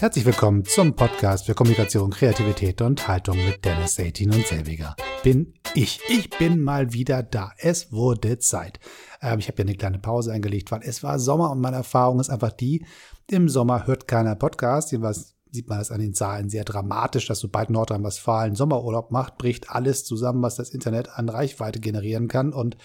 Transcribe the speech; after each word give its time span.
Herzlich 0.00 0.24
willkommen 0.24 0.64
zum 0.64 0.94
Podcast 0.94 1.46
für 1.46 1.54
Kommunikation, 1.54 2.10
Kreativität 2.10 2.80
und 2.82 3.08
Haltung 3.08 3.36
mit 3.44 3.64
Dennis 3.64 3.96
Satin 3.96 4.32
und 4.32 4.46
Selbiger. 4.46 4.94
Bin 5.24 5.54
ich. 5.74 5.98
Ich 6.08 6.30
bin 6.30 6.62
mal 6.62 6.92
wieder 6.92 7.24
da. 7.24 7.50
Es 7.58 7.90
wurde 7.90 8.38
Zeit. 8.38 8.78
Ähm, 9.20 9.40
ich 9.40 9.48
habe 9.48 9.58
ja 9.58 9.64
eine 9.64 9.74
kleine 9.74 9.98
Pause 9.98 10.30
eingelegt, 10.30 10.70
weil 10.70 10.82
es 10.84 11.02
war 11.02 11.18
Sommer 11.18 11.50
und 11.50 11.60
meine 11.60 11.78
Erfahrung 11.78 12.20
ist 12.20 12.30
einfach 12.30 12.52
die, 12.52 12.86
im 13.28 13.48
Sommer 13.48 13.88
hört 13.88 14.06
keiner 14.06 14.36
Podcast, 14.36 14.92
jedenfalls 14.92 15.34
sieht 15.50 15.68
man 15.68 15.78
das 15.78 15.90
an 15.90 16.00
den 16.00 16.14
Zahlen 16.14 16.48
sehr 16.48 16.64
dramatisch, 16.64 17.26
dass 17.26 17.40
sobald 17.40 17.70
Nordrhein-Westfalen 17.70 18.54
Sommerurlaub 18.54 19.10
macht, 19.10 19.38
bricht 19.38 19.70
alles 19.70 20.04
zusammen, 20.04 20.42
was 20.42 20.56
das 20.56 20.70
Internet 20.70 21.10
an 21.10 21.28
Reichweite 21.28 21.80
generieren 21.80 22.28
kann. 22.28 22.52
Und 22.52 22.76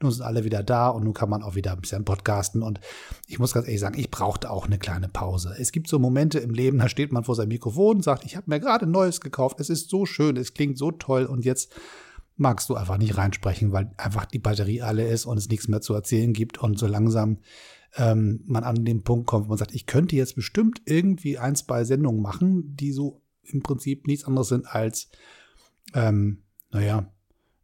nun 0.00 0.12
sind 0.12 0.24
alle 0.24 0.44
wieder 0.44 0.62
da 0.62 0.88
und 0.88 1.04
nun 1.04 1.14
kann 1.14 1.30
man 1.30 1.42
auch 1.42 1.54
wieder 1.54 1.72
ein 1.72 1.80
bisschen 1.80 2.04
podcasten. 2.04 2.62
Und 2.62 2.80
ich 3.26 3.38
muss 3.38 3.54
ganz 3.54 3.66
ehrlich 3.66 3.80
sagen, 3.80 3.98
ich 3.98 4.10
brauchte 4.10 4.50
auch 4.50 4.66
eine 4.66 4.78
kleine 4.78 5.08
Pause. 5.08 5.54
Es 5.58 5.72
gibt 5.72 5.88
so 5.88 5.98
Momente 5.98 6.38
im 6.38 6.52
Leben, 6.54 6.78
da 6.78 6.88
steht 6.88 7.12
man 7.12 7.24
vor 7.24 7.34
seinem 7.34 7.48
Mikrofon 7.48 7.96
und 7.96 8.02
sagt, 8.02 8.24
ich 8.24 8.36
habe 8.36 8.50
mir 8.50 8.60
gerade 8.60 8.86
Neues 8.86 9.20
gekauft, 9.20 9.60
es 9.60 9.70
ist 9.70 9.90
so 9.90 10.06
schön, 10.06 10.36
es 10.36 10.54
klingt 10.54 10.78
so 10.78 10.90
toll 10.90 11.24
und 11.24 11.44
jetzt 11.44 11.72
magst 12.36 12.68
du 12.68 12.74
einfach 12.74 12.98
nicht 12.98 13.16
reinsprechen, 13.16 13.72
weil 13.72 13.90
einfach 13.96 14.26
die 14.26 14.38
Batterie 14.38 14.82
alle 14.82 15.06
ist 15.08 15.24
und 15.26 15.38
es 15.38 15.48
nichts 15.48 15.68
mehr 15.68 15.80
zu 15.80 15.94
erzählen 15.94 16.32
gibt 16.32 16.58
und 16.58 16.78
so 16.78 16.86
langsam 16.86 17.38
ähm, 17.96 18.42
man 18.46 18.64
an 18.64 18.84
den 18.84 19.02
Punkt 19.02 19.26
kommt, 19.26 19.46
wo 19.46 19.50
man 19.50 19.58
sagt, 19.58 19.74
ich 19.74 19.86
könnte 19.86 20.16
jetzt 20.16 20.34
bestimmt 20.34 20.82
irgendwie 20.84 21.38
ein, 21.38 21.54
zwei 21.56 21.84
Sendungen 21.84 22.22
machen, 22.22 22.76
die 22.76 22.92
so 22.92 23.22
im 23.42 23.62
Prinzip 23.62 24.06
nichts 24.06 24.24
anderes 24.24 24.48
sind 24.48 24.66
als, 24.66 25.08
ähm, 25.94 26.42
naja, 26.70 27.12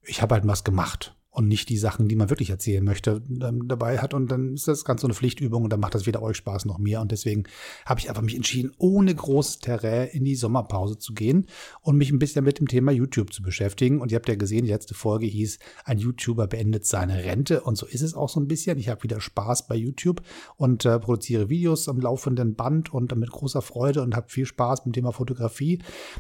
ich 0.03 0.23
habe 0.23 0.35
halt 0.35 0.47
was 0.47 0.65
gemacht 0.65 1.17
und 1.33 1.49
nicht 1.49 1.71
die 1.71 1.79
Sachen, 1.79 2.09
die 2.09 2.15
man 2.15 2.29
wirklich 2.29 2.51
erzählen 2.51 2.85
möchte, 2.85 3.23
ähm, 3.43 3.67
dabei 3.67 3.99
hat. 3.99 4.13
Und 4.13 4.31
dann 4.31 4.53
ist 4.53 4.69
das 4.69 4.85
ganz 4.85 5.01
so 5.01 5.07
eine 5.07 5.15
Pflichtübung 5.15 5.65
und 5.65 5.73
dann 5.73 5.81
macht 5.81 5.95
das 5.95 6.07
weder 6.07 6.23
euch 6.23 6.37
Spaß 6.37 6.67
noch 6.67 6.79
mir. 6.79 7.01
Und 7.01 7.11
deswegen 7.11 7.45
habe 7.87 8.01
ich 8.01 8.11
einfach 8.11 8.23
mich 8.23 8.37
entschieden, 8.37 8.73
ohne 8.77 9.15
großes 9.15 9.61
Terrain 9.61 10.09
in 10.09 10.25
die 10.25 10.35
Sommerpause 10.35 10.99
zu 10.99 11.15
gehen 11.15 11.47
und 11.81 11.97
mich 11.97 12.11
ein 12.11 12.19
bisschen 12.19 12.45
mit 12.45 12.59
dem 12.59 12.69
Thema 12.69 12.93
YouTube 12.93 13.33
zu 13.33 13.43
beschäftigen. 13.43 14.03
Und 14.03 14.13
ihr 14.13 14.17
habt 14.17 14.29
ja 14.29 14.35
gesehen, 14.35 14.67
die 14.67 14.71
letzte 14.71 14.93
Folge 14.93 15.25
hieß, 15.25 15.59
ein 15.87 15.99
YouTuber 15.99 16.49
beendet 16.49 16.85
seine 16.85 17.25
Rente. 17.25 17.63
Und 17.63 17.77
so 17.77 17.87
ist 17.87 18.03
es 18.03 18.13
auch 18.13 18.29
so 18.29 18.39
ein 18.39 18.47
bisschen. 18.47 18.79
Ich 18.79 18.91
habe 18.91 19.03
wieder 19.03 19.19
Spaß 19.19 19.67
bei 19.69 19.75
YouTube 19.75 20.21
und 20.57 20.85
äh, 20.85 20.99
produziere 20.99 21.49
Videos 21.49 21.89
am 21.89 21.99
laufenden 21.99 22.57
Band 22.57 22.93
und 22.93 23.17
mit 23.17 23.31
großer 23.31 23.63
Freude 23.63 24.03
und 24.03 24.15
habe 24.15 24.29
viel 24.29 24.45
Spaß 24.45 24.81
mit 24.81 24.95
dem 24.95 25.01
Thema 25.01 25.13
Fotografie. 25.13 25.79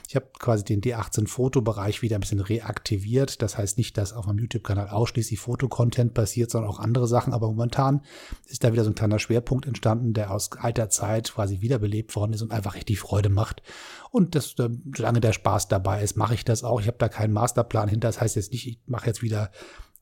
Ich 0.08 0.16
habe 0.16 0.28
quasi 0.38 0.64
den 0.64 0.80
D18-Fotobereich 0.80 2.00
wieder 2.00 2.16
ein 2.16 2.20
bisschen 2.20 2.40
reaktiviert. 2.40 3.42
Das 3.42 3.58
heißt 3.58 3.76
nicht, 3.76 3.98
dass 3.98 4.14
auf 4.14 4.24
meinem 4.24 4.38
YouTube-Kanal 4.38 4.88
auch 4.88 5.01
ausschließlich 5.02 5.40
Fotocontent 5.40 6.14
passiert, 6.14 6.50
sondern 6.50 6.70
auch 6.70 6.78
andere 6.78 7.08
Sachen. 7.08 7.32
Aber 7.32 7.48
momentan 7.48 8.02
ist 8.46 8.62
da 8.62 8.72
wieder 8.72 8.84
so 8.84 8.90
ein 8.90 8.94
kleiner 8.94 9.18
Schwerpunkt 9.18 9.66
entstanden, 9.66 10.12
der 10.14 10.30
aus 10.30 10.52
alter 10.52 10.88
Zeit 10.88 11.32
quasi 11.34 11.60
wiederbelebt 11.60 12.14
worden 12.14 12.32
ist 12.32 12.42
und 12.42 12.52
einfach 12.52 12.76
richtig 12.76 13.00
Freude 13.00 13.28
macht. 13.28 13.62
Und 14.10 14.36
das, 14.36 14.54
solange 14.56 15.20
der 15.20 15.32
Spaß 15.32 15.68
dabei 15.68 16.02
ist, 16.02 16.16
mache 16.16 16.34
ich 16.34 16.44
das 16.44 16.62
auch. 16.62 16.80
Ich 16.80 16.86
habe 16.86 16.98
da 16.98 17.08
keinen 17.08 17.32
Masterplan 17.32 17.88
hinter. 17.88 18.08
Das 18.08 18.20
heißt 18.20 18.36
jetzt 18.36 18.52
nicht, 18.52 18.68
ich 18.68 18.78
mache 18.86 19.06
jetzt 19.06 19.22
wieder 19.22 19.50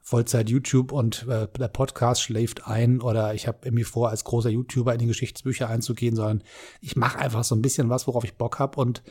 Vollzeit 0.02 0.50
YouTube 0.50 0.92
und 0.92 1.26
äh, 1.28 1.46
der 1.46 1.68
Podcast 1.68 2.22
schläft 2.22 2.66
ein 2.66 3.00
oder 3.00 3.34
ich 3.34 3.46
habe 3.46 3.58
irgendwie 3.62 3.84
vor, 3.84 4.08
als 4.08 4.24
großer 4.24 4.50
YouTuber 4.50 4.92
in 4.92 4.98
die 4.98 5.06
Geschichtsbücher 5.06 5.68
einzugehen, 5.68 6.16
sondern 6.16 6.42
ich 6.80 6.96
mache 6.96 7.18
einfach 7.18 7.44
so 7.44 7.54
ein 7.54 7.62
bisschen 7.62 7.90
was, 7.90 8.06
worauf 8.06 8.24
ich 8.24 8.34
Bock 8.34 8.58
habe 8.58 8.80
und 8.80 9.02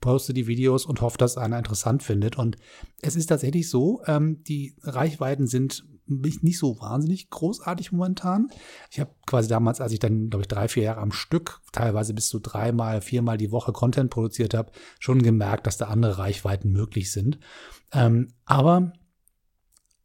poste 0.00 0.32
die 0.34 0.46
Videos 0.46 0.86
und 0.86 1.00
hoffe, 1.00 1.18
dass 1.18 1.36
einer 1.36 1.58
interessant 1.58 2.02
findet. 2.02 2.38
Und 2.38 2.56
es 3.02 3.16
ist 3.16 3.26
tatsächlich 3.26 3.68
so, 3.68 4.02
ähm, 4.06 4.42
die 4.44 4.74
Reichweiten 4.82 5.46
sind 5.46 5.84
nicht 6.08 6.58
so 6.58 6.80
wahnsinnig 6.80 7.28
großartig 7.30 7.92
momentan. 7.92 8.48
Ich 8.90 8.98
habe 8.98 9.10
quasi 9.26 9.48
damals, 9.48 9.80
als 9.80 9.92
ich 9.92 9.98
dann, 9.98 10.30
glaube 10.30 10.42
ich, 10.42 10.48
drei, 10.48 10.68
vier 10.68 10.84
Jahre 10.84 11.00
am 11.00 11.12
Stück, 11.12 11.60
teilweise 11.72 12.14
bis 12.14 12.28
zu 12.28 12.38
dreimal, 12.38 13.02
viermal 13.02 13.36
die 13.36 13.52
Woche 13.52 13.72
Content 13.72 14.10
produziert 14.10 14.54
habe, 14.54 14.72
schon 14.98 15.22
gemerkt, 15.22 15.66
dass 15.66 15.76
da 15.76 15.88
andere 15.88 16.18
Reichweiten 16.18 16.70
möglich 16.70 17.12
sind. 17.12 17.38
Ähm, 17.92 18.28
aber 18.46 18.92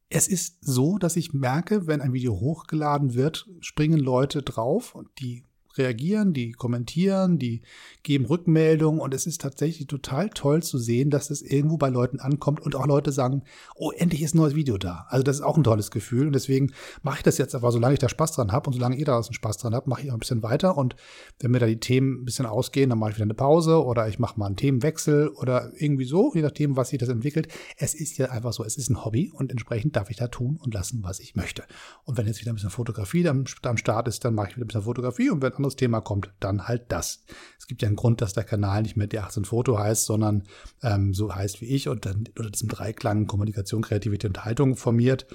es 0.09 0.27
ist 0.27 0.57
so, 0.61 0.97
dass 0.97 1.15
ich 1.15 1.33
merke, 1.33 1.87
wenn 1.87 2.01
ein 2.01 2.13
Video 2.13 2.39
hochgeladen 2.39 3.13
wird, 3.15 3.49
springen 3.61 3.99
Leute 3.99 4.43
drauf 4.43 4.93
und 4.93 5.07
die 5.19 5.43
reagieren, 5.77 6.33
die 6.33 6.51
kommentieren, 6.51 7.39
die 7.39 7.61
geben 8.03 8.25
Rückmeldungen 8.25 8.99
und 8.99 9.13
es 9.13 9.25
ist 9.25 9.41
tatsächlich 9.41 9.87
total 9.87 10.29
toll 10.29 10.61
zu 10.63 10.77
sehen, 10.77 11.09
dass 11.09 11.29
es 11.29 11.41
irgendwo 11.41 11.77
bei 11.77 11.89
Leuten 11.89 12.19
ankommt 12.19 12.59
und 12.61 12.75
auch 12.75 12.85
Leute 12.85 13.11
sagen, 13.11 13.43
oh, 13.75 13.91
endlich 13.91 14.21
ist 14.21 14.35
ein 14.35 14.39
neues 14.39 14.55
Video 14.55 14.77
da. 14.77 15.05
Also 15.09 15.23
das 15.23 15.37
ist 15.37 15.41
auch 15.41 15.57
ein 15.57 15.63
tolles 15.63 15.91
Gefühl 15.91 16.27
und 16.27 16.33
deswegen 16.33 16.73
mache 17.01 17.17
ich 17.17 17.23
das 17.23 17.37
jetzt 17.37 17.55
aber, 17.55 17.71
solange 17.71 17.93
ich 17.93 17.99
da 17.99 18.09
Spaß 18.09 18.33
dran 18.33 18.51
habe 18.51 18.67
und 18.67 18.73
solange 18.73 18.95
ihr 18.95 19.05
da 19.05 19.15
einen 19.15 19.33
Spaß 19.33 19.57
dran 19.57 19.73
habt, 19.73 19.87
mache 19.87 20.03
ich 20.03 20.09
auch 20.09 20.15
ein 20.15 20.19
bisschen 20.19 20.43
weiter 20.43 20.77
und 20.77 20.95
wenn 21.39 21.51
mir 21.51 21.59
da 21.59 21.65
die 21.65 21.79
Themen 21.79 22.21
ein 22.21 22.25
bisschen 22.25 22.45
ausgehen, 22.45 22.89
dann 22.89 22.99
mache 22.99 23.11
ich 23.11 23.15
wieder 23.17 23.23
eine 23.23 23.33
Pause 23.33 23.83
oder 23.83 24.07
ich 24.07 24.19
mache 24.19 24.39
mal 24.39 24.47
einen 24.47 24.55
Themenwechsel 24.55 25.29
oder 25.29 25.71
irgendwie 25.75 26.05
so, 26.05 26.31
je 26.33 26.41
nachdem, 26.41 26.75
was 26.77 26.89
sich 26.89 26.99
das 26.99 27.09
entwickelt. 27.09 27.47
Es 27.77 27.93
ist 27.93 28.17
ja 28.17 28.29
einfach 28.29 28.53
so, 28.53 28.63
es 28.63 28.77
ist 28.77 28.89
ein 28.89 29.03
Hobby 29.03 29.31
und 29.31 29.51
entsprechend 29.51 29.95
darf 29.95 30.09
ich 30.09 30.17
da 30.17 30.27
tun 30.27 30.59
und 30.61 30.73
lassen, 30.73 31.03
was 31.03 31.19
ich 31.19 31.35
möchte. 31.35 31.63
Und 32.03 32.17
wenn 32.17 32.27
jetzt 32.27 32.41
wieder 32.41 32.51
ein 32.51 32.55
bisschen 32.55 32.69
Fotografie 32.69 33.27
am 33.27 33.45
Start 33.45 34.07
ist, 34.07 34.25
dann 34.25 34.35
mache 34.35 34.49
ich 34.49 34.55
wieder 34.55 34.65
ein 34.65 34.67
bisschen 34.67 34.83
Fotografie 34.83 35.29
und 35.29 35.41
wenn 35.41 35.62
anderes 35.63 35.75
Thema 35.75 36.01
kommt, 36.01 36.33
dann 36.39 36.67
halt 36.67 36.91
das. 36.91 37.23
Es 37.57 37.67
gibt 37.67 37.81
ja 37.81 37.87
einen 37.87 37.95
Grund, 37.95 38.21
dass 38.21 38.33
der 38.33 38.43
Kanal 38.43 38.83
nicht 38.83 38.97
mehr 38.97 39.07
D18 39.07 39.45
Foto 39.45 39.79
heißt, 39.79 40.05
sondern 40.05 40.43
ähm, 40.81 41.13
so 41.13 41.33
heißt 41.33 41.61
wie 41.61 41.65
ich 41.65 41.87
und 41.87 42.05
dann 42.05 42.25
unter 42.37 42.51
diesem 42.51 42.69
Dreiklang 42.69 43.27
Kommunikation, 43.27 43.81
Kreativität 43.81 44.29
und 44.29 44.45
Haltung 44.45 44.75
formiert. 44.75 45.25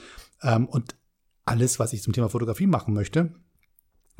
Ähm, 0.43 0.67
und 0.67 0.97
alles, 1.45 1.79
was 1.79 1.93
ich 1.93 2.03
zum 2.03 2.13
Thema 2.13 2.29
Fotografie 2.29 2.67
machen 2.67 2.95
möchte, 2.95 3.33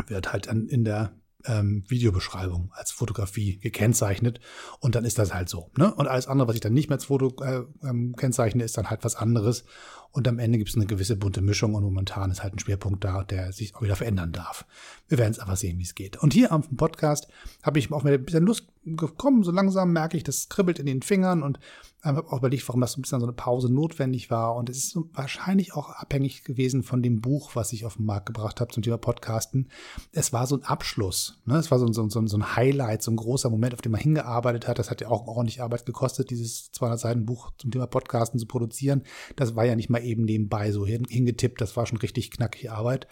wird 0.07 0.33
halt 0.33 0.47
dann 0.47 0.67
in 0.67 0.85
der 0.85 1.13
ähm, 1.47 1.85
Videobeschreibung 1.87 2.71
als 2.73 2.91
Fotografie 2.91 3.59
gekennzeichnet 3.59 4.41
und 4.81 4.95
dann 4.95 5.05
ist 5.05 5.19
das 5.19 5.33
halt 5.33 5.49
so. 5.49 5.71
Ne? 5.77 5.95
Und 5.95 6.09
alles 6.09 6.27
andere, 6.27 6.49
was 6.49 6.55
ich 6.57 6.61
dann 6.61 6.75
nicht 6.75 6.89
mehr 6.89 6.97
als 6.97 7.07
Foto 7.07 7.35
äh, 7.43 7.63
ähm, 7.87 8.15
kennzeichne, 8.17 8.65
ist 8.65 8.77
dann 8.77 8.91
halt 8.91 9.05
was 9.05 9.17
anderes. 9.17 9.65
Und 10.11 10.27
am 10.27 10.39
Ende 10.39 10.59
gibt 10.59 10.71
es 10.71 10.77
eine 10.77 10.87
gewisse 10.87 11.17
bunte 11.17 11.43
Mischung 11.43 11.75
und 11.75 11.85
momentan 11.85 12.31
ist 12.31 12.43
halt 12.43 12.55
ein 12.55 12.59
Schwerpunkt 12.59 13.05
da, 13.05 13.25
der 13.25 13.53
sich 13.53 13.77
auch 13.77 13.83
wieder 13.83 13.95
verändern 13.95 14.33
darf. 14.33 14.65
Wir 15.07 15.19
werden 15.19 15.33
es 15.33 15.39
aber 15.39 15.55
sehen, 15.55 15.79
wie 15.79 15.85
es 15.85 15.95
geht. 15.95 16.17
Und 16.17 16.33
hier 16.33 16.51
am 16.51 16.63
Podcast 16.77 17.29
habe 17.63 17.79
ich 17.79 17.93
auch 17.93 18.03
mal 18.03 18.15
ein 18.15 18.25
bisschen 18.25 18.45
Lust 18.45 18.67
gekommen. 18.97 19.43
So 19.43 19.51
langsam 19.51 19.93
merke 19.93 20.17
ich, 20.17 20.25
das 20.25 20.49
kribbelt 20.49 20.79
in 20.79 20.87
den 20.87 21.03
Fingern 21.03 21.43
und 21.43 21.59
ähm, 22.05 22.17
habe 22.17 22.33
auch 22.33 22.39
überlegt, 22.39 22.67
warum 22.69 22.81
das 22.81 22.93
so 22.93 22.99
ein 22.99 23.03
bisschen 23.03 23.21
so 23.21 23.27
eine 23.27 23.33
Pause 23.33 23.73
notwendig 23.73 24.31
war. 24.31 24.55
Und 24.55 24.71
es 24.71 24.79
ist 24.79 24.91
so 24.91 25.11
wahrscheinlich 25.13 25.75
auch 25.75 25.91
abhängig 25.91 26.45
gewesen 26.45 26.83
von 26.83 27.03
dem 27.03 27.21
Buch, 27.21 27.51
was 27.55 27.73
ich 27.73 27.85
auf 27.85 27.97
den 27.97 28.07
Markt 28.07 28.27
gebracht 28.27 28.61
habe 28.61 28.73
zum 28.73 28.83
Thema 28.83 28.99
Podcasten. 28.99 29.69
Es 30.13 30.33
war 30.33 30.47
so 30.47 30.57
ein 30.57 30.63
Abschluss. 30.63 31.41
Ne? 31.45 31.57
Es 31.57 31.71
war 31.71 31.79
so, 31.79 31.93
so, 31.93 32.09
so, 32.09 32.25
so 32.27 32.37
ein 32.37 32.57
Highlight, 32.57 33.03
so 33.03 33.11
ein 33.11 33.17
großer 33.17 33.51
Moment, 33.51 33.75
auf 33.75 33.83
den 33.83 33.93
man 33.93 34.01
hingearbeitet 34.01 34.69
hat. 34.69 34.79
Das 34.79 34.91
hat 34.91 35.01
ja 35.01 35.09
auch 35.09 35.27
ordentlich 35.27 35.61
Arbeit 35.61 35.87
gekostet, 35.87 36.31
dieses 36.31 36.71
200 36.73 37.01
Seiten 37.01 37.27
Buch 37.27 37.51
zum 37.59 37.71
Thema 37.71 37.87
Podcasten 37.87 38.39
zu 38.39 38.47
produzieren. 38.47 39.03
Das 39.35 39.57
war 39.57 39.65
ja 39.65 39.75
nicht 39.75 39.91
mal 39.91 40.05
eben 40.05 40.25
nebenbei 40.25 40.71
so 40.71 40.87
hingetippt. 40.87 41.61
Das 41.61 41.77
war 41.77 41.87
schon 41.87 41.99
richtig 41.99 42.31
knackige 42.31 42.73
Arbeit. 42.73 43.09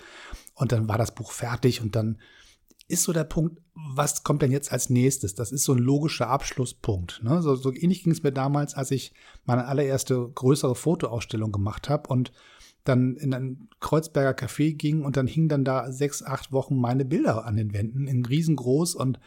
Und 0.54 0.72
dann 0.72 0.88
war 0.88 0.96
das 0.96 1.14
Buch 1.14 1.32
fertig 1.32 1.82
und 1.82 1.96
dann 1.96 2.18
ist 2.88 3.02
so 3.02 3.12
der 3.12 3.24
Punkt, 3.24 3.60
was 3.74 4.22
kommt 4.22 4.42
denn 4.42 4.52
jetzt 4.52 4.72
als 4.72 4.90
nächstes? 4.90 5.34
Das 5.34 5.52
ist 5.52 5.64
so 5.64 5.72
ein 5.72 5.78
logischer 5.78 6.28
Abschlusspunkt. 6.28 7.22
Ne? 7.22 7.42
So, 7.42 7.56
so 7.56 7.72
ähnlich 7.72 8.04
ging 8.04 8.12
es 8.12 8.22
mir 8.22 8.32
damals, 8.32 8.74
als 8.74 8.90
ich 8.90 9.12
meine 9.44 9.66
allererste 9.66 10.30
größere 10.34 10.74
Fotoausstellung 10.74 11.52
gemacht 11.52 11.88
habe 11.88 12.08
und 12.08 12.32
dann 12.84 13.16
in 13.16 13.34
ein 13.34 13.68
Kreuzberger 13.80 14.38
Café 14.38 14.74
ging 14.74 15.04
und 15.04 15.16
dann 15.16 15.26
hingen 15.26 15.48
dann 15.48 15.64
da 15.64 15.90
sechs, 15.90 16.22
acht 16.22 16.52
Wochen 16.52 16.76
meine 16.76 17.04
Bilder 17.04 17.44
an 17.44 17.56
den 17.56 17.72
Wänden 17.72 18.06
in 18.06 18.24
riesengroß 18.24 18.94
und 18.94 19.18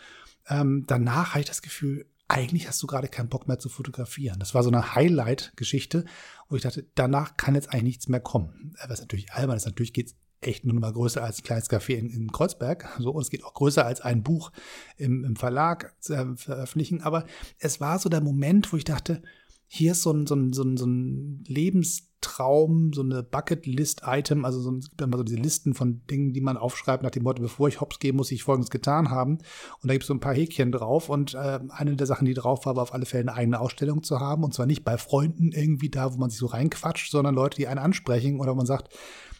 ähm, 0.48 0.86
danach 0.88 1.32
hatte 1.32 1.42
ich 1.42 1.48
das 1.48 1.62
Gefühl, 1.62 2.06
eigentlich 2.30 2.68
hast 2.68 2.82
du 2.82 2.88
gerade 2.88 3.08
keinen 3.08 3.28
Bock 3.28 3.48
mehr 3.48 3.60
zu 3.60 3.70
fotografieren. 3.70 4.40
Das 4.40 4.54
war 4.54 4.64
so 4.64 4.70
eine 4.70 4.96
Highlight-Geschichte, 4.96 6.06
wo 6.48 6.56
ich 6.56 6.62
dachte, 6.62 6.86
danach 6.96 7.38
kann 7.38 7.56
jetzt 7.56 7.70
eigentlich 7.70 7.84
nichts 7.84 8.08
mehr 8.08 8.20
kommen. 8.20 8.76
Was 8.88 9.02
natürlich 9.02 9.34
albern 9.34 9.58
ist, 9.58 9.66
natürlich 9.66 9.94
geht 9.94 10.08
es 10.08 10.16
echt 10.42 10.66
nur 10.66 10.80
mal 10.80 10.94
größer 10.94 11.24
als 11.24 11.40
ein 11.40 11.44
kleines 11.44 11.70
Café 11.70 11.96
in, 11.96 12.10
in 12.10 12.32
Kreuzberg. 12.32 12.88
So, 13.00 13.12
und 13.12 13.22
es 13.22 13.30
geht 13.30 13.44
auch 13.44 13.54
größer 13.54 13.86
als 13.86 14.02
ein 14.02 14.24
Buch 14.24 14.52
im, 14.98 15.24
im 15.26 15.36
Verlag 15.36 15.96
äh, 16.08 16.26
veröffentlichen. 16.36 17.02
Aber 17.02 17.26
es 17.60 17.80
war 17.82 18.00
so 18.00 18.10
der 18.10 18.22
Moment, 18.22 18.72
wo 18.72 18.78
ich 18.78 18.86
dachte, 18.86 19.22
hier 19.68 19.92
ist 19.92 20.02
so 20.02 20.12
ein, 20.12 20.26
so 20.26 20.36
ein, 20.36 20.54
so 20.54 20.64
ein, 20.64 20.78
so 20.78 20.86
ein 20.86 21.44
Lebenstraum, 22.20 22.94
so 22.94 23.02
eine 23.02 23.24
Bucketlist-Item, 23.24 24.46
also 24.46 24.60
so, 24.60 24.76
es 24.78 24.90
gibt 24.90 25.02
immer 25.02 25.18
so 25.18 25.24
diese 25.24 25.38
Listen 25.38 25.74
von 25.74 26.02
Dingen, 26.08 26.34
die 26.34 26.42
man 26.42 26.58
aufschreibt 26.58 27.04
nach 27.04 27.12
dem 27.12 27.24
Motto, 27.24 27.42
bevor 27.42 27.68
ich 27.68 27.82
hops 27.82 28.00
gehe, 28.00 28.14
muss 28.14 28.32
ich 28.32 28.44
Folgendes 28.44 28.70
getan 28.70 29.10
haben. 29.10 29.38
Und 29.82 29.88
da 29.88 29.94
gibt 29.94 30.04
es 30.04 30.08
so 30.08 30.14
ein 30.14 30.20
paar 30.20 30.34
Häkchen 30.34 30.72
drauf 30.72 31.10
und 31.10 31.34
äh, 31.34 31.60
eine 31.70 31.96
der 31.96 32.08
Sachen, 32.08 32.26
die 32.26 32.34
drauf 32.34 32.66
war, 32.66 32.76
war 32.76 32.84
auf 32.84 32.94
alle 32.94 33.06
Fälle 33.06 33.24
eine 33.24 33.34
eigene 33.34 33.60
Ausstellung 33.60 34.04
zu 34.04 34.20
haben 34.20 34.44
und 34.44 34.54
zwar 34.54 34.66
nicht 34.66 34.84
bei 34.84 34.98
Freunden 34.98 35.52
irgendwie 35.52 35.90
da, 35.90 36.14
wo 36.14 36.18
man 36.18 36.30
sich 36.30 36.40
so 36.40 36.48
reinquatscht, 36.48 37.12
sondern 37.12 37.36
Leute, 37.36 37.58
die 37.58 37.68
einen 37.68 37.80
ansprechen 37.80 38.40
oder 38.40 38.56
man 38.56 38.66
sagt, 38.66 38.90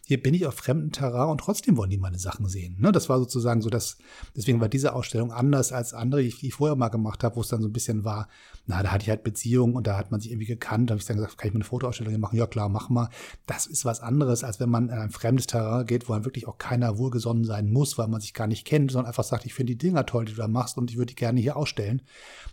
hier 0.10 0.20
bin 0.20 0.34
ich 0.34 0.48
auf 0.48 0.56
fremdem 0.56 0.92
Terrain 0.92 1.30
und 1.30 1.40
trotzdem 1.40 1.78
wollen 1.78 1.92
die 1.92 2.00
meine 2.00 2.18
Sachen 2.18 2.50
sehen. 2.50 2.78
Ne? 2.80 2.92
Das 2.92 3.10
war 3.10 3.20
sozusagen 3.20 3.62
so, 3.62 3.70
dass, 3.70 4.00
deswegen 4.36 4.60
war 4.60 4.68
diese 4.68 4.94
Ausstellung 4.96 5.32
anders 5.32 5.72
als 5.72 5.94
andere, 5.94 6.24
die 6.24 6.48
ich 6.48 6.54
vorher 6.56 6.76
mal 6.76 6.90
gemacht 6.90 7.24
habe, 7.24 7.36
wo 7.36 7.42
es 7.42 7.50
dann 7.50 7.62
so 7.62 7.68
ein 7.68 7.74
bisschen 7.74 8.04
war, 8.04 8.28
na, 8.66 8.82
da 8.82 8.92
hatte 8.92 9.04
ich 9.04 9.10
halt 9.12 9.24
Beziehungen 9.24 9.76
und 9.76 9.86
da 9.86 10.00
hat 10.00 10.10
man 10.10 10.20
sich 10.20 10.32
irgendwie 10.32 10.48
gekannt. 10.48 10.90
Da 10.90 10.94
habe 10.94 11.00
ich 11.00 11.06
dann 11.06 11.18
gesagt, 11.18 11.38
kann 11.38 11.50
ich 11.50 11.54
mir 11.54 11.58
eine 11.58 11.64
Fotoausstellung 11.64 12.20
machen? 12.20 12.38
Ja, 12.38 12.48
klar, 12.48 12.69
mach 12.72 12.90
mal. 12.90 13.10
Das 13.46 13.66
ist 13.66 13.86
was 13.86 14.00
anderes, 14.02 14.44
als 14.44 14.60
wenn 14.60 14.70
man 14.70 14.90
in 14.90 14.98
ein 14.98 15.10
fremdes 15.10 15.48
Terrain 15.48 15.86
geht, 15.86 16.08
wo 16.08 16.14
man 16.14 16.26
wirklich 16.26 16.48
auch 16.48 16.58
keiner 16.58 16.98
wohlgesonnen 16.98 17.44
sein 17.44 17.72
muss, 17.72 17.98
weil 17.98 18.08
man 18.08 18.22
sich 18.22 18.34
gar 18.34 18.48
nicht 18.48 18.66
kennt, 18.66 18.92
sondern 18.92 19.08
einfach 19.08 19.24
sagt, 19.24 19.46
ich 19.46 19.54
finde 19.54 19.74
die 19.74 19.78
Dinger 19.78 20.06
toll, 20.06 20.26
die 20.26 20.34
du 20.34 20.42
da 20.42 20.48
machst 20.48 20.78
und 20.78 20.92
ich 20.92 20.98
würde 20.98 21.08
die 21.08 21.16
gerne 21.16 21.40
hier 21.40 21.58
ausstellen. 21.58 22.02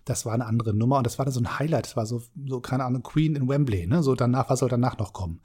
Das 0.04 0.26
war 0.26 0.34
eine 0.34 0.46
andere 0.46 0.74
Nummer 0.74 0.98
und 0.98 1.06
das 1.06 1.18
war 1.18 1.24
dann 1.24 1.34
so 1.34 1.40
ein 1.40 1.58
Highlight. 1.58 1.86
Das 1.86 1.96
war 1.96 2.06
so, 2.06 2.22
so 2.46 2.60
keine 2.60 2.84
Ahnung, 2.84 3.02
Queen 3.02 3.36
in 3.36 3.48
Wembley, 3.48 3.86
ne? 3.86 4.02
So 4.02 4.14
danach, 4.14 4.50
was 4.50 4.60
soll 4.60 4.68
danach 4.68 4.98
noch 4.98 5.12
kommen? 5.12 5.40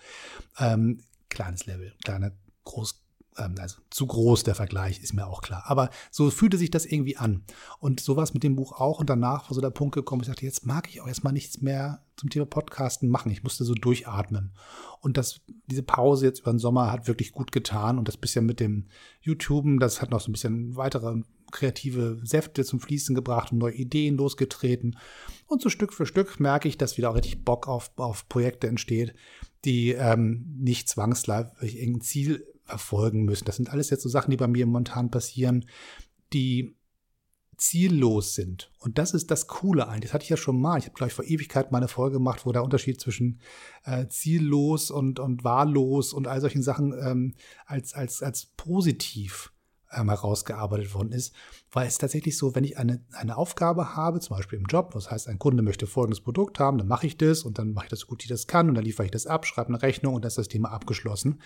Ähm, 0.59 1.01
kleines 1.29 1.65
Level, 1.65 1.93
kleine, 2.03 2.33
groß, 2.65 3.00
also 3.35 3.77
zu 3.89 4.07
groß 4.07 4.43
der 4.43 4.55
Vergleich, 4.55 5.01
ist 5.01 5.13
mir 5.13 5.27
auch 5.27 5.41
klar. 5.41 5.63
Aber 5.67 5.89
so 6.09 6.29
fühlte 6.29 6.57
sich 6.57 6.69
das 6.69 6.85
irgendwie 6.85 7.17
an. 7.17 7.43
Und 7.79 7.99
so 7.99 8.19
es 8.19 8.33
mit 8.33 8.43
dem 8.43 8.55
Buch 8.55 8.73
auch. 8.73 8.99
Und 8.99 9.09
danach 9.09 9.49
war 9.49 9.55
so 9.55 9.61
der 9.61 9.69
Punkt 9.69 9.95
gekommen, 9.95 10.21
ich 10.21 10.27
dachte, 10.27 10.45
jetzt 10.45 10.65
mag 10.65 10.89
ich 10.89 11.01
auch 11.01 11.07
erstmal 11.07 11.33
nichts 11.33 11.61
mehr 11.61 12.03
zum 12.17 12.29
Thema 12.29 12.45
Podcasten 12.45 13.09
machen. 13.09 13.31
Ich 13.31 13.43
musste 13.43 13.63
so 13.63 13.73
durchatmen. 13.73 14.53
Und 14.99 15.17
das, 15.17 15.41
diese 15.67 15.83
Pause 15.83 16.25
jetzt 16.25 16.41
über 16.41 16.51
den 16.51 16.59
Sommer 16.59 16.91
hat 16.91 17.07
wirklich 17.07 17.31
gut 17.31 17.51
getan. 17.51 17.97
Und 17.97 18.07
das 18.07 18.17
bisschen 18.17 18.45
mit 18.45 18.59
dem 18.59 18.87
YouTuben, 19.21 19.79
das 19.79 20.01
hat 20.01 20.11
noch 20.11 20.21
so 20.21 20.29
ein 20.29 20.33
bisschen 20.33 20.75
weitere 20.75 21.21
kreative 21.51 22.19
Säfte 22.23 22.63
zum 22.63 22.79
Fließen 22.79 23.13
gebracht 23.13 23.51
und 23.51 23.59
neue 23.59 23.73
Ideen 23.73 24.17
losgetreten. 24.17 24.97
Und 25.47 25.61
so 25.61 25.69
Stück 25.69 25.93
für 25.93 26.05
Stück 26.05 26.39
merke 26.39 26.67
ich, 26.67 26.77
dass 26.77 26.97
wieder 26.97 27.11
auch 27.11 27.15
richtig 27.15 27.43
Bock 27.43 27.67
auf, 27.67 27.91
auf 27.97 28.27
Projekte 28.29 28.67
entsteht, 28.67 29.13
die 29.65 29.91
ähm, 29.91 30.55
nicht 30.57 30.89
zwangsläufig 30.89 31.77
irgendein 31.77 32.01
Ziel 32.01 32.45
verfolgen 32.63 33.23
müssen. 33.23 33.45
Das 33.45 33.57
sind 33.57 33.69
alles 33.69 33.89
jetzt 33.89 34.03
so 34.03 34.09
Sachen, 34.09 34.31
die 34.31 34.37
bei 34.37 34.47
mir 34.47 34.65
momentan 34.65 35.11
passieren, 35.11 35.65
die 36.33 36.75
ziellos 37.61 38.33
sind. 38.33 38.71
Und 38.79 38.97
das 38.97 39.13
ist 39.13 39.29
das 39.29 39.45
Coole 39.45 39.87
eigentlich. 39.87 40.09
Das 40.09 40.13
hatte 40.15 40.23
ich 40.23 40.29
ja 40.29 40.37
schon 40.37 40.59
mal. 40.59 40.79
Ich 40.79 40.85
habe, 40.85 40.95
glaube 40.95 41.09
ich, 41.09 41.13
vor 41.13 41.25
Ewigkeit 41.25 41.71
mal 41.71 41.77
eine 41.77 41.87
Folge 41.87 42.17
gemacht, 42.17 42.45
wo 42.45 42.51
der 42.51 42.63
Unterschied 42.63 42.99
zwischen 42.99 43.39
äh, 43.83 44.07
ziellos 44.07 44.89
und, 44.89 45.19
und 45.19 45.43
wahllos 45.43 46.11
und 46.11 46.27
all 46.27 46.41
solchen 46.41 46.63
Sachen 46.63 46.93
ähm, 46.93 47.35
als, 47.67 47.93
als, 47.93 48.23
als 48.23 48.47
positiv 48.57 49.50
ähm, 49.93 50.09
herausgearbeitet 50.09 50.93
worden 50.93 51.11
ist. 51.11 51.33
Weil 51.71 51.87
es 51.87 51.97
tatsächlich 51.97 52.37
so, 52.37 52.55
wenn 52.55 52.63
ich 52.63 52.77
eine, 52.77 53.03
eine 53.13 53.37
Aufgabe 53.37 53.95
habe, 53.95 54.19
zum 54.19 54.35
Beispiel 54.37 54.59
im 54.59 54.65
Job, 54.65 54.91
das 54.93 55.11
heißt, 55.11 55.27
ein 55.27 55.39
Kunde 55.39 55.63
möchte 55.63 55.87
folgendes 55.87 56.21
Produkt 56.21 56.59
haben, 56.59 56.77
dann 56.77 56.87
mache 56.87 57.07
ich 57.07 57.17
das 57.17 57.43
und 57.43 57.57
dann 57.57 57.73
mache 57.73 57.85
ich 57.85 57.89
das 57.89 58.01
so 58.01 58.07
gut, 58.07 58.23
wie 58.23 58.29
das 58.29 58.47
kann 58.47 58.69
und 58.69 58.75
dann 58.75 58.85
liefere 58.85 59.05
ich 59.05 59.11
das 59.11 59.27
ab, 59.27 59.45
schreibe 59.45 59.69
eine 59.69 59.81
Rechnung 59.81 60.13
und 60.15 60.23
dann 60.23 60.29
ist 60.29 60.37
das 60.37 60.47
Thema 60.47 60.71
abgeschlossen. 60.71 61.41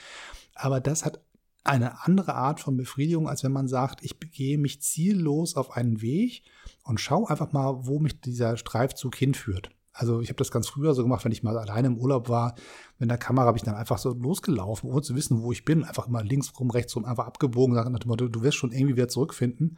Aber 0.53 0.79
das 0.79 1.05
hat 1.05 1.21
eine 1.63 2.03
andere 2.03 2.35
Art 2.35 2.59
von 2.59 2.77
Befriedigung, 2.77 3.27
als 3.27 3.43
wenn 3.43 3.51
man 3.51 3.67
sagt, 3.67 4.03
ich 4.03 4.19
begehe 4.19 4.57
mich 4.57 4.81
ziellos 4.81 5.55
auf 5.55 5.71
einen 5.71 6.01
Weg 6.01 6.43
und 6.83 6.99
schaue 6.99 7.29
einfach 7.29 7.51
mal, 7.51 7.87
wo 7.87 7.99
mich 7.99 8.21
dieser 8.21 8.55
Streifzug 8.55 9.15
hinführt. 9.15 9.74
Also 9.97 10.19
ich 10.19 10.27
habe 10.27 10.35
das 10.35 10.51
ganz 10.51 10.67
früher 10.67 10.93
so 10.93 11.03
gemacht, 11.03 11.23
wenn 11.23 11.31
ich 11.31 11.41
mal 11.41 11.57
alleine 11.57 11.87
im 11.87 11.97
Urlaub 11.97 12.27
war. 12.27 12.55
Mit 12.99 13.09
der 13.09 13.17
Kamera 13.17 13.45
habe 13.45 13.57
ich 13.57 13.63
dann 13.63 13.75
einfach 13.75 13.97
so 13.97 14.11
losgelaufen, 14.11 14.89
ohne 14.89 15.01
zu 15.01 15.15
wissen, 15.15 15.41
wo 15.41 15.53
ich 15.53 15.63
bin. 15.63 15.85
Einfach 15.85 16.07
immer 16.07 16.21
links 16.21 16.51
rum, 16.59 16.69
rechts 16.69 16.93
rum, 16.97 17.05
einfach 17.05 17.25
abgebogen. 17.25 17.75
Nach 17.75 17.85
dem 17.85 18.09
Motto, 18.09 18.27
du 18.27 18.41
wirst 18.41 18.57
schon 18.57 18.73
irgendwie 18.73 18.97
wieder 18.97 19.07
zurückfinden. 19.07 19.77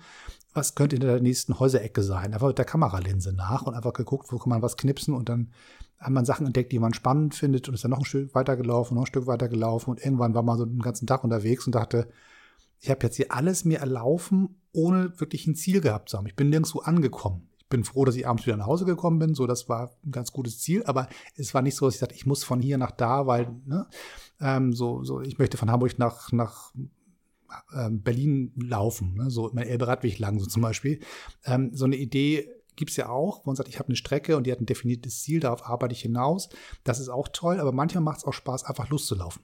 Was 0.56 0.74
könnte 0.74 0.96
in 0.96 1.04
der 1.04 1.22
nächsten 1.22 1.60
Häuserecke 1.60 2.02
sein? 2.02 2.34
Einfach 2.34 2.48
mit 2.48 2.58
der 2.58 2.66
Kameralinse 2.66 3.32
nach 3.32 3.62
und 3.62 3.76
einfach 3.76 3.94
geguckt, 3.94 4.32
wo 4.32 4.40
kann 4.40 4.50
man 4.50 4.64
was 4.64 4.76
knipsen. 4.76 5.14
Und 5.14 5.30
dann 5.30 5.52
hat 6.00 6.10
man 6.10 6.26
Sachen 6.26 6.48
entdeckt, 6.48 6.72
die 6.72 6.80
man 6.80 6.96
spannend 6.96 7.36
findet 7.36 7.68
und 7.68 7.76
ist 7.76 7.84
dann 7.84 7.92
noch 7.92 8.00
ein 8.00 8.06
Stück 8.06 8.34
weiter 8.34 8.58
gelaufen, 8.58 8.96
noch 8.96 9.04
ein 9.04 9.08
Stück 9.08 9.28
weiter 9.28 9.50
gelaufen. 9.50 9.92
Und 9.92 10.04
irgendwann 10.04 10.34
war 10.34 10.42
man 10.42 10.58
so 10.58 10.66
den 10.66 10.82
ganzen 10.82 11.06
Tag 11.06 11.24
unterwegs 11.24 11.68
und 11.68 11.76
dachte, 11.76 12.10
ich 12.80 12.90
habe 12.90 13.04
jetzt 13.04 13.18
hier 13.18 13.32
alles 13.32 13.66
mir 13.66 13.80
erlaufen, 13.80 14.62
ohne 14.74 15.20
wirklich 15.20 15.46
ein 15.46 15.54
Ziel 15.54 15.80
gehabt 15.80 16.10
zu 16.10 16.18
haben. 16.18 16.26
Ich 16.26 16.36
bin 16.36 16.50
nirgendwo 16.50 16.80
angekommen 16.80 17.48
bin 17.70 17.84
froh, 17.84 18.06
dass 18.06 18.16
ich 18.16 18.28
abends 18.28 18.46
wieder 18.46 18.58
nach 18.58 18.68
Hause 18.68 18.86
gekommen 18.86 19.20
bin. 19.20 19.36
So, 19.36 19.48
das 19.48 19.70
war 19.70 19.92
ein 20.06 20.12
ganz 20.12 20.32
gutes 20.32 20.60
Ziel. 20.60 20.84
Aber 20.86 21.08
es 21.36 21.54
war 21.54 21.62
nicht 21.62 21.76
so, 21.76 21.86
dass 21.86 21.96
ich 21.96 22.00
sagte, 22.00 22.16
ich 22.16 22.26
muss 22.26 22.44
von 22.44 22.62
hier 22.62 22.78
nach 22.78 22.92
da, 22.92 23.28
weil, 23.28 23.56
ne, 23.66 23.88
ähm, 24.40 24.74
so, 24.74 25.04
so, 25.04 25.22
ich 25.22 25.38
möchte 25.38 25.58
von 25.58 25.72
Hamburg 25.72 25.98
nach, 26.00 26.32
nach 26.32 26.74
ähm, 27.74 28.02
Berlin 28.02 28.54
laufen, 28.56 29.16
ne, 29.16 29.30
so 29.30 29.50
mein 29.54 29.68
Elbe-Radweg 29.68 30.20
lang, 30.20 30.40
so 30.40 30.46
zum 30.46 30.62
Beispiel. 30.62 31.00
Ähm, 31.46 31.72
so 31.74 31.86
eine 31.86 31.96
Idee 31.96 32.50
gibt 32.76 32.92
es 32.92 32.98
ja 32.98 33.10
auch, 33.10 33.46
wo 33.46 33.50
man 33.50 33.56
sagt, 33.56 33.70
ich 33.70 33.80
habe 33.80 33.90
eine 33.90 33.96
Strecke 33.96 34.38
und 34.38 34.46
die 34.46 34.52
hat 34.52 34.62
ein 34.62 34.66
definiertes 34.66 35.22
Ziel, 35.22 35.40
darauf 35.40 35.66
arbeite 35.66 35.94
ich 35.94 36.02
hinaus. 36.02 36.50
Das 36.84 37.00
ist 37.00 37.10
auch 37.10 37.28
toll, 37.28 37.60
aber 37.60 37.72
manchmal 37.72 38.04
macht 38.04 38.20
es 38.20 38.26
auch 38.26 38.34
Spaß, 38.34 38.64
einfach 38.66 38.90
loszulaufen. 38.90 39.42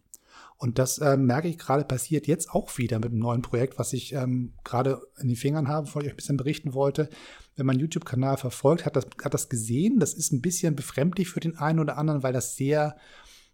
Und 0.63 0.79
das 0.79 0.97
äh, 0.99 1.17
merke 1.17 1.49
ich 1.49 1.57
gerade 1.57 1.83
passiert 1.83 2.25
jetzt 2.25 2.49
auch 2.51 2.77
wieder 2.77 2.97
mit 2.97 3.11
einem 3.11 3.19
neuen 3.19 3.41
Projekt, 3.41 3.77
was 3.77 3.91
ich 3.91 4.13
ähm, 4.13 4.53
gerade 4.63 5.01
in 5.19 5.27
den 5.27 5.35
Fingern 5.35 5.67
habe, 5.67 5.87
von 5.87 6.01
ich 6.01 6.07
euch 6.07 6.13
ein 6.13 6.15
bisschen 6.15 6.37
berichten 6.37 6.73
wollte. 6.73 7.09
Wenn 7.57 7.65
man 7.65 7.77
YouTube-Kanal 7.77 8.37
verfolgt, 8.37 8.85
hat 8.85 8.95
das, 8.95 9.05
hat 9.21 9.33
das 9.33 9.49
gesehen. 9.49 9.99
Das 9.99 10.13
ist 10.13 10.31
ein 10.31 10.41
bisschen 10.41 10.73
befremdlich 10.73 11.27
für 11.27 11.41
den 11.41 11.57
einen 11.57 11.81
oder 11.81 11.97
anderen, 11.97 12.23
weil 12.23 12.31
das 12.31 12.55
sehr 12.55 12.95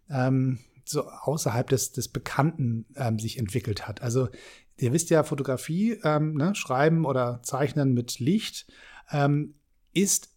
ähm, 0.08 0.60
so 0.84 1.02
außerhalb 1.02 1.68
des, 1.68 1.90
des 1.90 2.06
Bekannten 2.06 2.86
ähm, 2.94 3.18
sich 3.18 3.38
entwickelt 3.38 3.88
hat. 3.88 4.02
Also 4.02 4.28
ihr 4.76 4.92
wisst 4.92 5.10
ja, 5.10 5.24
Fotografie, 5.24 5.98
ähm, 6.04 6.34
ne, 6.34 6.54
Schreiben 6.54 7.04
oder 7.04 7.40
Zeichnen 7.42 7.92
mit 7.92 8.20
Licht 8.20 8.68
ähm, 9.10 9.56
ist 9.92 10.28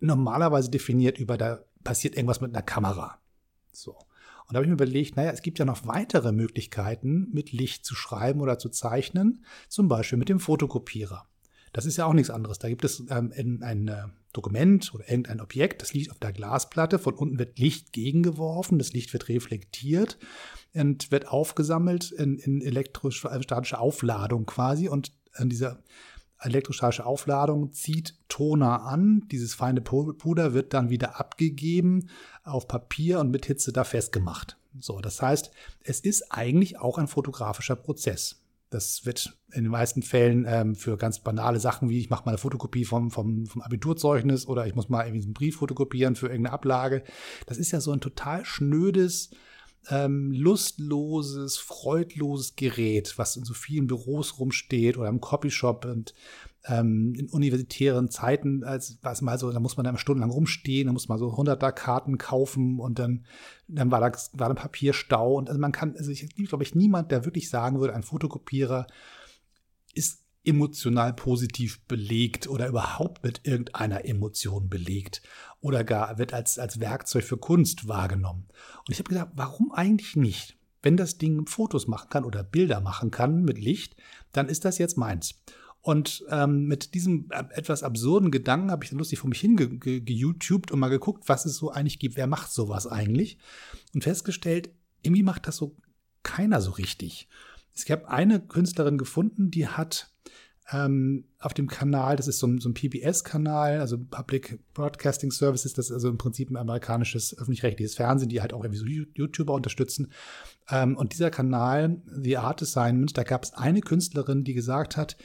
normalerweise 0.00 0.70
definiert 0.70 1.16
über, 1.16 1.38
da 1.38 1.64
passiert 1.84 2.16
irgendwas 2.16 2.42
mit 2.42 2.54
einer 2.54 2.62
Kamera. 2.62 3.18
So. 3.72 3.96
Und 4.46 4.54
da 4.54 4.56
habe 4.56 4.64
ich 4.64 4.68
mir 4.68 4.74
überlegt, 4.74 5.16
naja, 5.16 5.30
es 5.30 5.42
gibt 5.42 5.58
ja 5.58 5.64
noch 5.64 5.86
weitere 5.86 6.32
Möglichkeiten, 6.32 7.28
mit 7.32 7.52
Licht 7.52 7.84
zu 7.84 7.94
schreiben 7.94 8.40
oder 8.40 8.58
zu 8.58 8.68
zeichnen, 8.68 9.44
zum 9.68 9.88
Beispiel 9.88 10.18
mit 10.18 10.28
dem 10.28 10.40
Fotokopierer. 10.40 11.26
Das 11.72 11.86
ist 11.86 11.96
ja 11.96 12.04
auch 12.04 12.12
nichts 12.12 12.30
anderes. 12.30 12.58
Da 12.58 12.68
gibt 12.68 12.84
es 12.84 13.02
ähm, 13.08 13.32
ein 13.62 13.88
äh, 13.88 14.04
Dokument 14.32 14.92
oder 14.94 15.08
irgendein 15.08 15.40
Objekt, 15.40 15.82
das 15.82 15.92
liegt 15.92 16.10
auf 16.10 16.18
der 16.18 16.32
Glasplatte, 16.32 16.98
von 16.98 17.14
unten 17.14 17.38
wird 17.38 17.58
Licht 17.58 17.92
gegengeworfen, 17.92 18.78
das 18.78 18.92
Licht 18.92 19.12
wird 19.12 19.28
reflektiert 19.28 20.18
und 20.74 21.10
wird 21.10 21.28
aufgesammelt 21.28 22.12
in, 22.12 22.38
in 22.38 22.62
elektrostatische 22.62 23.78
Aufladung 23.78 24.46
quasi 24.46 24.88
und 24.88 25.12
in 25.38 25.48
dieser 25.48 25.82
elektrostatische 26.42 27.06
Aufladung 27.06 27.72
zieht 27.72 28.16
Toner 28.28 28.82
an. 28.82 29.26
Dieses 29.30 29.54
feine 29.54 29.80
Puder 29.80 30.54
wird 30.54 30.74
dann 30.74 30.90
wieder 30.90 31.18
abgegeben 31.18 32.08
auf 32.44 32.68
Papier 32.68 33.20
und 33.20 33.30
mit 33.30 33.46
Hitze 33.46 33.72
da 33.72 33.84
festgemacht. 33.84 34.56
So, 34.78 35.00
das 35.00 35.20
heißt, 35.20 35.50
es 35.84 36.00
ist 36.00 36.32
eigentlich 36.32 36.78
auch 36.78 36.98
ein 36.98 37.08
fotografischer 37.08 37.76
Prozess. 37.76 38.42
Das 38.70 39.04
wird 39.04 39.36
in 39.52 39.64
den 39.64 39.70
meisten 39.70 40.02
Fällen 40.02 40.46
ähm, 40.48 40.74
für 40.74 40.96
ganz 40.96 41.18
banale 41.18 41.60
Sachen 41.60 41.90
wie 41.90 41.98
ich 41.98 42.08
mache 42.08 42.24
mal 42.24 42.30
eine 42.30 42.38
Fotokopie 42.38 42.86
vom, 42.86 43.10
vom, 43.10 43.44
vom 43.44 43.60
Abiturzeugnis 43.60 44.46
oder 44.46 44.66
ich 44.66 44.74
muss 44.74 44.88
mal 44.88 45.04
irgendwie 45.04 45.24
einen 45.24 45.34
Brief 45.34 45.56
fotokopieren 45.56 46.16
für 46.16 46.28
irgendeine 46.28 46.54
Ablage. 46.54 47.04
Das 47.44 47.58
ist 47.58 47.70
ja 47.70 47.80
so 47.80 47.92
ein 47.92 48.00
total 48.00 48.46
schnödes, 48.46 49.30
ähm, 49.90 50.32
lustloses, 50.32 51.58
freudloses 51.58 52.56
Gerät, 52.56 53.14
was 53.16 53.36
in 53.36 53.44
so 53.44 53.54
vielen 53.54 53.86
Büros 53.86 54.38
rumsteht 54.38 54.96
oder 54.96 55.08
im 55.08 55.20
Copyshop 55.20 55.84
und 55.84 56.14
ähm, 56.66 57.14
in 57.16 57.28
universitären 57.28 58.08
Zeiten, 58.08 58.62
als 58.62 58.98
was 59.02 59.20
mal 59.20 59.38
so, 59.38 59.50
da 59.50 59.58
muss 59.58 59.76
man 59.76 59.84
dann 59.84 59.98
stundenlang 59.98 60.30
rumstehen, 60.30 60.86
da 60.86 60.92
muss 60.92 61.08
man 61.08 61.18
so 61.18 61.30
100er 61.30 61.72
Karten 61.72 62.18
kaufen 62.18 62.78
und 62.78 62.98
dann, 62.98 63.24
dann 63.66 63.90
war 63.90 64.00
da, 64.00 64.16
war 64.34 64.48
da 64.48 64.54
Papierstau 64.54 65.34
und 65.34 65.48
also 65.48 65.60
man 65.60 65.72
kann, 65.72 65.96
also 65.96 66.10
ich 66.10 66.28
glaube 66.48 66.62
ich 66.62 66.74
niemand, 66.74 67.10
der 67.10 67.24
wirklich 67.24 67.50
sagen 67.50 67.80
würde, 67.80 67.94
ein 67.94 68.04
Fotokopierer 68.04 68.86
ist 69.94 70.21
emotional 70.44 71.12
positiv 71.12 71.80
belegt 71.86 72.48
oder 72.48 72.68
überhaupt 72.68 73.22
mit 73.24 73.42
irgendeiner 73.44 74.04
Emotion 74.04 74.68
belegt 74.68 75.22
oder 75.60 75.84
gar 75.84 76.18
wird 76.18 76.34
als, 76.34 76.58
als 76.58 76.80
Werkzeug 76.80 77.24
für 77.24 77.36
Kunst 77.36 77.88
wahrgenommen. 77.88 78.48
Und 78.78 78.90
ich 78.90 78.98
habe 78.98 79.08
gedacht, 79.08 79.30
warum 79.34 79.72
eigentlich 79.72 80.16
nicht? 80.16 80.56
Wenn 80.82 80.96
das 80.96 81.16
Ding 81.16 81.46
Fotos 81.46 81.86
machen 81.86 82.08
kann 82.10 82.24
oder 82.24 82.42
Bilder 82.42 82.80
machen 82.80 83.12
kann 83.12 83.44
mit 83.44 83.58
Licht, 83.58 83.94
dann 84.32 84.48
ist 84.48 84.64
das 84.64 84.78
jetzt 84.78 84.98
meins. 84.98 85.40
Und 85.80 86.24
ähm, 86.30 86.66
mit 86.66 86.94
diesem 86.94 87.28
äh, 87.30 87.44
etwas 87.54 87.82
absurden 87.82 88.30
Gedanken 88.30 88.70
habe 88.70 88.84
ich 88.84 88.90
dann 88.90 88.98
lustig 88.98 89.18
vor 89.18 89.28
mich 89.28 89.40
hingeYouTubed 89.40 90.70
und 90.70 90.78
mal 90.78 90.88
geguckt, 90.88 91.28
was 91.28 91.44
es 91.44 91.56
so 91.56 91.70
eigentlich 91.70 91.98
gibt. 91.98 92.16
Wer 92.16 92.28
macht 92.28 92.52
sowas 92.52 92.86
eigentlich? 92.86 93.38
Und 93.92 94.04
festgestellt, 94.04 94.70
irgendwie 95.02 95.24
macht 95.24 95.46
das 95.46 95.56
so 95.56 95.76
keiner 96.22 96.60
so 96.60 96.70
richtig. 96.70 97.28
Es 97.74 97.84
gab 97.84 98.06
eine 98.06 98.40
Künstlerin 98.40 98.98
gefunden, 98.98 99.50
die 99.50 99.66
hat 99.66 100.12
ähm, 100.70 101.24
auf 101.38 101.54
dem 101.54 101.68
Kanal, 101.68 102.16
das 102.16 102.28
ist 102.28 102.38
so 102.38 102.46
ein, 102.46 102.60
so 102.60 102.68
ein 102.68 102.74
PBS-Kanal, 102.74 103.80
also 103.80 103.98
Public 103.98 104.60
Broadcasting 104.74 105.30
Services, 105.30 105.72
das 105.72 105.86
ist 105.86 105.92
also 105.92 106.08
im 106.08 106.18
Prinzip 106.18 106.50
ein 106.50 106.56
amerikanisches 106.56 107.36
öffentlich-rechtliches 107.36 107.96
Fernsehen, 107.96 108.28
die 108.28 108.40
halt 108.40 108.52
auch 108.52 108.64
irgendwie 108.64 108.78
so 108.78 108.86
YouTuber 108.86 109.54
unterstützen. 109.54 110.12
Ähm, 110.70 110.96
und 110.96 111.12
dieser 111.12 111.30
Kanal, 111.30 112.02
The 112.06 112.38
Art 112.38 112.62
Assignment, 112.62 113.16
da 113.16 113.24
gab 113.24 113.44
es 113.44 113.52
eine 113.54 113.80
Künstlerin, 113.80 114.44
die 114.44 114.54
gesagt 114.54 114.96
hat, 114.96 115.16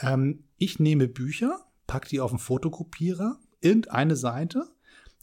ähm, 0.00 0.44
ich 0.56 0.78
nehme 0.78 1.08
Bücher, 1.08 1.60
packe 1.86 2.08
die 2.08 2.20
auf 2.20 2.30
den 2.30 2.38
Fotokopierer, 2.38 3.38
irgendeine 3.60 4.16
Seite 4.16 4.64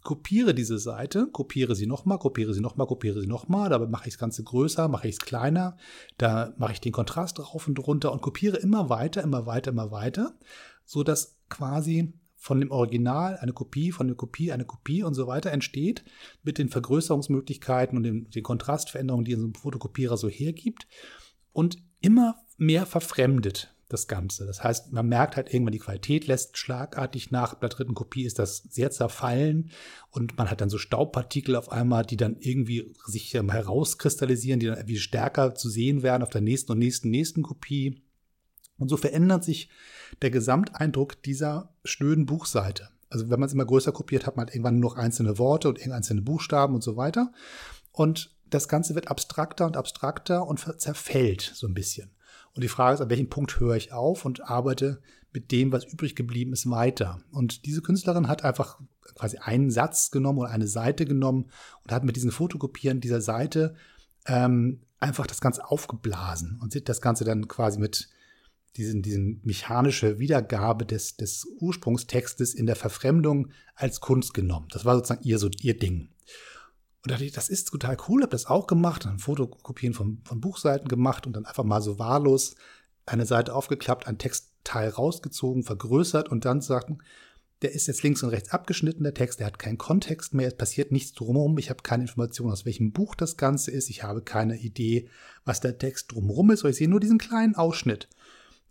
kopiere 0.03 0.53
diese 0.53 0.77
Seite, 0.77 1.27
kopiere 1.31 1.75
sie 1.75 1.88
nochmal, 1.88 2.19
kopiere 2.19 2.53
sie 2.53 2.62
nochmal, 2.62 2.88
kopiere 2.88 3.22
sie 3.22 3.27
nochmal, 3.27 3.69
dabei 3.69 3.88
mache 3.88 4.07
ich 4.07 4.13
das 4.13 4.19
Ganze 4.19 4.43
größer, 4.43 4.88
mache 4.88 5.07
ich 5.07 5.15
es 5.15 5.22
kleiner, 5.22 5.77
da 6.17 6.53
mache 6.57 6.74
ich 6.74 6.81
den 6.81 6.91
Kontrast 6.91 7.39
rauf 7.39 7.67
und 7.67 7.79
runter 7.79 8.12
und 8.12 8.22
kopiere 8.22 8.57
immer 8.57 8.89
weiter, 8.89 9.24
immer 9.24 9.45
weiter, 9.45 9.72
immer 9.72 9.91
weiter, 9.91 10.38
so 10.86 11.03
dass 11.03 11.39
quasi 11.50 12.13
von 12.36 12.60
dem 12.60 12.72
Original, 12.72 13.38
eine 13.38 13.53
Kopie 13.53 13.93
von 13.93 14.07
der 14.07 14.17
Kopie, 14.17 14.51
eine 14.51 14.65
Kopie 14.65 15.03
und 15.03 15.13
so 15.13 15.27
weiter 15.27 15.51
entsteht, 15.51 16.03
mit 16.43 16.57
den 16.57 16.67
Vergrößerungsmöglichkeiten 16.67 17.98
und 17.98 18.03
den, 18.03 18.29
den 18.29 18.43
Kontrastveränderungen, 18.43 19.24
die 19.24 19.36
so 19.36 19.48
ein 19.48 19.55
Fotokopierer 19.55 20.17
so 20.17 20.27
hergibt 20.27 20.86
und 21.53 21.77
immer 22.01 22.36
mehr 22.57 22.86
verfremdet 22.86 23.73
das 23.93 24.07
Ganze. 24.07 24.45
Das 24.45 24.63
heißt, 24.63 24.91
man 24.91 25.07
merkt 25.07 25.35
halt 25.35 25.53
irgendwann, 25.53 25.71
die 25.71 25.79
Qualität 25.79 26.27
lässt 26.27 26.57
schlagartig 26.57 27.31
nach. 27.31 27.53
Bei 27.53 27.67
der 27.67 27.77
dritten 27.77 27.93
Kopie 27.93 28.25
ist 28.25 28.39
das 28.39 28.57
sehr 28.69 28.91
zerfallen 28.91 29.71
und 30.09 30.38
man 30.38 30.50
hat 30.50 30.62
dann 30.62 30.69
so 30.69 30.77
Staubpartikel 30.77 31.55
auf 31.55 31.71
einmal, 31.71 32.05
die 32.05 32.17
dann 32.17 32.38
irgendwie 32.39 32.93
sich 33.05 33.33
herauskristallisieren, 33.33 34.59
die 34.59 34.65
dann 34.65 34.77
irgendwie 34.77 34.97
stärker 34.97 35.55
zu 35.55 35.69
sehen 35.69 36.03
werden 36.03 36.23
auf 36.23 36.29
der 36.29 36.41
nächsten 36.41 36.71
und 36.71 36.79
nächsten, 36.79 37.09
nächsten 37.09 37.43
Kopie. 37.43 38.01
Und 38.77 38.89
so 38.89 38.97
verändert 38.97 39.43
sich 39.43 39.69
der 40.21 40.31
Gesamteindruck 40.31 41.21
dieser 41.21 41.75
schnöden 41.85 42.25
Buchseite. 42.25 42.89
Also 43.09 43.29
wenn 43.29 43.39
man 43.39 43.47
es 43.47 43.53
immer 43.53 43.65
größer 43.65 43.91
kopiert, 43.91 44.25
hat 44.25 44.35
man 44.35 44.47
halt 44.47 44.55
irgendwann 44.55 44.79
nur 44.79 44.91
noch 44.91 44.97
einzelne 44.97 45.38
Worte 45.38 45.69
und 45.69 45.79
einzelne 45.88 46.23
Buchstaben 46.23 46.73
und 46.73 46.83
so 46.83 46.97
weiter. 46.97 47.31
Und 47.91 48.35
das 48.50 48.67
Ganze 48.67 48.95
wird 48.95 49.09
abstrakter 49.09 49.65
und 49.65 49.77
abstrakter 49.77 50.47
und 50.47 50.59
zerfällt 50.79 51.41
so 51.41 51.67
ein 51.67 51.73
bisschen. 51.73 52.12
Und 52.55 52.63
die 52.63 52.69
Frage 52.69 52.95
ist, 52.95 53.01
an 53.01 53.10
welchem 53.10 53.29
Punkt 53.29 53.60
höre 53.60 53.75
ich 53.75 53.93
auf 53.93 54.25
und 54.25 54.48
arbeite 54.50 55.01
mit 55.33 55.51
dem, 55.51 55.72
was 55.72 55.86
übrig 55.86 56.15
geblieben 56.15 56.53
ist, 56.53 56.69
weiter. 56.69 57.22
Und 57.31 57.65
diese 57.65 57.81
Künstlerin 57.81 58.27
hat 58.27 58.43
einfach 58.43 58.79
quasi 59.15 59.38
einen 59.38 59.72
Satz 59.72 60.12
genommen 60.12 60.39
oder 60.39 60.50
eine 60.50 60.67
Seite 60.67 61.05
genommen 61.05 61.50
und 61.83 61.91
hat 61.91 62.03
mit 62.03 62.15
diesen 62.15 62.31
Fotokopieren 62.31 63.01
dieser 63.01 63.22
Seite 63.22 63.75
ähm, 64.27 64.81
einfach 65.00 65.27
das 65.27 65.41
Ganze 65.41 65.69
aufgeblasen 65.69 66.60
und 66.62 66.72
sieht 66.72 66.88
das 66.88 67.01
Ganze 67.01 67.25
dann 67.25 67.48
quasi 67.48 67.79
mit 67.79 68.10
diesen, 68.77 69.01
diesen 69.01 69.41
mechanische 69.43 70.19
Wiedergabe 70.19 70.86
des, 70.86 71.17
des 71.17 71.45
Ursprungstextes 71.60 72.53
in 72.53 72.65
der 72.65 72.75
Verfremdung 72.75 73.50
als 73.75 74.00
Kunst 74.00 74.33
genommen. 74.33 74.67
Das 74.72 74.86
war 74.86 74.95
sozusagen 74.95 75.24
ihr, 75.24 75.39
so 75.39 75.50
ihr 75.62 75.77
Ding. 75.77 76.10
Und 77.03 77.12
da 77.12 77.15
dachte 77.15 77.25
ich, 77.25 77.33
das 77.33 77.50
ist 77.50 77.67
total 77.67 77.98
cool, 78.07 78.22
habe 78.22 78.31
das 78.31 78.45
auch 78.45 78.65
gemacht, 78.65 79.03
dann 79.03 79.19
Fotokopien 79.19 79.93
von, 79.93 80.22
von 80.24 80.39
Buchseiten 80.39 80.88
gemacht 80.88 81.27
und 81.27 81.36
dann 81.36 81.45
einfach 81.45 81.65
mal 81.65 81.81
so 81.81 82.00
wahllos 82.00 82.55
eine 83.05 83.25
Seite 83.25 83.53
aufgeklappt, 83.53 84.07
ein 84.07 84.17
Textteil 84.17 84.88
rausgezogen, 84.88 85.63
vergrößert 85.63 86.29
und 86.29 86.45
dann 86.45 86.62
sagten, 86.62 87.00
der 87.62 87.74
ist 87.74 87.88
jetzt 87.88 88.03
links 88.03 88.24
und 88.24 88.29
rechts 88.29 88.51
abgeschnitten, 88.51 89.03
der 89.03 89.13
Text, 89.13 89.39
der 89.39 89.48
hat 89.48 89.60
keinen 89.60 89.77
Kontext 89.77 90.33
mehr, 90.33 90.48
es 90.48 90.55
passiert 90.55 90.93
nichts 90.93 91.13
drumherum, 91.13 91.57
ich 91.57 91.69
habe 91.69 91.83
keine 91.83 92.03
Information, 92.03 92.51
aus 92.51 92.65
welchem 92.65 92.93
Buch 92.93 93.15
das 93.15 93.36
Ganze 93.36 93.72
ist, 93.72 93.89
ich 93.89 94.03
habe 94.03 94.22
keine 94.22 94.57
Idee, 94.57 95.10
was 95.43 95.60
der 95.60 95.77
Text 95.77 96.12
drumherum 96.12 96.51
ist, 96.51 96.63
ich 96.63 96.75
sehe 96.77 96.89
nur 96.89 97.01
diesen 97.01 97.17
kleinen 97.17 97.55
Ausschnitt, 97.55 98.07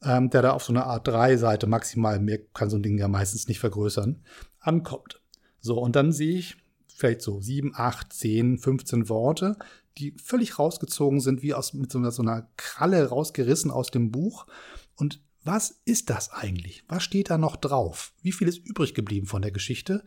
ähm, 0.02 0.30
der 0.30 0.40
da 0.40 0.52
auf 0.52 0.64
so 0.64 0.72
einer 0.72 0.86
Art 0.86 1.06
3-Seite 1.06 1.66
maximal, 1.66 2.18
mehr 2.18 2.38
kann 2.54 2.70
so 2.70 2.76
ein 2.76 2.82
Ding 2.82 2.98
ja 2.98 3.08
meistens 3.08 3.48
nicht 3.48 3.60
vergrößern, 3.60 4.22
ankommt. 4.58 5.20
So, 5.60 5.78
und 5.78 5.96
dann 5.96 6.12
sehe 6.12 6.38
ich, 6.38 6.56
vielleicht 7.02 7.23
so 7.23 7.40
sieben, 7.40 7.73
acht, 7.75 8.12
zehn, 8.12 8.59
15 8.59 9.09
Worte, 9.09 9.56
die 9.99 10.14
völlig 10.23 10.59
rausgezogen 10.59 11.21
sind, 11.21 11.42
wie 11.42 11.52
aus, 11.52 11.75
mit 11.75 11.90
so 11.90 11.99
einer, 11.99 12.12
so 12.12 12.23
einer 12.23 12.49
Kralle 12.56 13.09
rausgerissen 13.09 13.73
aus 13.73 13.90
dem 13.90 14.12
Buch. 14.12 14.47
Und 14.94 15.21
was 15.42 15.80
ist 15.85 16.11
das 16.11 16.30
eigentlich? 16.30 16.85
Was 16.87 17.02
steht 17.02 17.28
da 17.28 17.38
noch 17.38 17.56
drauf? 17.56 18.12
Wie 18.23 18.30
viel 18.30 18.47
ist 18.47 18.64
übrig 18.64 18.94
geblieben 18.94 19.26
von 19.26 19.42
der 19.42 19.50
Geschichte? 19.50 20.04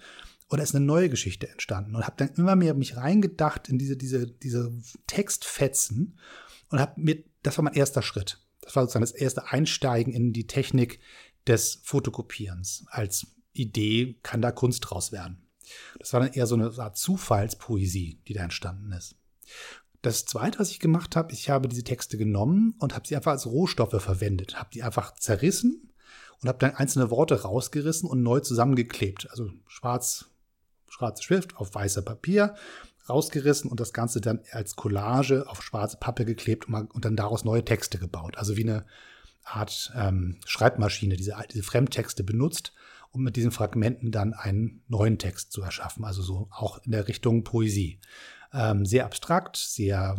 Oder 0.49 0.63
ist 0.63 0.73
eine 0.73 0.85
neue 0.85 1.09
Geschichte 1.09 1.49
entstanden? 1.49 1.95
Und 1.95 2.05
habe 2.05 2.15
dann 2.17 2.33
immer 2.35 2.55
mehr 2.55 2.73
mich 2.75 2.95
reingedacht 2.95 3.67
in 3.67 3.77
diese, 3.77 3.97
diese, 3.97 4.27
diese 4.27 4.71
Textfetzen 5.07 6.17
und 6.69 6.79
habe 6.79 6.93
mir, 7.01 7.21
das 7.43 7.57
war 7.57 7.65
mein 7.65 7.73
erster 7.73 8.01
Schritt. 8.01 8.41
Das 8.61 8.75
war 8.75 8.83
sozusagen 8.83 9.03
das 9.03 9.11
erste 9.11 9.51
Einsteigen 9.51 10.13
in 10.13 10.31
die 10.31 10.47
Technik 10.47 11.01
des 11.45 11.81
Fotokopierens. 11.83 12.85
Als 12.87 13.27
Idee 13.51 14.17
kann 14.23 14.41
da 14.41 14.51
Kunst 14.51 14.79
draus 14.89 15.11
werden. 15.11 15.44
Das 15.99 16.13
war 16.13 16.19
dann 16.19 16.33
eher 16.33 16.47
so 16.47 16.55
eine 16.55 16.71
Art 16.77 16.97
Zufallspoesie, 16.97 18.21
die 18.27 18.33
da 18.33 18.43
entstanden 18.43 18.91
ist. 18.91 19.15
Das 20.01 20.25
zweite, 20.25 20.59
was 20.59 20.69
ich 20.69 20.79
gemacht 20.79 21.15
habe, 21.15 21.33
ich 21.33 21.49
habe 21.49 21.67
diese 21.67 21.83
Texte 21.83 22.17
genommen 22.17 22.75
und 22.79 22.93
habe 22.93 23.07
sie 23.07 23.15
einfach 23.15 23.31
als 23.31 23.47
Rohstoffe 23.47 24.01
verwendet, 24.01 24.59
habe 24.59 24.69
die 24.71 24.83
einfach 24.83 25.15
zerrissen 25.15 25.91
und 26.41 26.47
habe 26.47 26.59
dann 26.59 26.75
einzelne 26.75 27.09
Worte 27.09 27.41
rausgerissen 27.41 28.07
und 28.07 28.21
neu 28.21 28.39
zusammengeklebt. 28.39 29.29
Also 29.31 29.49
schwarz, 29.67 30.25
schwarze 30.89 31.23
Schrift 31.23 31.57
auf 31.57 31.73
weißer 31.73 32.03
Papier 32.03 32.55
rausgerissen 33.09 33.69
und 33.69 33.79
das 33.79 33.93
Ganze 33.93 34.21
dann 34.21 34.41
als 34.51 34.75
Collage 34.75 35.47
auf 35.47 35.63
schwarze 35.63 35.97
Pappe 35.97 36.25
geklebt 36.25 36.67
und, 36.67 37.05
dann 37.05 37.15
daraus 37.15 37.43
neue 37.43 37.65
Texte 37.65 37.97
gebaut. 37.97 38.37
Also 38.37 38.57
wie 38.57 38.63
eine 38.63 38.85
Art 39.43 39.91
ähm, 39.95 40.37
Schreibmaschine, 40.45 41.15
diese, 41.15 41.35
diese 41.51 41.63
Fremdtexte 41.63 42.23
benutzt 42.23 42.73
um 43.15 43.23
mit 43.23 43.35
diesen 43.35 43.51
Fragmenten 43.51 44.11
dann 44.11 44.33
einen 44.33 44.83
neuen 44.87 45.17
Text 45.17 45.51
zu 45.51 45.61
erschaffen. 45.61 46.03
Also 46.03 46.21
so 46.21 46.47
auch 46.51 46.79
in 46.83 46.91
der 46.91 47.07
Richtung 47.07 47.43
Poesie. 47.43 47.99
Ähm, 48.53 48.85
sehr 48.85 49.05
abstrakt, 49.05 49.57
sehr 49.57 50.17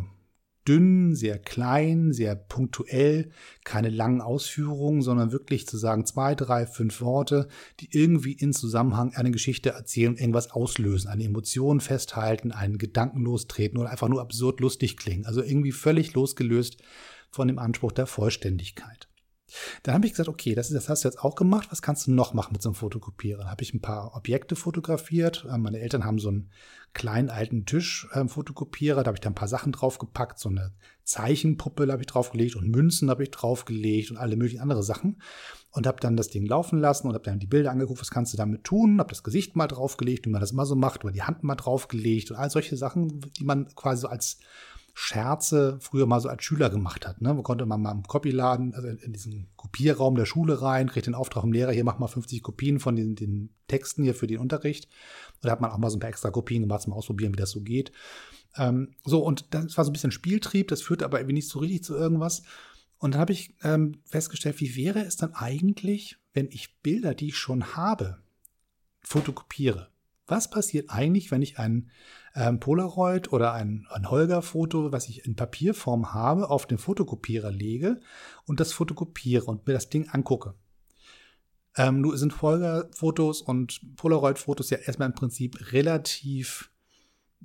dünn, 0.67 1.15
sehr 1.15 1.39
klein, 1.39 2.13
sehr 2.13 2.35
punktuell, 2.35 3.31
keine 3.65 3.89
langen 3.89 4.21
Ausführungen, 4.21 5.03
sondern 5.03 5.33
wirklich 5.33 5.67
zu 5.67 5.77
sagen 5.77 6.07
zwei, 6.07 6.35
drei, 6.35 6.67
fünf 6.67 7.01
Worte, 7.01 7.49
die 7.81 7.89
irgendwie 7.93 8.33
in 8.33 8.53
Zusammenhang 8.53 9.15
eine 9.15 9.31
Geschichte 9.31 9.71
erzählen, 9.71 10.17
irgendwas 10.17 10.51
auslösen, 10.51 11.09
eine 11.09 11.25
Emotion 11.25 11.81
festhalten, 11.81 12.53
einen 12.53 12.79
Gedanken 12.79 13.23
lostreten 13.23 13.79
oder 13.79 13.91
einfach 13.91 14.09
nur 14.09 14.21
absurd 14.21 14.61
lustig 14.61 14.97
klingen. 14.97 15.27
Also 15.27 15.43
irgendwie 15.43 15.73
völlig 15.73 16.15
losgelöst 16.15 16.83
von 17.31 17.49
dem 17.49 17.59
Anspruch 17.59 17.93
der 17.93 18.07
Vollständigkeit. 18.07 19.09
Dann 19.83 19.95
habe 19.95 20.07
ich 20.07 20.13
gesagt, 20.13 20.29
okay, 20.29 20.55
das, 20.55 20.69
ist, 20.69 20.75
das 20.75 20.89
hast 20.89 21.05
du 21.05 21.09
jetzt 21.09 21.21
auch 21.21 21.37
gemacht, 21.37 21.69
was 21.71 21.83
kannst 21.83 22.07
du 22.07 22.13
noch 22.13 22.35
machen 22.35 22.53
mit 22.53 22.63
so 22.63 22.71
einem 22.71 22.75
Fotokopierer? 22.75 23.39
Dann 23.39 23.51
habe 23.51 23.63
ich 23.63 23.73
ein 23.75 23.81
paar 23.81 24.17
Objekte 24.17 24.57
fotografiert. 24.57 25.47
Ähm, 25.51 25.63
meine 25.63 25.79
Eltern 25.79 26.05
haben 26.05 26.19
so 26.19 26.29
einen 26.29 26.51
kleinen 26.95 27.29
alten 27.29 27.67
Tisch-Fotokopierer, 27.67 28.99
ähm, 28.99 29.05
da 29.05 29.09
habe 29.09 29.17
ich 29.17 29.21
da 29.21 29.29
ein 29.29 29.35
paar 29.35 29.49
Sachen 29.49 29.71
draufgepackt, 29.73 30.39
so 30.39 30.49
eine 30.49 30.73
Zeichenpuppe 31.05 31.93
habe 31.93 32.03
ich 32.03 32.07
draufgelegt 32.07 32.57
und 32.57 32.71
Münzen 32.71 33.11
habe 33.11 33.23
ich 33.23 33.31
draufgelegt 33.31 34.11
und 34.11 34.17
alle 34.17 34.37
möglichen 34.37 34.61
andere 34.61 34.83
Sachen. 34.83 35.21
Und 35.71 35.87
habe 35.87 36.01
dann 36.01 36.17
das 36.17 36.29
Ding 36.29 36.47
laufen 36.47 36.81
lassen 36.81 37.07
und 37.07 37.13
habe 37.13 37.25
dann 37.25 37.39
die 37.39 37.47
Bilder 37.47 37.71
angeguckt, 37.71 38.01
was 38.01 38.11
kannst 38.11 38.33
du 38.33 38.39
damit 38.39 38.65
tun, 38.65 38.99
habe 38.99 39.11
das 39.11 39.23
Gesicht 39.23 39.57
mal 39.57 39.67
draufgelegt, 39.67 40.25
wie 40.25 40.31
man 40.31 40.41
das 40.41 40.53
immer 40.53 40.65
so 40.65 40.75
macht, 40.75 41.05
oder 41.05 41.13
die 41.13 41.23
Hand 41.23 41.43
mal 41.45 41.55
draufgelegt 41.55 42.31
und 42.31 42.39
all 42.39 42.51
solche 42.51 42.79
Sachen, 42.79 43.21
die 43.39 43.45
man 43.45 43.69
quasi 43.75 44.01
so 44.01 44.09
als 44.09 44.39
Scherze 44.99 45.77
früher 45.83 46.07
mal 46.07 46.21
so 46.21 46.31
als 46.31 46.43
Schüler 46.43 46.71
gemacht 46.71 47.07
hat. 47.07 47.21
Ne? 47.21 47.37
Wo 47.37 47.43
konnte 47.43 47.67
man 47.67 47.83
mal 47.83 47.93
im 47.93 48.05
Copyladen, 48.05 48.75
also 48.75 48.89
in 48.89 49.13
diesen 49.13 49.47
Kopierraum 49.55 50.15
der 50.15 50.25
Schule 50.25 50.63
rein, 50.63 50.89
kriegt 50.89 51.07
den 51.07 51.15
Auftrag 51.15 51.43
vom 51.43 51.53
Lehrer, 51.53 51.71
hier 51.71 51.85
mach 51.85 51.99
mal 51.99 52.09
50 52.09 52.43
Kopien 52.43 52.81
von 52.81 52.97
den, 52.97 53.15
den 53.15 53.51
Texten 53.69 54.05
hier 54.05 54.15
für 54.15 54.27
den 54.27 54.39
Unterricht. 54.39 54.87
Und 55.35 55.45
da 55.45 55.51
hat 55.51 55.61
man 55.61 55.71
auch 55.71 55.77
mal 55.77 55.91
so 55.91 55.99
ein 55.99 56.01
paar 56.01 56.09
extra 56.09 56.31
Kopien 56.31 56.63
gemacht, 56.63 56.81
zum 56.81 56.95
Ausprobieren, 56.95 57.35
wie 57.35 57.37
das 57.37 57.51
so 57.51 57.61
geht. 57.61 57.93
Ähm, 58.57 58.95
so, 59.05 59.23
und 59.23 59.53
das 59.53 59.77
war 59.77 59.85
so 59.85 59.91
ein 59.91 59.93
bisschen 59.93 60.13
Spieltrieb, 60.13 60.69
das 60.69 60.81
führte 60.81 61.05
aber 61.05 61.19
irgendwie 61.19 61.35
nicht 61.35 61.51
so 61.51 61.59
richtig 61.59 61.85
zu 61.85 61.95
irgendwas. 61.95 62.43
Und 62.97 63.13
dann 63.13 63.21
habe 63.21 63.35
ich 63.35 63.55
ähm, 63.63 64.01
festgestellt, 64.07 64.61
wie 64.61 64.77
wäre 64.77 65.01
es 65.01 65.19
dann 65.19 65.35
eigentlich, 65.35 66.17
wenn 66.33 66.49
ich 66.51 66.81
Bilder, 66.81 67.15
die 67.15 67.29
ich 67.29 67.37
schon 67.37 67.77
habe, 67.77 68.23
fotokopiere? 69.03 69.91
Was 70.27 70.51
passiert 70.51 70.91
eigentlich, 70.91 71.31
wenn 71.31 71.43
ich 71.43 71.59
ein 71.59 71.91
ähm, 72.35 72.59
Polaroid 72.61 73.33
oder 73.33 73.53
ein, 73.53 73.87
ein 73.91 74.11
Holger-Foto, 74.11 74.93
was 74.93 75.09
ich 75.09 75.25
in 75.25 75.37
Papierform 75.37 76.13
habe, 76.13 76.51
auf 76.51 76.67
den 76.67 76.79
Fotokopierer 76.79 77.51
lege 77.51 78.01
und 78.45 78.61
das 78.61 78.73
fotokopiere 78.73 79.45
und 79.45 79.67
mir 79.67 79.73
das 79.73 79.89
Ding 79.89 80.09
angucke? 80.11 80.55
Ähm, 81.77 82.01
nun 82.01 82.17
sind 82.17 82.41
Holger-Fotos 82.43 83.43
und 83.43 83.97
Polaroid-Fotos 83.97 84.71
ja 84.71 84.79
erstmal 84.79 85.09
im 85.09 85.15
Prinzip 85.15 85.73
relativ, 85.73 86.71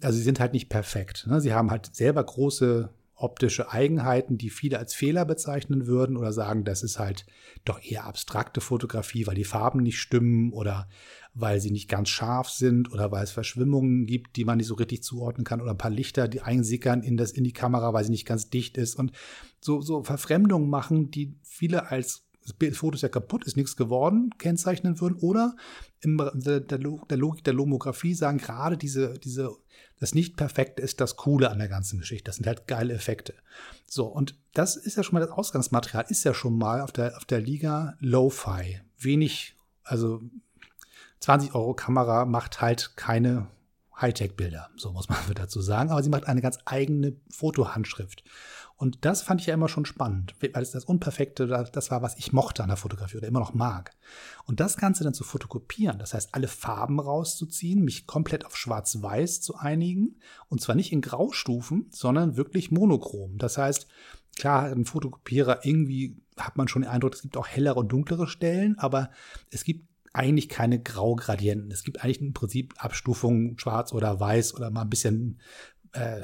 also 0.01 0.17
sie 0.17 0.23
sind 0.23 0.39
halt 0.39 0.53
nicht 0.53 0.69
perfekt. 0.69 1.27
Ne? 1.27 1.41
Sie 1.41 1.53
haben 1.53 1.69
halt 1.69 1.95
selber 1.95 2.23
große 2.23 2.89
optische 3.21 3.71
Eigenheiten, 3.71 4.37
die 4.37 4.49
viele 4.49 4.79
als 4.79 4.93
Fehler 4.93 5.25
bezeichnen 5.25 5.87
würden 5.87 6.17
oder 6.17 6.33
sagen, 6.33 6.63
das 6.63 6.83
ist 6.83 6.99
halt 6.99 7.25
doch 7.65 7.81
eher 7.83 8.05
abstrakte 8.05 8.61
Fotografie, 8.61 9.27
weil 9.27 9.35
die 9.35 9.43
Farben 9.43 9.81
nicht 9.81 9.99
stimmen 9.99 10.51
oder 10.51 10.87
weil 11.33 11.61
sie 11.61 11.71
nicht 11.71 11.89
ganz 11.89 12.09
scharf 12.09 12.49
sind 12.49 12.91
oder 12.91 13.11
weil 13.11 13.23
es 13.23 13.31
Verschwimmungen 13.31 14.05
gibt, 14.05 14.35
die 14.35 14.45
man 14.45 14.57
nicht 14.57 14.67
so 14.67 14.73
richtig 14.73 15.03
zuordnen 15.03 15.45
kann 15.45 15.61
oder 15.61 15.71
ein 15.71 15.77
paar 15.77 15.91
Lichter, 15.91 16.27
die 16.27 16.41
einsickern 16.41 17.03
in, 17.03 17.15
das, 17.15 17.31
in 17.31 17.43
die 17.43 17.53
Kamera, 17.53 17.93
weil 17.93 18.03
sie 18.03 18.11
nicht 18.11 18.27
ganz 18.27 18.49
dicht 18.49 18.77
ist 18.77 18.95
und 18.95 19.11
so, 19.59 19.81
so 19.81 20.03
Verfremdungen 20.03 20.69
machen, 20.69 21.11
die 21.11 21.35
viele 21.43 21.89
als 21.89 22.25
das 22.43 22.77
Foto 22.77 22.95
ist 22.95 23.03
ja 23.03 23.09
kaputt, 23.09 23.45
ist 23.45 23.55
nichts 23.55 23.75
geworden, 23.75 24.31
kennzeichnen 24.37 24.99
würden. 24.99 25.17
Oder 25.19 25.55
in 26.01 26.17
der, 26.17 26.79
Logik 26.79 27.43
der 27.43 27.53
Lomographie 27.53 28.15
sagen 28.15 28.39
gerade 28.39 28.77
diese, 28.77 29.19
diese, 29.19 29.55
das 30.01 30.15
Nicht-Perfekte 30.15 30.81
ist 30.81 30.99
das 30.99 31.15
Coole 31.15 31.51
an 31.51 31.59
der 31.59 31.67
ganzen 31.67 31.99
Geschichte. 31.99 32.23
Das 32.25 32.37
sind 32.37 32.47
halt 32.47 32.67
geile 32.67 32.93
Effekte. 32.95 33.35
So, 33.87 34.07
und 34.07 34.35
das 34.53 34.75
ist 34.75 34.97
ja 34.97 35.03
schon 35.03 35.13
mal 35.13 35.19
das 35.19 35.29
Ausgangsmaterial, 35.29 36.05
ist 36.09 36.23
ja 36.23 36.33
schon 36.33 36.57
mal 36.57 36.81
auf 36.81 36.91
der, 36.91 37.15
auf 37.17 37.25
der 37.25 37.39
Liga 37.39 37.95
Lo-Fi. 37.99 38.81
Wenig, 38.97 39.55
also 39.83 40.19
20 41.19 41.53
Euro 41.53 41.75
Kamera 41.75 42.25
macht 42.25 42.61
halt 42.61 42.97
keine 42.97 43.47
Hightech-Bilder, 43.95 44.71
so 44.75 44.91
muss 44.91 45.07
man 45.07 45.19
dazu 45.35 45.61
sagen, 45.61 45.91
aber 45.91 46.01
sie 46.01 46.09
macht 46.09 46.25
eine 46.25 46.41
ganz 46.41 46.57
eigene 46.65 47.15
Fotohandschrift. 47.29 48.23
Und 48.81 49.05
das 49.05 49.21
fand 49.21 49.41
ich 49.41 49.45
ja 49.45 49.53
immer 49.53 49.69
schon 49.69 49.85
spannend, 49.85 50.33
weil 50.39 50.63
es 50.63 50.71
das 50.71 50.85
Unperfekte, 50.85 51.45
das 51.71 51.91
war, 51.91 52.01
was 52.01 52.17
ich 52.17 52.33
mochte 52.33 52.63
an 52.63 52.69
der 52.69 52.77
Fotografie 52.77 53.17
oder 53.17 53.27
immer 53.27 53.39
noch 53.39 53.53
mag. 53.53 53.91
Und 54.45 54.59
das 54.59 54.75
Ganze 54.75 55.03
dann 55.03 55.13
zu 55.13 55.23
fotokopieren, 55.23 55.99
das 55.99 56.15
heißt, 56.15 56.33
alle 56.33 56.47
Farben 56.47 56.99
rauszuziehen, 56.99 57.83
mich 57.83 58.07
komplett 58.07 58.43
auf 58.43 58.57
Schwarz-Weiß 58.57 59.41
zu 59.41 59.55
einigen 59.55 60.15
und 60.49 60.61
zwar 60.61 60.73
nicht 60.73 60.91
in 60.91 61.01
Graustufen, 61.01 61.89
sondern 61.91 62.37
wirklich 62.37 62.71
monochrom. 62.71 63.37
Das 63.37 63.59
heißt, 63.59 63.85
klar, 64.35 64.63
ein 64.63 64.85
Fotokopierer 64.85 65.63
irgendwie 65.63 66.17
hat 66.35 66.57
man 66.57 66.67
schon 66.67 66.81
den 66.81 66.89
Eindruck, 66.89 67.13
es 67.13 67.21
gibt 67.21 67.37
auch 67.37 67.47
hellere 67.47 67.81
und 67.81 67.91
dunklere 67.91 68.25
Stellen, 68.25 68.79
aber 68.79 69.11
es 69.51 69.63
gibt 69.63 69.87
eigentlich 70.11 70.49
keine 70.49 70.81
Graugradienten. 70.81 71.69
Es 71.69 71.83
gibt 71.83 72.03
eigentlich 72.03 72.21
im 72.21 72.33
Prinzip 72.33 72.73
Abstufungen 72.83 73.59
schwarz 73.59 73.93
oder 73.93 74.19
weiß 74.19 74.55
oder 74.55 74.71
mal 74.71 74.81
ein 74.81 74.89
bisschen 74.89 75.39
äh, 75.93 76.21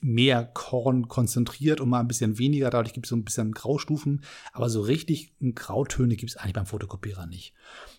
mehr 0.00 0.44
Korn 0.44 1.08
konzentriert 1.08 1.80
und 1.80 1.88
mal 1.88 2.00
ein 2.00 2.08
bisschen 2.08 2.38
weniger. 2.38 2.70
Dadurch 2.70 2.92
gibt 2.92 3.06
es 3.06 3.10
so 3.10 3.16
ein 3.16 3.24
bisschen 3.24 3.52
Graustufen. 3.52 4.22
Aber 4.52 4.68
so 4.68 4.80
richtig 4.80 5.34
Grautöne 5.54 6.16
gibt 6.16 6.30
es 6.30 6.36
eigentlich 6.36 6.54
beim 6.54 6.66
Fotokopierer 6.66 7.26
nicht. 7.26 7.54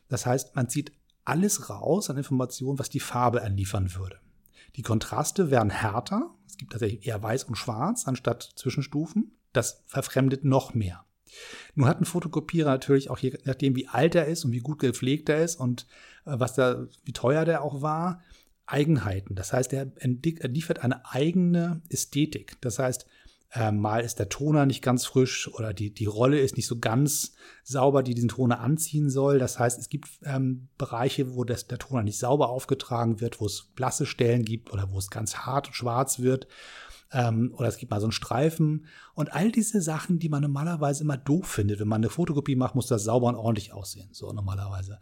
Das 0.07 0.25
heißt, 0.25 0.55
man 0.55 0.69
zieht 0.69 0.91
alles 1.25 1.69
raus 1.69 2.09
an 2.09 2.17
Informationen, 2.17 2.79
was 2.79 2.89
die 2.89 2.99
Farbe 2.99 3.43
anliefern 3.43 3.93
würde. 3.95 4.19
Die 4.75 4.81
Kontraste 4.81 5.51
werden 5.51 5.69
härter. 5.69 6.33
Es 6.47 6.57
gibt 6.57 6.71
tatsächlich 6.71 7.05
eher 7.05 7.21
weiß 7.21 7.45
und 7.45 7.55
schwarz 7.55 8.07
anstatt 8.07 8.43
Zwischenstufen. 8.55 9.37
Das 9.53 9.83
verfremdet 9.87 10.45
noch 10.45 10.73
mehr. 10.73 11.03
Nun 11.75 11.87
hat 11.87 11.99
ein 11.99 12.05
Fotokopierer 12.05 12.69
natürlich 12.69 13.09
auch, 13.09 13.17
je 13.17 13.37
nachdem 13.43 13.75
wie 13.75 13.87
alt 13.87 14.15
er 14.15 14.25
ist 14.25 14.45
und 14.45 14.51
wie 14.51 14.59
gut 14.59 14.79
gepflegt 14.79 15.29
er 15.29 15.43
ist 15.43 15.57
und 15.57 15.87
äh, 16.25 16.39
was 16.39 16.53
da, 16.53 16.87
wie 17.03 17.13
teuer 17.13 17.45
der 17.45 17.63
auch 17.63 17.81
war, 17.81 18.21
Eigenheiten. 18.67 19.35
Das 19.35 19.53
heißt, 19.53 19.73
er, 19.73 19.91
liefert 20.03 20.83
eine 20.83 21.05
eigene 21.09 21.81
Ästhetik. 21.89 22.57
Das 22.61 22.79
heißt, 22.79 23.05
äh, 23.53 23.71
mal 23.71 24.01
ist 24.01 24.19
der 24.19 24.27
Toner 24.27 24.65
nicht 24.65 24.81
ganz 24.81 25.05
frisch 25.05 25.47
oder 25.53 25.73
die, 25.73 25.93
die 25.93 26.05
Rolle 26.05 26.39
ist 26.39 26.57
nicht 26.57 26.67
so 26.67 26.79
ganz 26.79 27.33
sauber, 27.63 28.03
die 28.03 28.13
diesen 28.13 28.29
Toner 28.29 28.59
anziehen 28.59 29.09
soll. 29.09 29.39
Das 29.39 29.57
heißt, 29.57 29.79
es 29.79 29.87
gibt 29.87 30.09
ähm, 30.23 30.67
Bereiche, 30.77 31.33
wo 31.33 31.45
das, 31.45 31.67
der 31.67 31.79
Toner 31.79 32.03
nicht 32.03 32.19
sauber 32.19 32.49
aufgetragen 32.49 33.21
wird, 33.21 33.39
wo 33.39 33.45
es 33.45 33.71
blasse 33.73 34.05
Stellen 34.05 34.43
gibt 34.43 34.71
oder 34.73 34.91
wo 34.91 34.97
es 34.97 35.09
ganz 35.09 35.37
hart 35.37 35.67
und 35.67 35.73
schwarz 35.73 36.19
wird. 36.19 36.47
Ähm, 37.13 37.53
oder 37.55 37.69
es 37.69 37.77
gibt 37.77 37.89
mal 37.89 38.01
so 38.01 38.07
einen 38.07 38.11
Streifen. 38.11 38.85
Und 39.15 39.31
all 39.31 39.49
diese 39.49 39.81
Sachen, 39.81 40.19
die 40.19 40.27
man 40.27 40.41
normalerweise 40.41 41.03
immer 41.03 41.17
doof 41.17 41.47
findet, 41.47 41.79
wenn 41.79 41.87
man 41.87 42.01
eine 42.01 42.09
Fotokopie 42.09 42.57
macht, 42.57 42.75
muss 42.75 42.87
das 42.87 43.05
sauber 43.05 43.27
und 43.27 43.35
ordentlich 43.35 43.71
aussehen. 43.71 44.09
So 44.11 44.33
normalerweise. 44.33 44.99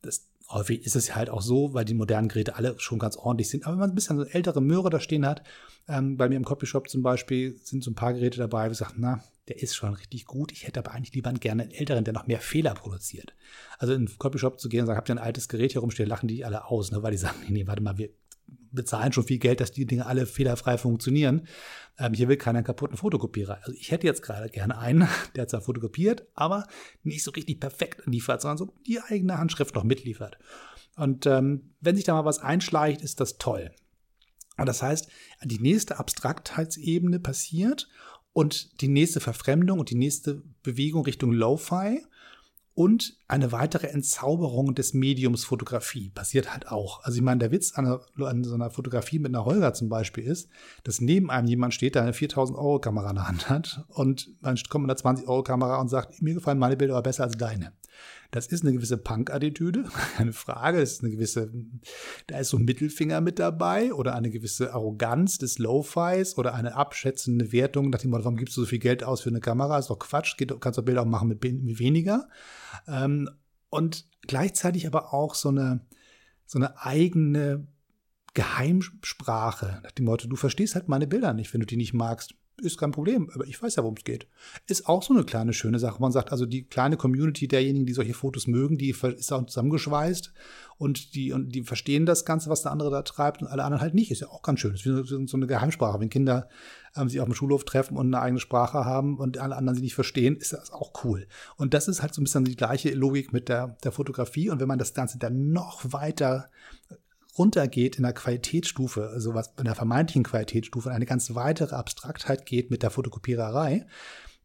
Das, 0.00 0.31
häufig 0.52 0.84
ist 0.84 0.96
es 0.96 1.14
halt 1.14 1.30
auch 1.30 1.42
so, 1.42 1.74
weil 1.74 1.84
die 1.84 1.94
modernen 1.94 2.28
Geräte 2.28 2.56
alle 2.56 2.78
schon 2.78 2.98
ganz 2.98 3.16
ordentlich 3.16 3.48
sind. 3.48 3.64
Aber 3.64 3.72
wenn 3.72 3.80
man 3.80 3.90
ein 3.90 3.94
bisschen 3.94 4.18
so 4.18 4.24
ältere 4.24 4.60
Möhre 4.60 4.90
da 4.90 5.00
stehen 5.00 5.26
hat, 5.26 5.42
ähm, 5.88 6.16
bei 6.16 6.28
mir 6.28 6.36
im 6.36 6.44
Copyshop 6.44 6.88
zum 6.88 7.02
Beispiel 7.02 7.58
sind 7.62 7.82
so 7.82 7.90
ein 7.90 7.94
paar 7.94 8.14
Geräte 8.14 8.38
dabei, 8.38 8.68
wo 8.68 8.72
ich 8.72 8.78
sage, 8.78 8.94
na, 8.96 9.22
der 9.48 9.60
ist 9.62 9.74
schon 9.74 9.94
richtig 9.94 10.26
gut. 10.26 10.52
Ich 10.52 10.66
hätte 10.66 10.80
aber 10.80 10.92
eigentlich 10.92 11.14
lieber 11.14 11.32
gerne 11.32 11.64
einen 11.64 11.72
älteren, 11.72 12.04
der 12.04 12.14
noch 12.14 12.26
mehr 12.26 12.40
Fehler 12.40 12.74
produziert. 12.74 13.34
Also 13.78 13.94
in 13.94 14.06
den 14.06 14.18
Copyshop 14.18 14.60
zu 14.60 14.68
gehen 14.68 14.82
und 14.82 14.86
sagen, 14.86 14.96
habt 14.96 15.08
ihr 15.08 15.16
ein 15.16 15.18
altes 15.18 15.48
Gerät 15.48 15.72
hier 15.72 15.80
rumstehen, 15.80 16.08
lachen 16.08 16.28
die 16.28 16.44
alle 16.44 16.66
aus, 16.66 16.92
ne, 16.92 17.02
weil 17.02 17.12
die 17.12 17.18
sagen, 17.18 17.36
nee, 17.42 17.50
nee, 17.50 17.66
warte 17.66 17.82
mal, 17.82 17.98
wir 17.98 18.10
bezahlen 18.72 19.12
schon 19.12 19.24
viel 19.24 19.38
Geld, 19.38 19.60
dass 19.60 19.72
die 19.72 19.86
Dinge 19.86 20.06
alle 20.06 20.26
fehlerfrei 20.26 20.78
funktionieren. 20.78 21.46
Ähm, 21.98 22.14
hier 22.14 22.28
will 22.28 22.36
keiner 22.36 22.58
einen 22.58 22.66
kaputten 22.66 22.96
Fotokopierer. 22.96 23.58
Also 23.62 23.72
ich 23.72 23.90
hätte 23.90 24.06
jetzt 24.06 24.22
gerade 24.22 24.48
gerne 24.48 24.78
einen, 24.78 25.08
der 25.36 25.48
zwar 25.48 25.60
fotokopiert, 25.60 26.26
aber 26.34 26.66
nicht 27.02 27.22
so 27.22 27.30
richtig 27.30 27.60
perfekt 27.60 28.02
liefert, 28.06 28.40
sondern 28.40 28.58
so 28.58 28.74
die 28.86 29.00
eigene 29.00 29.38
Handschrift 29.38 29.74
noch 29.74 29.84
mitliefert. 29.84 30.38
Und 30.96 31.26
ähm, 31.26 31.74
wenn 31.80 31.96
sich 31.96 32.04
da 32.04 32.14
mal 32.14 32.24
was 32.24 32.38
einschleicht, 32.38 33.02
ist 33.02 33.20
das 33.20 33.38
toll. 33.38 33.70
Und 34.58 34.66
das 34.66 34.82
heißt, 34.82 35.08
die 35.44 35.58
nächste 35.58 35.98
Abstraktheitsebene 35.98 37.20
passiert 37.20 37.88
und 38.32 38.80
die 38.80 38.88
nächste 38.88 39.20
Verfremdung 39.20 39.78
und 39.78 39.90
die 39.90 39.94
nächste 39.94 40.42
Bewegung 40.62 41.04
Richtung 41.04 41.32
Lo-Fi 41.32 42.02
und 42.74 43.18
eine 43.28 43.52
weitere 43.52 43.88
Entzauberung 43.88 44.74
des 44.74 44.94
Mediums 44.94 45.44
Fotografie 45.44 46.10
passiert 46.10 46.52
halt 46.52 46.68
auch. 46.68 47.04
Also 47.04 47.16
ich 47.16 47.22
meine, 47.22 47.38
der 47.38 47.50
Witz 47.50 47.72
an, 47.74 47.98
an 48.18 48.44
so 48.44 48.54
einer 48.54 48.70
Fotografie 48.70 49.18
mit 49.18 49.34
einer 49.34 49.44
Holger 49.44 49.74
zum 49.74 49.88
Beispiel 49.88 50.24
ist, 50.24 50.48
dass 50.84 51.00
neben 51.00 51.30
einem 51.30 51.48
jemand 51.48 51.74
steht, 51.74 51.94
der 51.94 52.02
eine 52.02 52.14
4000 52.14 52.56
Euro 52.56 52.78
Kamera 52.78 53.10
in 53.10 53.16
der 53.16 53.28
Hand 53.28 53.50
hat 53.50 53.84
und 53.88 54.30
dann 54.40 54.56
kommt 54.68 54.84
mit 54.84 54.90
einer 54.90 54.96
20 54.96 55.28
Euro 55.28 55.42
Kamera 55.42 55.80
und 55.80 55.88
sagt, 55.88 56.22
mir 56.22 56.34
gefallen 56.34 56.58
meine 56.58 56.76
Bilder 56.76 56.94
aber 56.94 57.02
besser 57.02 57.24
als 57.24 57.36
deine. 57.36 57.72
Das 58.30 58.46
ist 58.46 58.62
eine 58.62 58.72
gewisse 58.72 58.96
Punk-Attitüde, 58.96 59.84
keine 60.16 60.32
Frage. 60.32 60.80
Das 60.80 60.92
ist 60.92 61.02
eine 61.02 61.12
gewisse, 61.12 61.52
da 62.26 62.38
ist 62.38 62.48
so 62.48 62.56
ein 62.56 62.64
Mittelfinger 62.64 63.20
mit 63.20 63.38
dabei 63.38 63.92
oder 63.92 64.14
eine 64.14 64.30
gewisse 64.30 64.72
Arroganz 64.72 65.38
des 65.38 65.58
Lo-Fis 65.58 66.38
oder 66.38 66.54
eine 66.54 66.74
abschätzende 66.74 67.52
Wertung 67.52 67.90
nach 67.90 68.00
dem 68.00 68.10
Motto, 68.10 68.24
warum 68.24 68.36
gibst 68.36 68.56
du 68.56 68.62
so 68.62 68.66
viel 68.66 68.78
Geld 68.78 69.04
aus 69.04 69.20
für 69.20 69.30
eine 69.30 69.40
Kamera? 69.40 69.78
Ist 69.78 69.90
doch 69.90 69.98
Quatsch, 69.98 70.36
geht, 70.36 70.58
kannst 70.60 70.78
du 70.78 70.82
Bilder 70.82 71.02
auch 71.02 71.06
machen 71.06 71.28
mit, 71.28 71.42
mit 71.42 71.78
weniger. 71.78 72.28
Ähm, 72.88 73.28
und 73.68 74.06
gleichzeitig 74.22 74.86
aber 74.86 75.12
auch 75.12 75.34
so 75.34 75.50
eine, 75.50 75.86
so 76.46 76.58
eine 76.58 76.80
eigene 76.82 77.66
Geheimsprache 78.34 79.80
nach 79.82 79.92
dem 79.92 80.06
Motto, 80.06 80.26
du 80.26 80.36
verstehst 80.36 80.74
halt 80.74 80.88
meine 80.88 81.06
Bilder 81.06 81.34
nicht, 81.34 81.52
wenn 81.52 81.60
du 81.60 81.66
die 81.66 81.76
nicht 81.76 81.92
magst 81.92 82.34
ist 82.58 82.78
kein 82.78 82.92
Problem, 82.92 83.30
aber 83.34 83.46
ich 83.46 83.60
weiß 83.60 83.76
ja, 83.76 83.82
worum 83.82 83.96
es 83.96 84.04
geht. 84.04 84.26
Ist 84.66 84.86
auch 84.86 85.02
so 85.02 85.14
eine 85.14 85.24
kleine 85.24 85.52
schöne 85.52 85.78
Sache. 85.78 86.00
Man 86.00 86.12
sagt 86.12 86.32
also, 86.32 86.46
die 86.46 86.64
kleine 86.64 86.96
Community 86.96 87.48
derjenigen, 87.48 87.86
die 87.86 87.92
solche 87.92 88.14
Fotos 88.14 88.46
mögen, 88.46 88.78
die 88.78 88.90
ist 88.90 89.32
auch 89.32 89.46
zusammengeschweißt 89.46 90.32
und 90.78 91.14
die, 91.14 91.32
und 91.32 91.50
die 91.50 91.62
verstehen 91.62 92.06
das 92.06 92.24
Ganze, 92.24 92.50
was 92.50 92.62
der 92.62 92.72
andere 92.72 92.90
da 92.90 93.02
treibt 93.02 93.42
und 93.42 93.48
alle 93.48 93.64
anderen 93.64 93.80
halt 93.80 93.94
nicht. 93.94 94.10
Ist 94.10 94.20
ja 94.20 94.28
auch 94.28 94.42
ganz 94.42 94.60
schön. 94.60 94.72
Das 94.72 94.84
ist 94.84 95.08
so 95.08 95.36
eine 95.36 95.46
Geheimsprache. 95.46 96.00
Wenn 96.00 96.10
Kinder 96.10 96.48
ähm, 96.96 97.08
sich 97.08 97.20
auf 97.20 97.26
dem 97.26 97.34
Schulhof 97.34 97.64
treffen 97.64 97.96
und 97.96 98.06
eine 98.06 98.22
eigene 98.22 98.40
Sprache 98.40 98.84
haben 98.84 99.18
und 99.18 99.38
alle 99.38 99.56
anderen 99.56 99.76
sie 99.76 99.82
nicht 99.82 99.94
verstehen, 99.94 100.36
ist 100.36 100.52
das 100.52 100.72
auch 100.72 101.04
cool. 101.04 101.26
Und 101.56 101.74
das 101.74 101.88
ist 101.88 102.02
halt 102.02 102.14
so 102.14 102.20
ein 102.20 102.24
bisschen 102.24 102.44
die 102.44 102.56
gleiche 102.56 102.90
Logik 102.94 103.32
mit 103.32 103.48
der, 103.48 103.76
der 103.82 103.92
Fotografie. 103.92 104.50
Und 104.50 104.60
wenn 104.60 104.68
man 104.68 104.78
das 104.78 104.94
Ganze 104.94 105.18
dann 105.18 105.52
noch 105.52 105.80
weiter 105.84 106.50
runtergeht 107.38 107.96
in 107.96 108.02
der 108.02 108.12
Qualitätsstufe, 108.12 109.08
also 109.08 109.34
was 109.34 109.52
in 109.58 109.64
der 109.64 109.74
vermeintlichen 109.74 110.24
Qualitätsstufe, 110.24 110.90
eine 110.90 111.06
ganz 111.06 111.34
weitere 111.34 111.74
Abstraktheit 111.74 112.46
geht 112.46 112.70
mit 112.70 112.82
der 112.82 112.90
Fotokopiererei, 112.90 113.86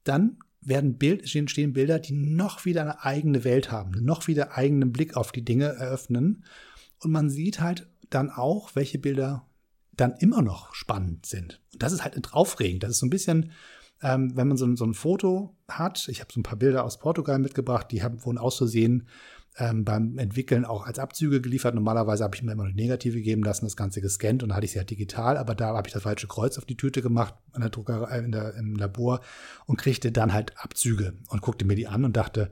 dann 0.03 0.37
werden 0.61 0.97
Bild, 0.97 1.33
entstehen 1.35 1.73
Bilder, 1.73 1.99
die 1.99 2.13
noch 2.13 2.65
wieder 2.65 2.81
eine 2.81 3.03
eigene 3.03 3.43
Welt 3.43 3.71
haben, 3.71 3.91
noch 4.03 4.27
wieder 4.27 4.57
eigenen 4.57 4.91
Blick 4.91 5.15
auf 5.15 5.31
die 5.31 5.45
Dinge 5.45 5.65
eröffnen. 5.65 6.43
Und 6.99 7.11
man 7.11 7.29
sieht 7.29 7.59
halt 7.59 7.87
dann 8.09 8.29
auch, 8.29 8.75
welche 8.75 8.99
Bilder 8.99 9.45
dann 9.95 10.15
immer 10.19 10.41
noch 10.41 10.73
spannend 10.73 11.25
sind. 11.25 11.61
Und 11.73 11.83
das 11.83 11.93
ist 11.93 12.03
halt 12.03 12.33
aufregend. 12.33 12.83
Das 12.83 12.91
ist 12.91 12.99
so 12.99 13.05
ein 13.05 13.11
bisschen, 13.11 13.51
ähm, 14.01 14.35
wenn 14.35 14.47
man 14.47 14.57
so, 14.57 14.75
so, 14.75 14.85
ein 14.85 14.93
Foto 14.93 15.55
hat. 15.67 16.07
Ich 16.09 16.19
habe 16.19 16.31
so 16.31 16.39
ein 16.39 16.43
paar 16.43 16.57
Bilder 16.57 16.83
aus 16.83 16.99
Portugal 16.99 17.39
mitgebracht, 17.39 17.87
die 17.91 18.03
haben, 18.03 18.23
wurden 18.23 18.37
auszusehen 18.37 19.07
ähm, 19.57 19.83
beim 19.83 20.17
Entwickeln 20.17 20.65
auch 20.65 20.85
als 20.85 20.99
Abzüge 20.99 21.41
geliefert. 21.41 21.75
Normalerweise 21.75 22.23
habe 22.23 22.35
ich 22.35 22.43
mir 22.43 22.51
immer 22.51 22.63
eine 22.63 22.73
negative 22.73 23.21
geben 23.21 23.43
lassen, 23.43 23.65
das 23.65 23.75
Ganze 23.75 24.01
gescannt 24.01 24.43
und 24.43 24.49
dann 24.49 24.55
hatte 24.55 24.65
ich 24.65 24.71
sie 24.71 24.79
halt 24.79 24.89
digital, 24.89 25.37
aber 25.37 25.55
da 25.55 25.75
habe 25.75 25.87
ich 25.87 25.93
das 25.93 26.03
falsche 26.03 26.27
Kreuz 26.27 26.57
auf 26.57 26.65
die 26.65 26.77
Tüte 26.77 27.01
gemacht 27.01 27.35
in 27.55 27.61
der 27.61 27.69
Druckerei, 27.69 28.19
in 28.19 28.31
der, 28.31 28.55
im 28.55 28.75
Labor 28.75 29.21
und 29.65 29.77
kriegte 29.77 30.11
dann 30.11 30.33
halt 30.33 30.53
Abzüge 30.57 31.13
und 31.29 31.41
guckte 31.41 31.65
mir 31.65 31.75
die 31.75 31.87
an 31.87 32.05
und 32.05 32.15
dachte, 32.15 32.51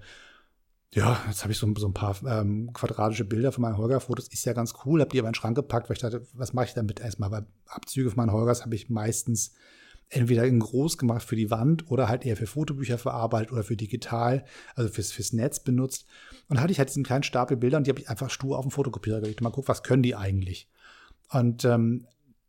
ja, 0.94 1.20
jetzt 1.28 1.44
habe 1.44 1.52
ich 1.52 1.60
so, 1.60 1.72
so 1.78 1.88
ein 1.88 1.94
paar 1.94 2.16
ähm, 2.26 2.72
quadratische 2.72 3.26
Bilder 3.26 3.52
von 3.52 3.64
meinen 3.64 3.78
Holger-Fotos, 3.78 4.30
ist 4.30 4.46
ja 4.46 4.54
ganz 4.54 4.74
cool, 4.86 5.02
habe 5.02 5.12
die 5.12 5.20
aber 5.20 5.28
in 5.28 5.34
den 5.34 5.36
Schrank 5.36 5.56
gepackt, 5.56 5.90
weil 5.90 5.96
ich 5.96 6.02
dachte, 6.02 6.26
was 6.34 6.54
mache 6.54 6.68
ich 6.68 6.74
damit 6.74 7.02
erstmal? 7.02 7.32
Weil 7.32 7.46
Abzüge 7.66 8.10
von 8.10 8.18
meinen 8.18 8.32
Holgers 8.32 8.64
habe 8.64 8.76
ich 8.76 8.90
meistens 8.90 9.52
entweder 10.10 10.46
in 10.46 10.60
groß 10.60 10.98
gemacht 10.98 11.24
für 11.24 11.36
die 11.36 11.52
Wand 11.52 11.90
oder 11.92 12.08
halt 12.08 12.26
eher 12.26 12.38
für 12.38 12.48
Fotobücher 12.48 12.98
verarbeitet 12.98 13.52
oder 13.52 13.64
für 13.64 13.76
digital, 13.76 14.46
also 14.76 14.92
fürs, 14.92 15.12
fürs 15.12 15.34
Netz 15.34 15.60
benutzt. 15.60 16.06
Und 16.48 16.62
hatte 16.62 16.72
ich 16.72 16.80
halt 16.80 16.90
diesen 16.90 17.04
kleinen 17.04 17.24
Stapel 17.24 17.58
Bilder 17.58 17.78
und 17.78 17.88
die 17.88 17.92
habe 17.92 18.00
ich 18.00 18.10
einfach 18.10 18.30
stur 18.30 18.58
auf 18.58 18.66
den 18.66 18.72
Fotokopierer 18.72 19.20
gelegt. 19.20 19.42
Und 19.42 19.46
mal 19.46 19.52
gucken, 19.52 19.68
was 19.68 19.84
können 19.84 20.04
die 20.04 20.16
eigentlich? 20.16 20.70
Und 21.32 21.66
ähm, 21.66 22.06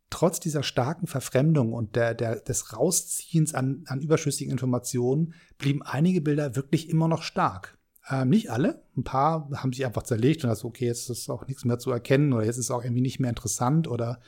trotz 0.09 0.39
dieser 0.39 0.63
starken 0.63 1.07
Verfremdung 1.07 1.73
und 1.73 1.95
der, 1.95 2.13
der, 2.13 2.39
des 2.39 2.73
Rausziehens 2.73 3.53
an, 3.53 3.83
an 3.87 3.99
überschüssigen 3.99 4.51
Informationen 4.51 5.33
blieben 5.57 5.81
einige 5.81 6.21
Bilder 6.21 6.55
wirklich 6.55 6.89
immer 6.89 7.07
noch 7.07 7.23
stark. 7.23 7.77
Ähm, 8.09 8.29
nicht 8.29 8.51
alle. 8.51 8.83
Ein 8.95 9.03
paar 9.03 9.49
haben 9.53 9.73
sich 9.73 9.85
einfach 9.85 10.03
zerlegt 10.03 10.43
und 10.43 10.49
das 10.49 10.63
okay, 10.63 10.85
jetzt 10.85 11.09
ist 11.09 11.29
auch 11.29 11.47
nichts 11.47 11.65
mehr 11.65 11.79
zu 11.79 11.91
erkennen 11.91 12.33
oder 12.33 12.45
jetzt 12.45 12.57
ist 12.57 12.71
auch 12.71 12.83
irgendwie 12.83 13.01
nicht 13.01 13.19
mehr 13.19 13.29
interessant 13.29 13.87
oder 13.87 14.19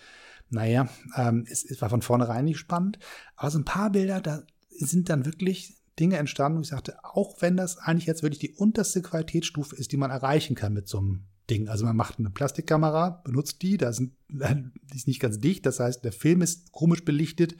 naja, 0.49 0.89
ähm, 1.15 1.45
es, 1.49 1.63
es 1.63 1.81
war 1.81 1.89
von 1.89 2.01
vornherein 2.01 2.45
nicht 2.45 2.57
spannend. 2.57 2.97
Aber 3.35 3.51
so 3.51 3.59
ein 3.59 3.65
paar 3.65 3.91
Bilder, 3.91 4.19
da 4.19 4.41
sind 4.69 5.09
dann 5.09 5.25
wirklich 5.25 5.78
Dinge 5.99 6.17
entstanden, 6.17 6.59
wo 6.59 6.61
ich 6.61 6.69
sagte, 6.69 6.97
auch 7.03 7.41
wenn 7.41 7.57
das 7.57 7.77
eigentlich 7.77 8.05
jetzt 8.05 8.23
wirklich 8.23 8.39
die 8.39 8.53
unterste 8.53 9.01
Qualitätsstufe 9.01 9.75
ist, 9.75 9.91
die 9.91 9.97
man 9.97 10.11
erreichen 10.11 10.55
kann 10.55 10.73
mit 10.73 10.87
so 10.87 10.99
einem 10.99 11.25
Ding. 11.49 11.67
Also 11.67 11.85
man 11.85 11.95
macht 11.95 12.19
eine 12.19 12.29
Plastikkamera, 12.29 13.21
benutzt 13.23 13.61
die, 13.61 13.77
da 13.77 13.91
sind, 13.91 14.13
die 14.29 14.95
ist 14.95 15.07
nicht 15.07 15.19
ganz 15.19 15.39
dicht, 15.39 15.65
das 15.65 15.79
heißt, 15.79 16.03
der 16.05 16.11
Film 16.11 16.41
ist 16.41 16.71
komisch 16.71 17.03
belichtet, 17.03 17.55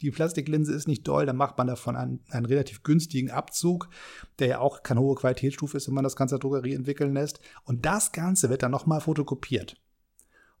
die 0.00 0.10
Plastiklinse 0.10 0.72
ist 0.72 0.88
nicht 0.88 1.06
doll, 1.06 1.26
dann 1.26 1.36
macht 1.36 1.58
man 1.58 1.66
davon 1.66 1.96
einen, 1.96 2.20
einen 2.30 2.46
relativ 2.46 2.82
günstigen 2.82 3.30
Abzug, 3.30 3.88
der 4.38 4.48
ja 4.48 4.58
auch 4.60 4.82
keine 4.82 5.00
hohe 5.00 5.14
Qualitätsstufe 5.14 5.76
ist, 5.76 5.86
wenn 5.86 5.94
man 5.94 6.04
das 6.04 6.16
Ganze 6.16 6.38
Drogerie 6.38 6.74
entwickeln 6.74 7.12
lässt. 7.12 7.40
Und 7.64 7.84
das 7.86 8.12
Ganze 8.12 8.48
wird 8.48 8.62
dann 8.62 8.70
nochmal 8.70 9.00
fotokopiert 9.00 9.76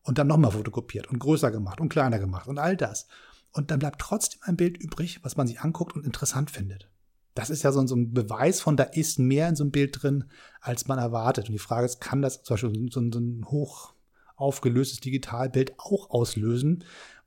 und 0.02 0.18
dann 0.18 0.26
nochmal 0.26 0.52
fotokopiert 0.52 1.08
und 1.08 1.18
größer 1.18 1.50
gemacht 1.50 1.80
und 1.80 1.88
kleiner 1.88 2.18
gemacht 2.18 2.46
und 2.46 2.58
all 2.58 2.76
das. 2.76 3.06
Und 3.52 3.70
dann 3.70 3.78
bleibt 3.78 4.00
trotzdem 4.00 4.40
ein 4.44 4.56
Bild 4.56 4.76
übrig, 4.76 5.20
was 5.22 5.36
man 5.36 5.46
sich 5.46 5.60
anguckt 5.60 5.96
und 5.96 6.04
interessant 6.04 6.50
findet. 6.50 6.90
Das 7.36 7.50
ist 7.50 7.62
ja 7.62 7.70
so, 7.70 7.80
ein 7.80 8.14
Beweis 8.14 8.62
von, 8.62 8.78
da 8.78 8.84
ist 8.84 9.18
mehr 9.18 9.46
in 9.48 9.56
so 9.56 9.62
einem 9.62 9.70
Bild 9.70 10.02
drin, 10.02 10.24
als 10.62 10.88
man 10.88 10.98
erwartet. 10.98 11.48
Und 11.48 11.52
die 11.52 11.58
Frage 11.58 11.84
ist, 11.84 12.00
kann 12.00 12.22
das 12.22 12.42
zum 12.42 12.54
Beispiel 12.54 12.88
so 12.90 13.00
ein, 13.00 13.44
hoch 13.50 13.92
aufgelöstes 14.36 15.00
Digitalbild 15.00 15.78
auch 15.78 16.08
auslösen? 16.08 16.82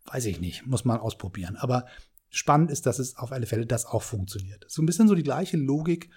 Weiß 0.06 0.26
ich 0.26 0.40
nicht, 0.40 0.66
muss 0.66 0.84
man 0.84 1.00
ausprobieren. 1.00 1.58
Aber 1.58 1.86
spannend 2.32 2.72
ist, 2.72 2.88
dass 2.88 2.98
es 2.98 3.18
auf 3.18 3.32
alle 3.32 3.46
Fälle 3.46 3.68
das 3.68 3.86
auch 3.86 4.02
funktioniert. 4.02 4.66
So 4.68 4.82
ein 4.82 4.88
bisschen 4.88 5.08
so 5.08 5.14
die 5.14 5.24
gleiche 5.24 5.58
Logik 5.58 6.10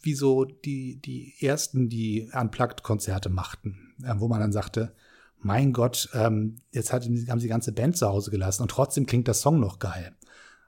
wie 0.00 0.14
so 0.14 0.44
die, 0.44 1.00
die 1.00 1.34
ersten, 1.40 1.88
die 1.88 2.30
Unplugged-Konzerte 2.32 3.30
machten, 3.30 3.94
äh, 4.04 4.14
wo 4.18 4.28
man 4.28 4.38
dann 4.38 4.52
sagte, 4.52 4.94
mein 5.38 5.72
Gott, 5.72 6.08
ähm, 6.14 6.60
jetzt 6.70 6.92
haben 6.92 7.02
sie 7.02 7.24
die 7.24 7.48
ganze 7.48 7.72
Band 7.72 7.96
zu 7.96 8.06
Hause 8.06 8.30
gelassen 8.30 8.62
und 8.62 8.70
trotzdem 8.70 9.06
klingt 9.06 9.26
das 9.26 9.40
Song 9.40 9.58
noch 9.58 9.80
geil. 9.80 10.14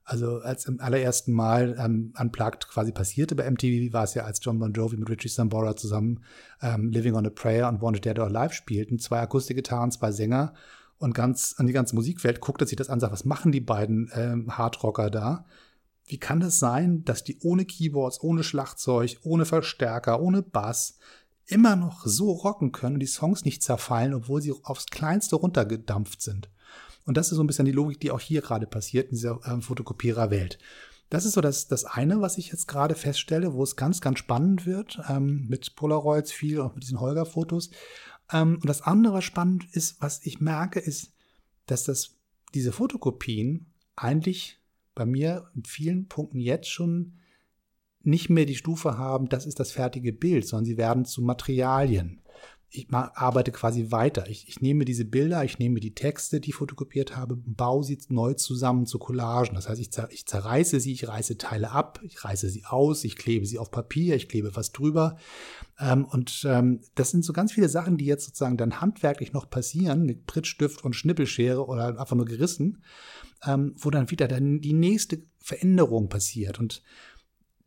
Also 0.09 0.39
als 0.39 0.67
im 0.67 0.81
allerersten 0.81 1.33
Mal 1.33 1.77
ähm, 1.81 2.15
Unplugged 2.17 2.69
quasi 2.69 2.93
passierte 2.93 3.35
bei 3.35 3.51
MTV, 3.51 3.93
war 3.93 4.05
es 4.05 4.15
ja, 4.15 4.23
als 4.23 4.39
John 4.41 4.61
Bon 4.61 4.73
Jovi 4.73 4.97
mit 4.97 5.11
Richie 5.11 5.29
Sambora 5.29 5.75
zusammen 5.75 6.23
ähm, 6.63 6.91
Living 6.93 7.15
on 7.17 7.27
a 7.27 7.31
Prayer 7.31 7.69
und 7.69 7.83
Wanted 7.83 8.05
Dead 8.05 8.19
or 8.21 8.27
Alive 8.27 8.55
spielten. 8.55 9.01
Zwei 9.01 9.19
Akustikgitarren, 9.19 9.91
zwei 9.91 10.13
Sänger 10.13 10.55
und 10.99 11.13
ganz 11.13 11.57
an 11.59 11.67
die 11.67 11.73
ganze 11.73 11.97
Musikwelt 11.97 12.41
guckte 12.41 12.69
sich 12.69 12.77
das 12.77 12.89
an, 12.89 13.01
sagt, 13.01 13.13
was 13.13 13.25
machen 13.25 13.51
die 13.51 13.61
beiden 13.61 14.09
ähm, 14.15 14.57
Hardrocker 14.57 15.11
da? 15.11 15.45
Wie 16.05 16.19
kann 16.19 16.39
das 16.39 16.61
sein, 16.61 17.05
dass 17.05 17.25
die 17.25 17.39
ohne 17.43 17.65
Keyboards, 17.65 18.23
ohne 18.23 18.45
Schlagzeug, 18.45 19.19
ohne 19.25 19.45
Verstärker, 19.45 20.23
ohne 20.23 20.41
Bass 20.43 20.99
immer 21.47 21.75
noch 21.75 22.07
so 22.07 22.31
rocken 22.31 22.71
können 22.71 22.95
und 22.95 23.01
die 23.01 23.07
Songs 23.07 23.45
nicht 23.45 23.65
zerfallen, 23.65 24.15
obwohl 24.15 24.41
sie 24.41 24.55
aufs 24.63 24.87
Kleinste 24.87 25.35
runtergedampft 25.35 26.23
sind? 26.23 26.49
Und 27.07 27.17
das 27.17 27.31
ist 27.31 27.37
so 27.37 27.43
ein 27.43 27.47
bisschen 27.47 27.65
die 27.65 27.73
Logik, 27.73 28.01
die 28.01 28.11
auch 28.11 28.21
hier 28.21 28.43
gerade 28.43 28.67
passiert 28.67 29.07
in 29.07 29.15
dieser 29.15 29.41
äh, 29.45 29.61
Fotokopierer-Welt. 29.61 30.59
Das 31.09 31.25
ist 31.25 31.35
so 31.35 31.41
das, 31.41 31.69
das 31.69 31.85
eine, 31.85 32.21
was 32.21 32.37
ich 32.37 32.49
jetzt 32.49 32.67
gerade 32.67 32.97
feststelle, 32.97 33.55
wo 33.55 33.63
es 33.63 33.77
ganz, 33.77 34.01
ganz 34.01 34.19
spannend 34.19 34.67
wird, 34.67 35.01
ähm, 35.09 35.47
mit 35.49 35.77
Polaroids 35.77 36.33
viel, 36.33 36.61
auch 36.61 36.75
mit 36.75 36.83
diesen 36.83 37.01
Holger-Fotos. 37.01 37.71
Ähm, 38.33 38.55
und 38.57 38.67
das 38.67 38.83
andere, 38.83 39.15
was 39.15 39.25
spannend 39.25 39.67
ist, 39.73 40.03
was 40.03 40.27
ich 40.27 40.41
merke, 40.41 40.81
ist, 40.81 41.13
dass 41.67 41.85
das, 41.85 42.17
diese 42.55 42.73
Fotokopien 42.73 43.67
eigentlich 43.95 44.59
bei 44.97 45.07
mir 45.07 45.49
in 45.55 45.65
vielen 45.65 46.09
Punkten 46.09 46.41
jetzt 46.41 46.71
schon 46.71 47.15
nicht 48.03 48.29
mehr 48.31 48.47
die 48.47 48.57
Stufe 48.57 48.99
haben, 48.99 49.29
das 49.29 49.47
ist 49.47 49.61
das 49.61 49.73
fertige 49.73 50.13
Bild, 50.13 50.47
sondern 50.47 50.65
sie 50.65 50.77
werden 50.77 51.05
zu 51.05 51.23
Materialien 51.23 52.21
ich 52.77 52.93
arbeite 52.93 53.53
quasi 53.53 53.91
weiter. 53.91 54.29
Ich, 54.29 54.49
ich, 54.49 54.61
nehme 54.61 54.85
diese 54.85 55.05
Bilder, 55.05 55.45
ich 55.45 55.59
nehme 55.59 55.81
die 55.81 55.95
Texte, 55.95 56.41
die 56.41 56.51
ich 56.51 56.57
fotokopiert 56.57 57.17
habe, 57.17 57.37
baue 57.37 57.83
sie 57.85 57.99
neu 58.09 58.35
zusammen 58.35 58.87
zu 58.87 58.99
Collagen. 58.99 59.55
Das 59.55 59.69
heißt, 59.69 59.81
ich, 59.81 59.91
zer, 59.93 60.09
ich 60.11 60.27
zerreiße 60.27 60.81
sie, 60.81 60.93
ich 60.93 61.09
reiße 61.09 61.39
Teile 61.39 61.71
ab, 61.71 62.01
ich 62.03 62.25
reiße 62.25 62.49
sie 62.49 62.65
aus, 62.65 63.05
ich 63.05 63.17
klebe 63.17 63.47
sie 63.47 63.59
auf 63.59 63.71
Papier, 63.71 64.17
ich 64.17 64.29
klebe 64.29 64.55
was 64.55 64.73
drüber. 64.73 65.17
Ähm, 65.79 66.05
und 66.05 66.47
ähm, 66.49 66.81
das 66.95 67.11
sind 67.11 67.25
so 67.25 67.33
ganz 67.33 67.53
viele 67.53 67.69
Sachen, 67.69 67.97
die 67.97 68.07
jetzt 68.07 68.25
sozusagen 68.25 68.57
dann 68.57 68.81
handwerklich 68.81 69.33
noch 69.33 69.49
passieren, 69.49 70.05
mit 70.05 70.27
Prittstift 70.27 70.85
und 70.85 70.95
Schnippelschere 70.95 71.67
oder 71.67 71.99
einfach 71.99 72.17
nur 72.17 72.27
gerissen, 72.27 72.83
ähm, 73.45 73.75
wo 73.79 73.91
dann 73.91 74.11
wieder 74.11 74.29
dann 74.29 74.61
die 74.61 74.73
nächste 74.73 75.23
Veränderung 75.39 76.09
passiert. 76.09 76.59
Und 76.59 76.83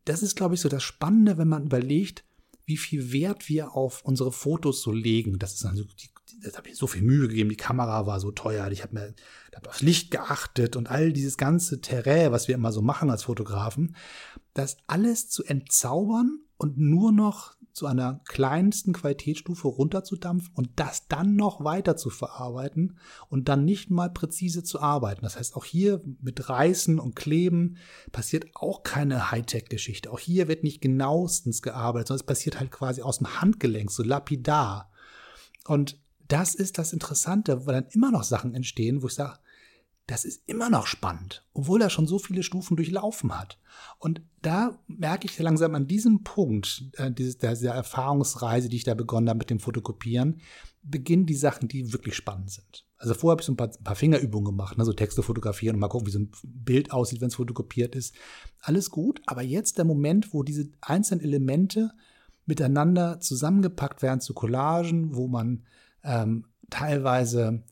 das 0.06 0.24
ist, 0.24 0.36
glaube 0.36 0.56
ich, 0.56 0.62
so 0.62 0.70
das 0.70 0.84
Spannende, 0.84 1.38
wenn 1.38 1.48
man 1.48 1.66
überlegt, 1.66 2.24
wie 2.70 2.78
viel 2.78 3.12
Wert 3.12 3.50
wir 3.50 3.76
auf 3.76 4.02
unsere 4.04 4.32
Fotos 4.32 4.82
so 4.82 4.92
legen. 4.92 5.40
Das 5.40 5.56
ist 5.56 5.66
also, 5.66 5.84
das 6.42 6.58
habe 6.58 6.70
ich 6.70 6.78
so 6.78 6.88
viel 6.88 7.02
Mühe 7.02 7.28
gegeben. 7.28 7.50
Die 7.50 7.58
Kamera 7.58 8.06
war 8.06 8.20
so 8.20 8.32
teuer. 8.32 8.70
Ich 8.72 8.84
habe 8.84 8.94
mir 8.94 9.14
hab 9.56 9.68
aufs 9.68 9.82
Licht 9.82 10.12
geachtet 10.12 10.76
und 10.76 10.90
all 10.90 11.12
dieses 11.12 11.36
ganze 11.36 11.82
Terrain, 11.82 12.32
was 12.32 12.48
wir 12.48 12.56
immer 12.56 12.72
so 12.72 12.82
machen 12.82 13.10
als 13.10 13.24
Fotografen, 13.24 13.96
das 14.54 14.78
alles 14.88 15.30
zu 15.30 15.44
entzaubern 15.44 16.40
und 16.58 16.78
nur 16.78 17.12
noch 17.12 17.56
zu 17.80 17.88
einer 17.88 18.20
kleinsten 18.28 18.92
Qualitätsstufe 18.92 19.70
runterzudampfen 19.70 20.52
und 20.54 20.70
das 20.76 21.08
dann 21.08 21.38
noch 21.38 21.64
weiter 21.64 21.96
zu 21.96 22.10
verarbeiten 22.10 22.98
und 23.30 23.48
dann 23.48 23.64
nicht 23.64 23.90
mal 23.90 24.10
präzise 24.10 24.64
zu 24.64 24.82
arbeiten. 24.82 25.22
Das 25.22 25.38
heißt, 25.38 25.56
auch 25.56 25.64
hier 25.64 26.02
mit 26.20 26.50
Reißen 26.50 27.00
und 27.00 27.16
Kleben 27.16 27.78
passiert 28.12 28.48
auch 28.54 28.84
keine 28.84 29.32
Hightech-Geschichte. 29.32 30.12
Auch 30.12 30.20
hier 30.20 30.50
wird 30.50 30.66
nicht 30.66 30.82
genauestens 30.82 31.62
gearbeitet, 31.62 32.10
sondern 32.10 32.20
es 32.20 32.28
passiert 32.28 32.60
halt 32.60 32.70
quasi 32.70 33.02
aus 33.02 33.20
dem 33.20 33.40
Handgelenk, 33.40 33.90
so 33.92 34.04
lapidar. 34.04 34.92
Und 35.66 35.98
das 36.28 36.56
ist 36.56 36.80
das 36.80 36.92
Interessante, 36.92 37.66
weil 37.66 37.76
dann 37.76 37.92
immer 37.92 38.12
noch 38.12 38.24
Sachen 38.24 38.56
entstehen, 38.56 39.02
wo 39.02 39.08
ich 39.08 39.14
sage, 39.14 39.40
das 40.10 40.26
ist 40.26 40.42
immer 40.48 40.72
noch 40.72 40.88
spannend, 40.88 41.46
obwohl 41.54 41.82
er 41.82 41.92
schon 41.92 42.08
so 42.08 42.18
viele 42.18 42.42
Stufen 42.42 42.76
durchlaufen 42.76 43.38
hat. 43.38 43.60
Und 44.00 44.22
da 44.42 44.80
merke 44.88 45.28
ich 45.28 45.38
langsam 45.38 45.76
an 45.76 45.88
diesem 45.88 46.24
Punkt, 46.24 46.86
äh, 46.98 47.12
dieses, 47.12 47.38
dieser 47.38 47.76
Erfahrungsreise, 47.76 48.70
die 48.70 48.78
ich 48.78 48.84
da 48.84 48.96
begonnen 48.96 49.30
habe 49.30 49.38
mit 49.38 49.52
dem 49.52 49.60
Fotokopieren, 49.60 50.42
beginnen 50.82 51.28
die 51.28 51.36
Sachen, 51.36 51.68
die 51.68 51.94
wirklich 51.94 52.16
spannend 52.16 52.50
sind. 52.50 52.86
Also 52.98 53.14
vorher 53.14 53.34
habe 53.34 53.42
ich 53.42 53.46
so 53.46 53.54
ein 53.54 53.58
paar, 53.58 53.70
ein 53.70 53.84
paar 53.84 53.96
Fingerübungen 53.96 54.46
gemacht, 54.46 54.78
ne, 54.78 54.86
so 54.86 54.94
Texte 54.94 55.22
fotografieren 55.22 55.76
und 55.76 55.82
mal 55.82 55.90
gucken, 55.90 56.08
wie 56.08 56.12
so 56.12 56.20
ein 56.20 56.32
Bild 56.44 56.92
aussieht, 56.92 57.22
wenn 57.22 57.28
es 57.28 57.36
fotokopiert 57.36 57.96
ist. 57.96 58.16
Alles 58.62 58.90
gut, 58.90 59.22
aber 59.28 59.44
jetzt 59.44 59.78
der 59.78 59.86
Moment, 59.86 60.34
wo 60.34 60.42
diese 60.42 60.72
einzelnen 60.82 61.24
Elemente 61.24 61.92
miteinander 62.48 63.20
zusammengepackt 63.20 64.02
werden 64.02 64.22
zu 64.22 64.34
Collagen, 64.34 65.16
wo 65.16 65.28
man 65.28 65.66
ähm, 66.04 66.46
teilweise 66.72 67.64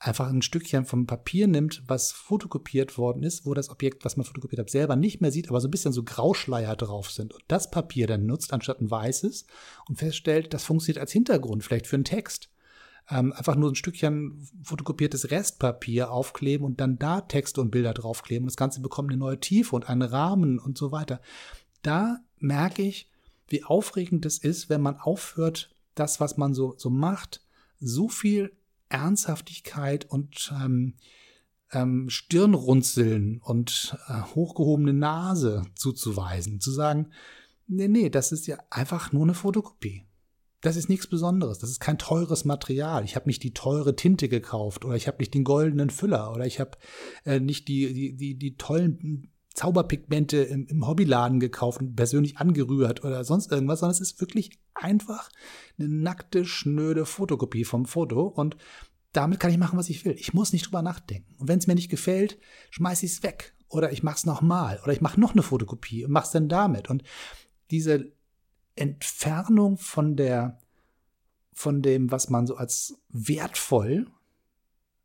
einfach 0.00 0.30
ein 0.30 0.40
Stückchen 0.40 0.86
vom 0.86 1.06
Papier 1.06 1.46
nimmt, 1.46 1.82
was 1.86 2.10
fotokopiert 2.10 2.96
worden 2.96 3.22
ist, 3.22 3.44
wo 3.44 3.52
das 3.52 3.68
Objekt, 3.68 4.04
was 4.04 4.16
man 4.16 4.24
fotokopiert 4.24 4.58
hat, 4.58 4.70
selber 4.70 4.96
nicht 4.96 5.20
mehr 5.20 5.30
sieht, 5.30 5.50
aber 5.50 5.60
so 5.60 5.68
ein 5.68 5.70
bisschen 5.70 5.92
so 5.92 6.02
Grauschleier 6.02 6.74
drauf 6.74 7.10
sind 7.10 7.34
und 7.34 7.44
das 7.48 7.70
Papier 7.70 8.06
dann 8.06 8.24
nutzt 8.24 8.54
anstatt 8.54 8.80
ein 8.80 8.90
weißes 8.90 9.46
und 9.88 9.96
feststellt, 9.96 10.54
das 10.54 10.64
funktioniert 10.64 11.00
als 11.00 11.12
Hintergrund, 11.12 11.62
vielleicht 11.62 11.86
für 11.86 11.96
einen 11.96 12.04
Text. 12.04 12.50
Ähm, 13.10 13.32
einfach 13.32 13.56
nur 13.56 13.70
ein 13.70 13.74
Stückchen 13.74 14.48
fotokopiertes 14.62 15.30
Restpapier 15.30 16.10
aufkleben 16.10 16.64
und 16.64 16.80
dann 16.80 16.98
da 16.98 17.20
Texte 17.20 17.60
und 17.60 17.70
Bilder 17.70 17.92
draufkleben. 17.92 18.46
Das 18.46 18.56
Ganze 18.56 18.80
bekommt 18.80 19.10
eine 19.10 19.18
neue 19.18 19.40
Tiefe 19.40 19.74
und 19.74 19.88
einen 19.88 20.02
Rahmen 20.02 20.58
und 20.58 20.78
so 20.78 20.92
weiter. 20.92 21.20
Da 21.82 22.20
merke 22.38 22.82
ich, 22.82 23.10
wie 23.48 23.64
aufregend 23.64 24.24
es 24.26 24.38
ist, 24.38 24.70
wenn 24.70 24.80
man 24.80 24.96
aufhört, 24.96 25.74
das, 25.94 26.20
was 26.20 26.36
man 26.36 26.54
so, 26.54 26.74
so 26.78 26.88
macht, 26.88 27.42
so 27.80 28.08
viel 28.08 28.52
Ernsthaftigkeit 28.90 30.04
und 30.04 30.52
ähm, 30.62 30.94
ähm, 31.72 32.10
Stirnrunzeln 32.10 33.40
und 33.42 33.96
äh, 34.08 34.20
hochgehobene 34.34 34.92
Nase 34.92 35.62
zuzuweisen, 35.74 36.60
zu 36.60 36.70
sagen, 36.70 37.10
nee, 37.66 37.88
nee, 37.88 38.10
das 38.10 38.32
ist 38.32 38.46
ja 38.46 38.58
einfach 38.70 39.12
nur 39.12 39.22
eine 39.22 39.34
Fotokopie. 39.34 40.04
Das 40.60 40.76
ist 40.76 40.90
nichts 40.90 41.06
Besonderes. 41.06 41.58
Das 41.58 41.70
ist 41.70 41.80
kein 41.80 41.96
teures 41.96 42.44
Material. 42.44 43.02
Ich 43.04 43.16
habe 43.16 43.28
nicht 43.28 43.42
die 43.42 43.54
teure 43.54 43.96
Tinte 43.96 44.28
gekauft 44.28 44.84
oder 44.84 44.94
ich 44.94 45.06
habe 45.06 45.18
nicht 45.18 45.32
den 45.32 45.44
goldenen 45.44 45.88
Füller 45.88 46.32
oder 46.32 46.44
ich 46.44 46.60
habe 46.60 46.72
äh, 47.24 47.40
nicht 47.40 47.66
die, 47.68 47.94
die, 47.94 48.16
die, 48.16 48.34
die 48.36 48.56
tollen 48.56 49.29
Zauberpigmente 49.60 50.38
im, 50.38 50.66
im 50.68 50.86
Hobbyladen 50.86 51.38
gekauft 51.38 51.82
und 51.82 51.94
persönlich 51.94 52.38
angerührt 52.38 53.04
oder 53.04 53.24
sonst 53.24 53.52
irgendwas, 53.52 53.80
sondern 53.80 53.92
es 53.92 54.00
ist 54.00 54.18
wirklich 54.18 54.58
einfach 54.72 55.28
eine 55.78 55.88
nackte, 55.88 56.46
schnöde 56.46 57.04
Fotokopie 57.04 57.64
vom 57.64 57.84
Foto 57.84 58.22
und 58.22 58.56
damit 59.12 59.38
kann 59.38 59.50
ich 59.50 59.58
machen, 59.58 59.78
was 59.78 59.90
ich 59.90 60.02
will. 60.06 60.14
Ich 60.18 60.32
muss 60.32 60.54
nicht 60.54 60.64
drüber 60.64 60.80
nachdenken. 60.80 61.34
Und 61.36 61.48
wenn 61.48 61.58
es 61.58 61.66
mir 61.66 61.74
nicht 61.74 61.90
gefällt, 61.90 62.38
schmeiße 62.70 63.04
ich 63.04 63.12
es 63.12 63.22
weg 63.22 63.54
oder 63.68 63.92
ich 63.92 64.02
mache 64.02 64.16
es 64.16 64.24
nochmal 64.24 64.80
oder 64.82 64.94
ich 64.94 65.02
mache 65.02 65.20
noch 65.20 65.32
eine 65.32 65.42
Fotokopie 65.42 66.06
und 66.06 66.12
mache 66.12 66.24
es 66.24 66.30
dann 66.30 66.48
damit. 66.48 66.88
Und 66.88 67.02
diese 67.70 68.12
Entfernung 68.76 69.76
von 69.76 70.16
der 70.16 70.58
von 71.52 71.82
dem, 71.82 72.10
was 72.10 72.30
man 72.30 72.46
so 72.46 72.56
als 72.56 72.94
wertvoll 73.10 74.06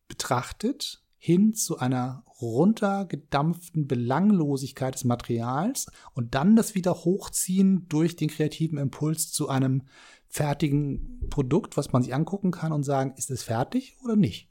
betrachtet, 0.07 1.03
hin 1.25 1.55
zu 1.55 1.79
einer 1.79 2.23
runtergedampften 2.39 3.87
Belanglosigkeit 3.87 4.93
des 4.93 5.05
Materials 5.05 5.87
und 6.13 6.35
dann 6.35 6.55
das 6.55 6.75
wieder 6.75 6.93
hochziehen 6.93 7.87
durch 7.89 8.15
den 8.15 8.29
kreativen 8.29 8.77
Impuls 8.77 9.31
zu 9.31 9.49
einem 9.49 9.81
fertigen 10.27 11.27
Produkt, 11.31 11.77
was 11.77 11.91
man 11.91 12.03
sich 12.03 12.13
angucken 12.13 12.51
kann 12.51 12.71
und 12.71 12.83
sagen, 12.83 13.15
ist 13.17 13.31
es 13.31 13.41
fertig 13.41 13.97
oder 14.03 14.15
nicht? 14.15 14.49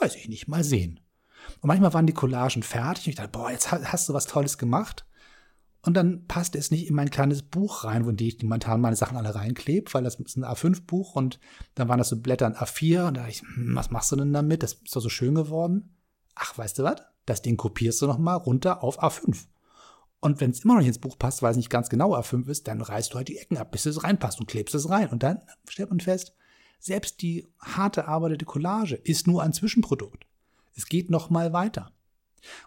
Weiß 0.00 0.16
ich 0.16 0.28
nicht, 0.28 0.48
mal 0.48 0.64
sehen. 0.64 0.98
Und 1.60 1.68
manchmal 1.68 1.94
waren 1.94 2.08
die 2.08 2.12
Collagen 2.12 2.64
fertig 2.64 3.06
und 3.06 3.10
ich 3.10 3.16
dachte, 3.16 3.30
boah, 3.30 3.52
jetzt 3.52 3.70
hast 3.70 4.08
du 4.08 4.12
was 4.12 4.26
Tolles 4.26 4.58
gemacht. 4.58 5.06
Und 5.82 5.94
dann 5.94 6.26
passte 6.26 6.58
es 6.58 6.72
nicht 6.72 6.88
in 6.88 6.96
mein 6.96 7.10
kleines 7.10 7.42
Buch 7.42 7.84
rein, 7.84 8.04
wo 8.04 8.10
ich 8.10 8.42
momentan 8.42 8.80
meine 8.80 8.96
Sachen 8.96 9.16
alle 9.16 9.36
reinklebe, 9.36 9.94
weil 9.94 10.02
das 10.02 10.16
ist 10.16 10.36
ein 10.36 10.44
A5-Buch 10.44 11.14
und 11.14 11.38
dann 11.76 11.88
waren 11.88 11.98
das 11.98 12.08
so 12.08 12.20
Blätter 12.20 12.48
in 12.48 12.56
A4 12.56 13.06
und 13.06 13.16
da 13.16 13.20
dachte 13.20 13.30
ich, 13.30 13.42
hm, 13.42 13.76
was 13.76 13.92
machst 13.92 14.10
du 14.10 14.16
denn 14.16 14.32
damit? 14.32 14.64
Das 14.64 14.72
ist 14.72 14.96
doch 14.96 15.00
so 15.00 15.08
schön 15.08 15.36
geworden 15.36 15.95
ach, 16.36 16.56
weißt 16.56 16.78
du 16.78 16.84
was? 16.84 17.02
Das 17.24 17.42
Ding 17.42 17.56
kopierst 17.56 18.00
du 18.00 18.06
nochmal 18.06 18.36
runter 18.36 18.84
auf 18.84 19.02
A5. 19.02 19.46
Und 20.20 20.40
wenn 20.40 20.50
es 20.50 20.64
immer 20.64 20.74
noch 20.74 20.80
nicht 20.80 20.88
ins 20.88 20.98
Buch 20.98 21.18
passt, 21.18 21.42
weil 21.42 21.50
es 21.50 21.56
nicht 21.56 21.70
ganz 21.70 21.88
genau 21.88 22.16
A5 22.16 22.48
ist, 22.48 22.68
dann 22.68 22.80
reißt 22.80 23.12
du 23.12 23.16
halt 23.16 23.28
die 23.28 23.38
Ecken 23.38 23.56
ab, 23.56 23.72
bis 23.72 23.86
es 23.86 24.04
reinpasst 24.04 24.40
und 24.40 24.46
klebst 24.46 24.74
es 24.74 24.88
rein. 24.88 25.10
Und 25.10 25.22
dann 25.22 25.42
stellt 25.68 25.90
man 25.90 26.00
fest, 26.00 26.34
selbst 26.78 27.22
die 27.22 27.46
hart 27.60 27.96
erarbeitete 27.96 28.44
Collage 28.44 28.94
ist 28.94 29.26
nur 29.26 29.42
ein 29.42 29.52
Zwischenprodukt. 29.52 30.26
Es 30.74 30.86
geht 30.86 31.10
noch 31.10 31.30
mal 31.30 31.52
weiter. 31.52 31.90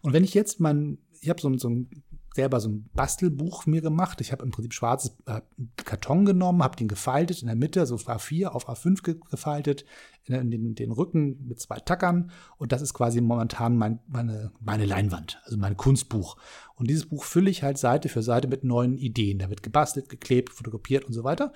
Und 0.02 0.14
wenn 0.14 0.24
ich 0.24 0.34
jetzt 0.34 0.60
mein, 0.60 0.98
ich 1.22 1.30
habe 1.30 1.42
so, 1.42 1.56
so 1.58 1.70
ein 1.70 2.04
selber 2.40 2.62
so 2.62 2.70
ein 2.70 2.90
Bastelbuch 2.94 3.66
mir 3.66 3.82
gemacht. 3.82 4.22
Ich 4.22 4.32
habe 4.32 4.44
im 4.44 4.52
Prinzip 4.52 4.74
schwarzes 4.74 5.18
äh, 5.26 5.42
Karton 5.76 6.24
genommen, 6.24 6.64
habe 6.64 6.78
den 6.78 6.88
gefaltet 6.88 7.42
in 7.42 7.48
der 7.48 7.58
Mitte, 7.58 7.86
so 7.86 7.96
A4 7.96 8.48
auf 8.48 8.70
A5 8.70 9.04
ge 9.04 9.16
gefaltet, 9.30 9.84
in 10.24 10.52
den, 10.52 10.76
den, 10.76 10.92
Rücken 10.92 11.46
mit 11.48 11.60
zwei 11.60 11.80
Tackern. 11.80 12.32
Und 12.58 12.72
das 12.72 12.82
ist 12.82 12.94
quasi 12.94 13.20
momentan 13.20 13.76
mein, 13.76 14.00
meine, 14.08 14.52
meine 14.62 14.86
Leinwand, 14.86 15.42
also 15.44 15.58
mein 15.58 15.76
Kunstbuch. 15.76 16.38
Und 16.76 16.90
dieses 16.90 17.08
Buch 17.08 17.26
fülle 17.26 17.50
ich 17.50 17.64
halt 17.64 17.78
Seite 17.78 18.08
für 18.08 18.24
Seite 18.24 18.48
mit 18.48 18.64
neuen 18.64 18.98
Ideen. 18.98 19.40
Da 19.40 19.50
wird 19.50 19.64
gebastelt, 19.64 20.08
geklebt, 20.08 20.54
fotokopiert 20.54 21.04
und 21.06 21.14
so 21.14 21.24
weiter. 21.26 21.52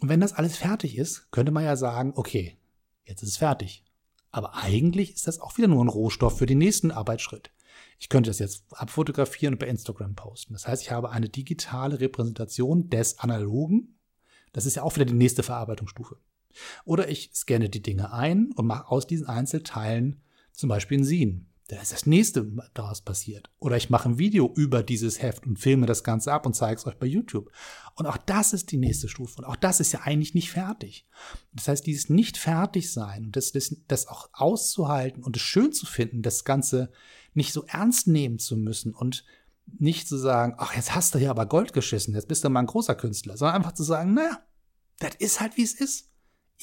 Und 0.00 0.08
wenn 0.08 0.20
das 0.20 0.34
alles 0.34 0.56
fertig 0.56 0.98
ist, 0.98 1.32
könnte 1.32 1.52
man 1.52 1.64
ja 1.64 1.74
sagen, 1.74 2.12
okay, 2.14 2.58
jetzt 3.04 3.22
ist 3.22 3.30
es 3.30 3.36
fertig. 3.38 3.84
Aber 4.30 4.54
eigentlich 4.54 5.14
ist 5.14 5.26
das 5.26 5.40
auch 5.40 5.58
wieder 5.58 5.68
nur 5.68 5.84
ein 5.84 5.88
Rohstoff 5.88 6.38
für 6.38 6.46
den 6.46 6.58
nächsten 6.58 6.90
Arbeitsschritt. 6.92 7.50
Ich 8.02 8.08
könnte 8.08 8.30
das 8.30 8.40
jetzt 8.40 8.64
abfotografieren 8.72 9.54
und 9.54 9.58
bei 9.60 9.68
Instagram 9.68 10.16
posten. 10.16 10.54
Das 10.54 10.66
heißt, 10.66 10.82
ich 10.82 10.90
habe 10.90 11.10
eine 11.10 11.28
digitale 11.28 12.00
Repräsentation 12.00 12.90
des 12.90 13.20
Analogen. 13.20 13.96
Das 14.52 14.66
ist 14.66 14.74
ja 14.74 14.82
auch 14.82 14.96
wieder 14.96 15.04
die 15.04 15.12
nächste 15.12 15.44
Verarbeitungsstufe. 15.44 16.16
Oder 16.84 17.08
ich 17.08 17.30
scanne 17.32 17.68
die 17.68 17.80
Dinge 17.80 18.12
ein 18.12 18.50
und 18.56 18.66
mache 18.66 18.90
aus 18.90 19.06
diesen 19.06 19.28
Einzelteilen 19.28 20.20
zum 20.50 20.68
Beispiel 20.68 20.98
ein 20.98 21.04
Scene. 21.04 21.46
Da 21.72 21.80
ist 21.80 21.90
das 21.90 22.04
nächste 22.04 22.52
daraus 22.74 23.00
passiert. 23.00 23.48
Oder 23.58 23.78
ich 23.78 23.88
mache 23.88 24.10
ein 24.10 24.18
Video 24.18 24.52
über 24.56 24.82
dieses 24.82 25.22
Heft 25.22 25.46
und 25.46 25.58
filme 25.58 25.86
das 25.86 26.04
Ganze 26.04 26.30
ab 26.30 26.44
und 26.44 26.54
zeige 26.54 26.76
es 26.76 26.86
euch 26.86 26.98
bei 26.98 27.06
YouTube. 27.06 27.50
Und 27.94 28.04
auch 28.04 28.18
das 28.18 28.52
ist 28.52 28.72
die 28.72 28.76
nächste 28.76 29.08
Stufe. 29.08 29.38
Und 29.38 29.46
auch 29.46 29.56
das 29.56 29.80
ist 29.80 29.90
ja 29.90 30.00
eigentlich 30.00 30.34
nicht 30.34 30.50
fertig. 30.50 31.06
Das 31.54 31.68
heißt, 31.68 31.86
dieses 31.86 32.10
nicht 32.10 32.36
fertig 32.36 32.92
sein 32.92 33.24
und 33.24 33.36
das, 33.36 33.52
das, 33.52 33.74
das 33.88 34.06
auch 34.06 34.28
auszuhalten 34.34 35.22
und 35.24 35.36
es 35.36 35.42
schön 35.42 35.72
zu 35.72 35.86
finden, 35.86 36.20
das 36.20 36.44
Ganze 36.44 36.92
nicht 37.32 37.54
so 37.54 37.64
ernst 37.64 38.06
nehmen 38.06 38.38
zu 38.38 38.58
müssen 38.58 38.92
und 38.92 39.24
nicht 39.78 40.08
zu 40.08 40.18
sagen, 40.18 40.56
ach, 40.58 40.76
jetzt 40.76 40.94
hast 40.94 41.14
du 41.14 41.18
hier 41.18 41.30
aber 41.30 41.46
Gold 41.46 41.72
geschissen, 41.72 42.14
jetzt 42.14 42.28
bist 42.28 42.44
du 42.44 42.50
mal 42.50 42.60
ein 42.60 42.66
großer 42.66 42.96
Künstler, 42.96 43.38
sondern 43.38 43.56
einfach 43.56 43.72
zu 43.72 43.82
sagen, 43.82 44.12
naja, 44.12 44.42
das 44.98 45.14
ist 45.14 45.40
halt, 45.40 45.56
wie 45.56 45.62
es 45.62 45.72
ist. 45.72 46.11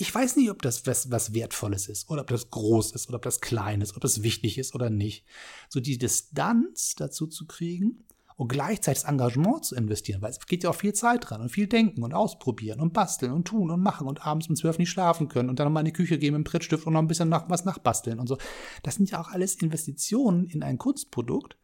Ich 0.01 0.15
weiß 0.15 0.37
nicht, 0.37 0.49
ob 0.49 0.61
das 0.61 0.87
was, 0.87 1.11
was 1.11 1.33
Wertvolles 1.33 1.89
ist 1.89 2.09
oder 2.09 2.21
ob 2.21 2.27
das 2.27 2.49
groß 2.49 2.93
ist 2.93 3.09
oder 3.09 3.17
ob 3.17 3.23
das 3.23 3.41
klein 3.41 3.81
ist, 3.81 3.97
ob 3.97 4.01
das 4.01 4.23
wichtig 4.23 4.57
ist 4.57 4.73
oder 4.73 4.89
nicht. 4.89 5.25
So 5.67 5.81
die 5.81 5.97
Distanz 5.97 6.95
dazu 6.95 7.27
zu 7.27 7.45
kriegen 7.45 8.05
und 8.37 8.47
gleichzeitig 8.47 9.03
das 9.03 9.11
Engagement 9.11 9.65
zu 9.65 9.75
investieren, 9.75 10.21
weil 10.21 10.31
es 10.31 10.39
geht 10.47 10.63
ja 10.63 10.69
auch 10.69 10.75
viel 10.75 10.93
Zeit 10.93 11.29
dran 11.29 11.41
und 11.41 11.49
viel 11.49 11.67
denken 11.67 12.01
und 12.01 12.13
ausprobieren 12.13 12.79
und 12.79 12.93
basteln 12.93 13.33
und 13.33 13.43
tun 13.43 13.71
und 13.71 13.81
machen 13.81 14.07
und 14.07 14.25
abends 14.25 14.47
um 14.47 14.55
zwölf 14.55 14.77
nicht 14.77 14.89
schlafen 14.89 15.27
können 15.27 15.49
und 15.49 15.59
dann 15.59 15.67
nochmal 15.67 15.81
in 15.81 15.87
die 15.87 15.91
Küche 15.91 16.17
gehen 16.17 16.31
mit 16.31 16.45
dem 16.45 16.49
Prittstift 16.49 16.87
und 16.87 16.93
noch 16.93 17.01
ein 17.01 17.09
bisschen 17.09 17.27
nach, 17.27 17.49
was 17.49 17.65
nachbasteln 17.65 18.21
und 18.21 18.27
so. 18.27 18.37
Das 18.83 18.95
sind 18.95 19.11
ja 19.11 19.19
auch 19.19 19.27
alles 19.27 19.55
Investitionen 19.55 20.45
in 20.45 20.63
ein 20.63 20.77
Kunstprodukt, 20.77 21.57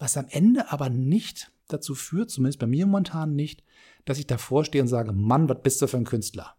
was 0.00 0.16
am 0.16 0.26
Ende 0.30 0.72
aber 0.72 0.90
nicht 0.90 1.52
dazu 1.68 1.94
führt, 1.94 2.30
zumindest 2.30 2.58
bei 2.58 2.66
mir 2.66 2.86
momentan 2.86 3.36
nicht, 3.36 3.62
dass 4.04 4.18
ich 4.18 4.26
davor 4.26 4.64
stehe 4.64 4.82
und 4.82 4.88
sage, 4.88 5.12
Mann, 5.12 5.48
was 5.48 5.62
bist 5.62 5.80
du 5.80 5.86
für 5.86 5.98
ein 5.98 6.04
Künstler? 6.04 6.56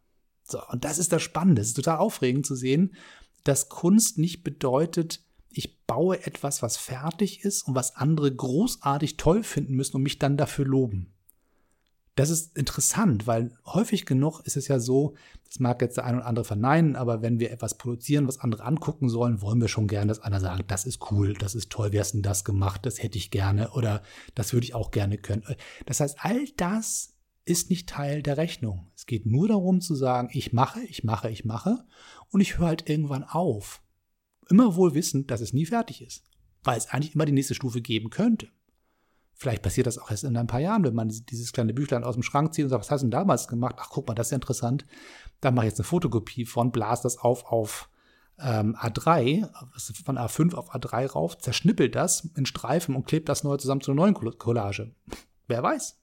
So, 0.49 0.61
und 0.67 0.83
das 0.83 0.97
ist 0.97 1.11
das 1.11 1.21
Spannende. 1.21 1.61
Es 1.61 1.69
ist 1.69 1.75
total 1.75 1.97
aufregend 1.97 2.45
zu 2.45 2.55
sehen, 2.55 2.95
dass 3.43 3.69
Kunst 3.69 4.17
nicht 4.17 4.43
bedeutet, 4.43 5.23
ich 5.51 5.85
baue 5.85 6.25
etwas, 6.25 6.61
was 6.61 6.77
fertig 6.77 7.43
ist 7.43 7.63
und 7.63 7.75
was 7.75 7.95
andere 7.95 8.33
großartig 8.33 9.17
toll 9.17 9.43
finden 9.43 9.75
müssen 9.75 9.95
und 9.95 10.03
mich 10.03 10.19
dann 10.19 10.37
dafür 10.37 10.65
loben. 10.65 11.13
Das 12.15 12.29
ist 12.29 12.57
interessant, 12.57 13.27
weil 13.27 13.53
häufig 13.65 14.05
genug 14.05 14.41
ist 14.41 14.57
es 14.57 14.67
ja 14.67 14.79
so, 14.79 15.15
das 15.45 15.59
mag 15.59 15.81
jetzt 15.81 15.95
der 15.95 16.03
ein 16.03 16.17
oder 16.17 16.25
andere 16.25 16.43
verneinen, 16.43 16.97
aber 16.97 17.21
wenn 17.21 17.39
wir 17.39 17.49
etwas 17.49 17.77
produzieren, 17.77 18.27
was 18.27 18.39
andere 18.39 18.65
angucken 18.65 19.07
sollen, 19.07 19.41
wollen 19.41 19.61
wir 19.61 19.69
schon 19.69 19.87
gerne, 19.87 20.09
dass 20.09 20.19
einer 20.19 20.41
sagt, 20.41 20.69
das 20.69 20.85
ist 20.85 21.11
cool, 21.11 21.33
das 21.33 21.55
ist 21.55 21.69
toll, 21.69 21.93
wie 21.93 21.99
hast 21.99 22.11
denn 22.11 22.21
das 22.21 22.43
gemacht, 22.43 22.85
das 22.85 23.01
hätte 23.01 23.17
ich 23.17 23.31
gerne 23.31 23.71
oder 23.71 24.03
das 24.35 24.51
würde 24.51 24.65
ich 24.65 24.75
auch 24.75 24.91
gerne 24.91 25.17
können. 25.17 25.43
Das 25.85 26.01
heißt, 26.01 26.17
all 26.19 26.45
das 26.57 27.13
ist 27.45 27.69
nicht 27.69 27.89
Teil 27.89 28.21
der 28.21 28.37
Rechnung. 28.37 28.91
Es 28.95 29.05
geht 29.05 29.25
nur 29.25 29.47
darum 29.47 29.81
zu 29.81 29.95
sagen, 29.95 30.29
ich 30.31 30.53
mache, 30.53 30.81
ich 30.81 31.03
mache, 31.03 31.29
ich 31.29 31.45
mache 31.45 31.85
und 32.29 32.41
ich 32.41 32.57
höre 32.57 32.67
halt 32.67 32.89
irgendwann 32.89 33.23
auf. 33.23 33.81
Immer 34.49 34.75
wohl 34.75 34.93
wissend, 34.93 35.31
dass 35.31 35.41
es 35.41 35.53
nie 35.53 35.65
fertig 35.65 36.01
ist, 36.01 36.23
weil 36.63 36.77
es 36.77 36.87
eigentlich 36.87 37.15
immer 37.15 37.25
die 37.25 37.31
nächste 37.31 37.55
Stufe 37.55 37.81
geben 37.81 38.09
könnte. 38.09 38.49
Vielleicht 39.33 39.61
passiert 39.61 39.87
das 39.87 39.97
auch 39.97 40.11
erst 40.11 40.25
in 40.25 40.35
ein 40.35 40.47
paar 40.47 40.59
Jahren, 40.59 40.83
wenn 40.83 40.93
man 40.93 41.07
dieses 41.07 41.53
kleine 41.53 41.73
Büchlein 41.73 42.03
aus 42.03 42.15
dem 42.15 42.23
Schrank 42.23 42.53
zieht 42.53 42.65
und 42.65 42.69
sagt, 42.69 42.83
was 42.83 42.91
hast 42.91 43.01
du 43.01 43.05
denn 43.05 43.11
damals 43.11 43.47
gemacht? 43.47 43.75
Ach, 43.79 43.89
guck 43.89 44.07
mal, 44.07 44.13
das 44.13 44.27
ist 44.27 44.31
ja 44.31 44.35
interessant. 44.35 44.85
Da 45.39 45.51
mache 45.51 45.65
ich 45.65 45.71
jetzt 45.71 45.79
eine 45.79 45.85
Fotokopie 45.85 46.45
von, 46.45 46.71
blas 46.71 47.01
das 47.01 47.17
auf 47.17 47.45
auf 47.45 47.89
ähm, 48.41 48.75
A3, 48.75 49.49
von 50.03 50.17
A5 50.17 50.53
auf 50.55 50.73
A3 50.73 51.11
rauf, 51.11 51.37
zerschnippelt 51.37 51.95
das 51.95 52.29
in 52.35 52.45
Streifen 52.45 52.95
und 52.95 53.05
klebt 53.05 53.29
das 53.29 53.43
neu 53.43 53.57
zusammen 53.57 53.81
zu 53.81 53.91
einer 53.91 54.01
neuen 54.01 54.13
Collage. 54.13 54.93
Wer 55.47 55.63
weiß? 55.63 55.99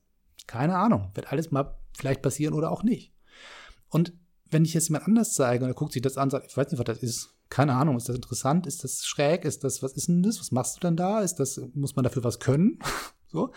Keine 0.47 0.77
Ahnung. 0.77 1.11
Wird 1.15 1.33
alles 1.33 1.51
mal 1.51 1.79
vielleicht 1.97 2.23
passieren 2.23 2.55
oder 2.55 2.71
auch 2.71 2.83
nicht. 2.83 3.13
Und 3.89 4.13
wenn 4.51 4.65
ich 4.65 4.75
jetzt 4.75 4.89
jemand 4.89 5.07
anders 5.07 5.35
zeige 5.35 5.65
und 5.65 5.71
er 5.71 5.75
guckt 5.75 5.93
sich 5.93 6.03
das 6.03 6.17
an 6.17 6.25
und 6.25 6.31
sagt, 6.31 6.47
ich 6.47 6.57
weiß 6.57 6.71
nicht, 6.71 6.79
was 6.79 6.85
das 6.85 7.03
ist, 7.03 7.35
keine 7.49 7.75
Ahnung, 7.75 7.97
ist 7.97 8.09
das 8.09 8.17
interessant, 8.17 8.67
ist 8.67 8.85
das 8.85 9.05
schräg, 9.05 9.45
ist 9.45 9.65
das, 9.65 9.83
was 9.83 9.93
ist 9.93 10.09
denn 10.09 10.23
das, 10.23 10.41
was 10.41 10.53
machst 10.53 10.77
du 10.77 10.81
denn 10.81 10.97
da, 10.97 11.21
ist 11.21 11.37
das, 11.37 11.61
muss 11.75 11.97
man 11.97 12.03
dafür 12.03 12.25
was 12.25 12.41
können? 12.41 12.79
so. 13.29 13.53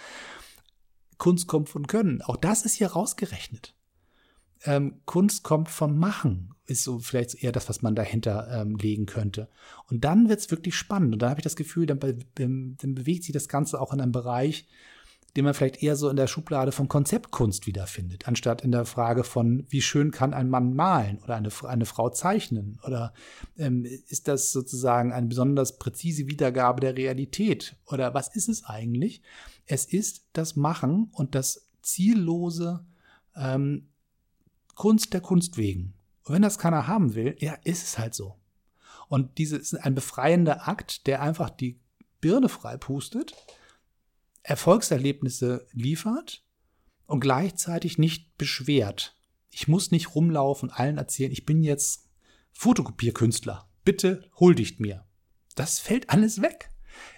Kunst 1.18 1.48
kommt 1.48 1.70
von 1.70 1.86
Können. 1.86 2.22
Auch 2.22 2.38
das 2.38 2.64
ist 2.64 2.76
hier 2.76 2.88
rausgerechnet. 2.88 3.76
Ähm, 4.64 5.02
Kunst 5.06 5.44
kommt 5.44 5.70
vom 5.70 5.98
Machen, 5.98 6.54
ist 6.66 6.84
so 6.84 7.00
vielleicht 7.00 7.36
eher 7.36 7.52
das, 7.52 7.70
was 7.70 7.82
man 7.82 7.96
dahinter 7.96 8.48
ähm, 8.52 8.76
legen 8.76 9.06
könnte. 9.06 9.50
Und 9.90 10.04
dann 10.04 10.30
wird 10.30 10.40
es 10.40 10.52
wirklich 10.52 10.76
spannend. 10.76 11.14
Und 11.14 11.22
da 11.22 11.30
habe 11.30 11.40
ich 11.40 11.44
das 11.44 11.56
Gefühl, 11.56 11.86
dann, 11.86 12.00
dann, 12.36 12.96
bewegt 12.96 13.24
sich 13.24 13.34
das 13.34 13.48
Ganze 13.48 13.80
auch 13.80 13.94
in 13.94 14.02
einem 14.02 14.12
Bereich, 14.12 14.68
den 15.36 15.46
man 15.46 15.54
vielleicht 15.54 15.84
eher 15.84 15.96
so 15.96 16.10
in 16.10 16.16
der 16.16 16.28
Schublade 16.28 16.72
von 16.72 16.88
Konzeptkunst 16.88 17.68
wiederfindet, 17.68 18.28
anstatt 18.28 18.62
in 18.62 18.72
der 18.72 18.86
Frage 18.86 19.24
von, 19.24 19.66
wie 19.70 19.82
schön 19.82 20.12
kann 20.12 20.34
ein 20.34 20.50
Mann 20.50 20.74
malen 20.74 21.20
oder 21.24 21.36
eine, 21.36 21.50
eine 21.64 21.86
Frau 21.86 22.10
zeichnen? 22.10 22.80
Oder 22.86 23.14
ähm, 23.58 23.86
ist 23.86 24.28
das 24.28 24.52
sozusagen 24.52 25.12
eine 25.12 25.28
besonders 25.28 25.78
präzise 25.78 26.28
Wiedergabe 26.28 26.82
der 26.82 26.98
Realität? 26.98 27.76
Oder 27.86 28.14
was 28.14 28.34
ist 28.36 28.50
es 28.50 28.66
eigentlich? 28.66 29.22
Es 29.66 29.86
ist 29.86 30.26
das 30.34 30.56
Machen 30.56 31.10
und 31.14 31.36
das 31.36 31.68
ziellose 31.82 32.86
ähm, 33.36 33.90
Kunst 34.76 35.14
der 35.14 35.22
Kunst 35.22 35.58
wegen. 35.58 35.94
Und 36.24 36.36
wenn 36.36 36.42
das 36.42 36.58
keiner 36.58 36.88
haben 36.88 37.16
will, 37.16 37.36
ja, 37.40 37.54
ist 37.64 37.84
es 37.84 38.00
halt 38.00 38.14
so. 38.14 38.36
Und 39.08 39.38
dieses 39.38 39.74
ist 39.74 39.76
ein 39.76 39.96
befreiender 39.96 40.68
Akt, 40.68 41.08
der 41.08 41.22
einfach 41.22 41.50
die 41.50 41.80
Birne 42.22 42.50
frei 42.50 42.78
pustet 42.78 43.34
Erfolgserlebnisse 44.44 45.68
liefert 45.72 46.44
und 47.06 47.20
gleichzeitig 47.20 47.98
nicht 47.98 48.38
beschwert. 48.38 49.18
Ich 49.52 49.68
muss 49.68 49.92
nicht 49.92 50.16
rumlaufen 50.16 50.70
und 50.70 50.76
allen 50.76 50.98
erzählen, 50.98 51.32
ich 51.32 51.46
bin 51.46 51.64
jetzt 51.64 52.10
Fotokopierkünstler. 52.52 53.68
Bitte 53.84 54.30
huldigt 54.40 54.80
mir. 54.80 55.06
Das 55.56 55.80
fällt 55.80 56.10
alles 56.10 56.42
weg. 56.42 56.70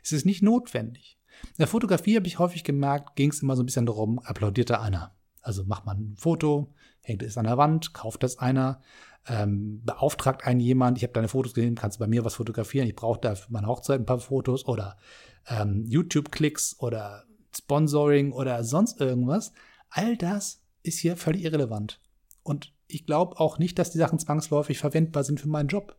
Es 0.03 0.11
ist 0.11 0.25
nicht 0.25 0.41
notwendig. 0.41 1.19
In 1.43 1.55
der 1.59 1.67
Fotografie 1.67 2.15
habe 2.15 2.27
ich 2.27 2.39
häufig 2.39 2.63
gemerkt, 2.63 3.15
ging 3.15 3.31
es 3.31 3.41
immer 3.41 3.55
so 3.55 3.63
ein 3.63 3.65
bisschen 3.65 3.85
darum, 3.85 4.19
applaudierte 4.19 4.79
einer. 4.79 5.15
Also 5.41 5.63
macht 5.65 5.85
man 5.85 5.97
ein 5.97 6.15
Foto, 6.17 6.73
hängt 7.01 7.23
es 7.23 7.37
an 7.37 7.45
der 7.45 7.57
Wand, 7.57 7.93
kauft 7.93 8.23
das 8.23 8.37
einer, 8.37 8.81
ähm, 9.27 9.81
beauftragt 9.83 10.45
einen 10.45 10.59
jemand, 10.59 10.97
ich 10.97 11.03
habe 11.03 11.13
deine 11.13 11.27
Fotos 11.27 11.53
gesehen, 11.53 11.75
kannst 11.75 11.97
du 11.97 11.99
bei 11.99 12.07
mir 12.07 12.23
was 12.23 12.35
fotografieren, 12.35 12.87
ich 12.87 12.95
brauche 12.95 13.19
da 13.19 13.35
für 13.35 13.51
meine 13.51 13.67
Hochzeit 13.67 13.99
ein 13.99 14.05
paar 14.05 14.19
Fotos 14.19 14.65
oder 14.65 14.97
ähm, 15.47 15.85
YouTube-Klicks 15.87 16.77
oder 16.79 17.25
Sponsoring 17.55 18.31
oder 18.31 18.63
sonst 18.63 19.01
irgendwas. 19.01 19.51
All 19.89 20.17
das 20.17 20.61
ist 20.83 20.99
hier 20.99 21.17
völlig 21.17 21.43
irrelevant. 21.43 21.99
Und 22.43 22.73
ich 22.87 23.05
glaube 23.05 23.39
auch 23.39 23.59
nicht, 23.59 23.77
dass 23.79 23.91
die 23.91 23.97
Sachen 23.97 24.19
zwangsläufig 24.19 24.79
verwendbar 24.79 25.23
sind 25.23 25.39
für 25.39 25.49
meinen 25.49 25.67
Job. 25.67 25.97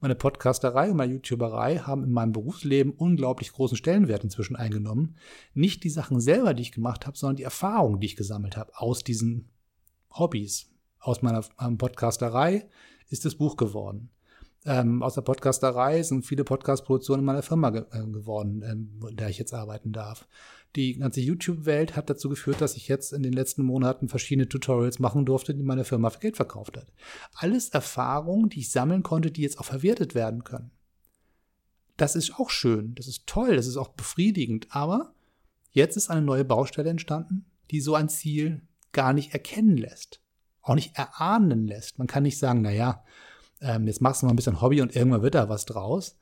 Meine 0.00 0.14
Podcasterei 0.14 0.90
und 0.90 0.96
meine 0.96 1.12
YouTuberei 1.12 1.78
haben 1.78 2.04
in 2.04 2.12
meinem 2.12 2.32
Berufsleben 2.32 2.92
unglaublich 2.92 3.52
großen 3.52 3.76
Stellenwert 3.76 4.24
inzwischen 4.24 4.56
eingenommen. 4.56 5.16
Nicht 5.52 5.84
die 5.84 5.90
Sachen 5.90 6.20
selber, 6.20 6.54
die 6.54 6.62
ich 6.62 6.72
gemacht 6.72 7.06
habe, 7.06 7.18
sondern 7.18 7.36
die 7.36 7.42
Erfahrungen, 7.42 8.00
die 8.00 8.06
ich 8.06 8.16
gesammelt 8.16 8.56
habe 8.56 8.72
aus 8.76 9.04
diesen 9.04 9.50
Hobbys. 10.10 10.70
Aus 10.98 11.22
meiner 11.22 11.42
Podcasterei 11.76 12.68
ist 13.08 13.24
das 13.24 13.34
Buch 13.34 13.56
geworden 13.56 14.10
ähm, 14.66 15.02
aus 15.02 15.14
der 15.14 15.22
Podcasterei 15.22 16.02
sind 16.02 16.26
viele 16.26 16.44
Podcast-Produktionen 16.44 17.20
in 17.20 17.26
meiner 17.26 17.42
Firma 17.42 17.70
ge 17.70 17.84
äh, 17.92 18.04
geworden, 18.06 18.62
ähm, 18.62 19.08
in 19.08 19.16
der 19.16 19.28
ich 19.28 19.38
jetzt 19.38 19.54
arbeiten 19.54 19.92
darf. 19.92 20.26
Die 20.76 20.98
ganze 20.98 21.20
YouTube-Welt 21.20 21.96
hat 21.96 22.10
dazu 22.10 22.28
geführt, 22.28 22.60
dass 22.60 22.76
ich 22.76 22.86
jetzt 22.86 23.12
in 23.12 23.22
den 23.22 23.32
letzten 23.32 23.64
Monaten 23.64 24.08
verschiedene 24.08 24.48
Tutorials 24.48 24.98
machen 24.98 25.26
durfte, 25.26 25.54
die 25.54 25.64
meine 25.64 25.84
Firma 25.84 26.10
für 26.10 26.20
Geld 26.20 26.36
verkauft 26.36 26.76
hat. 26.76 26.92
Alles 27.34 27.70
Erfahrungen, 27.70 28.50
die 28.50 28.60
ich 28.60 28.70
sammeln 28.70 29.02
konnte, 29.02 29.30
die 29.30 29.42
jetzt 29.42 29.58
auch 29.58 29.64
verwertet 29.64 30.14
werden 30.14 30.44
können. 30.44 30.70
Das 31.96 32.14
ist 32.14 32.38
auch 32.38 32.50
schön, 32.50 32.94
das 32.94 33.08
ist 33.08 33.26
toll, 33.26 33.56
das 33.56 33.66
ist 33.66 33.76
auch 33.76 33.88
befriedigend, 33.88 34.68
aber 34.70 35.12
jetzt 35.70 35.96
ist 35.96 36.08
eine 36.08 36.22
neue 36.22 36.44
Baustelle 36.44 36.88
entstanden, 36.88 37.46
die 37.70 37.80
so 37.80 37.94
ein 37.94 38.08
Ziel 38.08 38.62
gar 38.92 39.12
nicht 39.12 39.32
erkennen 39.32 39.76
lässt, 39.76 40.20
auch 40.62 40.74
nicht 40.74 40.96
erahnen 40.96 41.66
lässt. 41.66 41.98
Man 41.98 42.06
kann 42.06 42.22
nicht 42.22 42.38
sagen, 42.38 42.62
na 42.62 42.70
ja, 42.70 43.04
ähm, 43.60 43.86
jetzt 43.86 44.00
machst 44.00 44.22
du 44.22 44.26
mal 44.26 44.32
ein 44.32 44.36
bisschen 44.36 44.60
Hobby 44.60 44.80
und 44.80 44.94
irgendwann 44.94 45.22
wird 45.22 45.34
da 45.34 45.48
was 45.48 45.64
draus. 45.66 46.16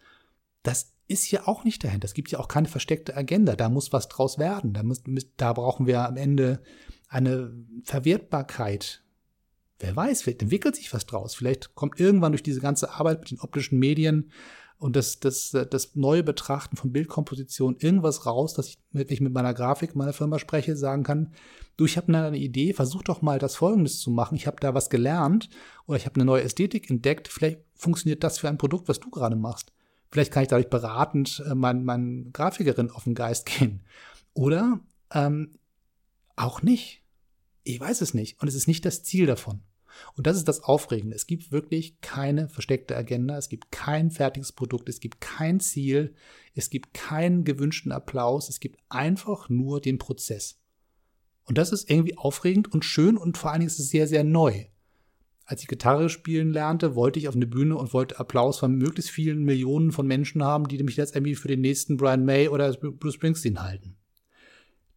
Das 0.62 0.92
ist 1.06 1.24
hier 1.24 1.48
auch 1.48 1.64
nicht 1.64 1.82
dahinter. 1.82 2.04
Es 2.04 2.14
gibt 2.14 2.30
ja 2.30 2.38
auch 2.38 2.48
keine 2.48 2.68
versteckte 2.68 3.16
Agenda. 3.16 3.56
Da 3.56 3.68
muss 3.68 3.92
was 3.92 4.08
draus 4.08 4.38
werden. 4.38 4.74
Da, 4.74 4.82
muss, 4.82 5.02
da 5.36 5.52
brauchen 5.52 5.86
wir 5.86 6.06
am 6.06 6.16
Ende 6.16 6.60
eine 7.08 7.52
Verwertbarkeit. 7.84 9.02
Wer 9.78 9.94
weiß, 9.94 10.22
vielleicht 10.22 10.42
entwickelt 10.42 10.76
sich 10.76 10.92
was 10.92 11.06
draus. 11.06 11.34
Vielleicht 11.34 11.74
kommt 11.74 11.98
irgendwann 11.98 12.32
durch 12.32 12.42
diese 12.42 12.60
ganze 12.60 12.90
Arbeit 12.92 13.20
mit 13.20 13.30
den 13.30 13.40
optischen 13.40 13.78
Medien 13.78 14.30
und 14.78 14.94
das, 14.94 15.18
das, 15.18 15.50
das 15.50 15.96
neue 15.96 16.22
Betrachten 16.22 16.76
von 16.76 16.92
Bildkomposition 16.92 17.76
irgendwas 17.78 18.26
raus, 18.26 18.54
dass 18.54 18.68
ich 18.68 18.78
wirklich 18.92 19.20
mit 19.20 19.32
meiner 19.32 19.52
Grafik 19.52 19.96
meiner 19.96 20.12
Firma 20.12 20.38
spreche, 20.38 20.76
sagen 20.76 21.02
kann, 21.02 21.32
du, 21.76 21.84
ich 21.84 21.96
habe 21.96 22.16
eine 22.16 22.38
Idee, 22.38 22.72
versuch 22.72 23.02
doch 23.02 23.20
mal 23.20 23.38
das 23.40 23.56
Folgendes 23.56 23.98
zu 23.98 24.10
machen. 24.10 24.36
Ich 24.36 24.46
habe 24.46 24.58
da 24.60 24.74
was 24.74 24.88
gelernt 24.88 25.48
oder 25.86 25.96
ich 25.96 26.06
habe 26.06 26.14
eine 26.14 26.24
neue 26.24 26.42
Ästhetik 26.44 26.88
entdeckt. 26.90 27.28
Vielleicht 27.28 27.60
funktioniert 27.74 28.22
das 28.22 28.38
für 28.38 28.48
ein 28.48 28.58
Produkt, 28.58 28.88
was 28.88 29.00
du 29.00 29.10
gerade 29.10 29.36
machst. 29.36 29.72
Vielleicht 30.10 30.32
kann 30.32 30.42
ich 30.42 30.48
dadurch 30.48 30.70
beratend 30.70 31.42
äh, 31.46 31.54
meinen 31.54 31.84
mein 31.84 32.30
Grafikerin 32.32 32.90
auf 32.90 33.04
den 33.04 33.14
Geist 33.14 33.46
gehen. 33.46 33.82
Oder 34.32 34.80
ähm, 35.12 35.58
auch 36.36 36.62
nicht. 36.62 37.02
Ich 37.64 37.80
weiß 37.80 38.00
es 38.00 38.14
nicht. 38.14 38.40
Und 38.40 38.48
es 38.48 38.54
ist 38.54 38.68
nicht 38.68 38.84
das 38.84 39.02
Ziel 39.02 39.26
davon. 39.26 39.60
Und 40.16 40.26
das 40.26 40.36
ist 40.36 40.48
das 40.48 40.62
Aufregende. 40.62 41.16
Es 41.16 41.26
gibt 41.26 41.52
wirklich 41.52 42.00
keine 42.00 42.48
versteckte 42.48 42.96
Agenda. 42.96 43.36
Es 43.36 43.48
gibt 43.48 43.70
kein 43.72 44.10
fertiges 44.10 44.52
Produkt. 44.52 44.88
Es 44.88 45.00
gibt 45.00 45.20
kein 45.20 45.60
Ziel. 45.60 46.14
Es 46.54 46.70
gibt 46.70 46.94
keinen 46.94 47.44
gewünschten 47.44 47.92
Applaus. 47.92 48.48
Es 48.48 48.60
gibt 48.60 48.78
einfach 48.88 49.48
nur 49.48 49.80
den 49.80 49.98
Prozess. 49.98 50.60
Und 51.44 51.58
das 51.58 51.72
ist 51.72 51.90
irgendwie 51.90 52.16
aufregend 52.16 52.72
und 52.72 52.84
schön 52.84 53.16
und 53.16 53.38
vor 53.38 53.50
allen 53.50 53.60
Dingen 53.60 53.70
ist 53.70 53.78
es 53.78 53.88
sehr, 53.88 54.06
sehr 54.06 54.24
neu 54.24 54.66
als 55.48 55.62
ich 55.62 55.68
Gitarre 55.68 56.10
spielen 56.10 56.52
lernte, 56.52 56.94
wollte 56.94 57.18
ich 57.18 57.26
auf 57.26 57.34
eine 57.34 57.46
Bühne 57.46 57.74
und 57.74 57.94
wollte 57.94 58.20
Applaus 58.20 58.58
von 58.58 58.74
möglichst 58.74 59.10
vielen 59.10 59.44
Millionen 59.44 59.92
von 59.92 60.06
Menschen 60.06 60.44
haben, 60.44 60.68
die 60.68 60.82
mich 60.82 60.98
jetzt 60.98 61.16
irgendwie 61.16 61.36
für 61.36 61.48
den 61.48 61.62
nächsten 61.62 61.96
Brian 61.96 62.26
May 62.26 62.48
oder 62.48 62.70
Bruce 62.74 63.14
Springsteen 63.14 63.62
halten. 63.62 63.96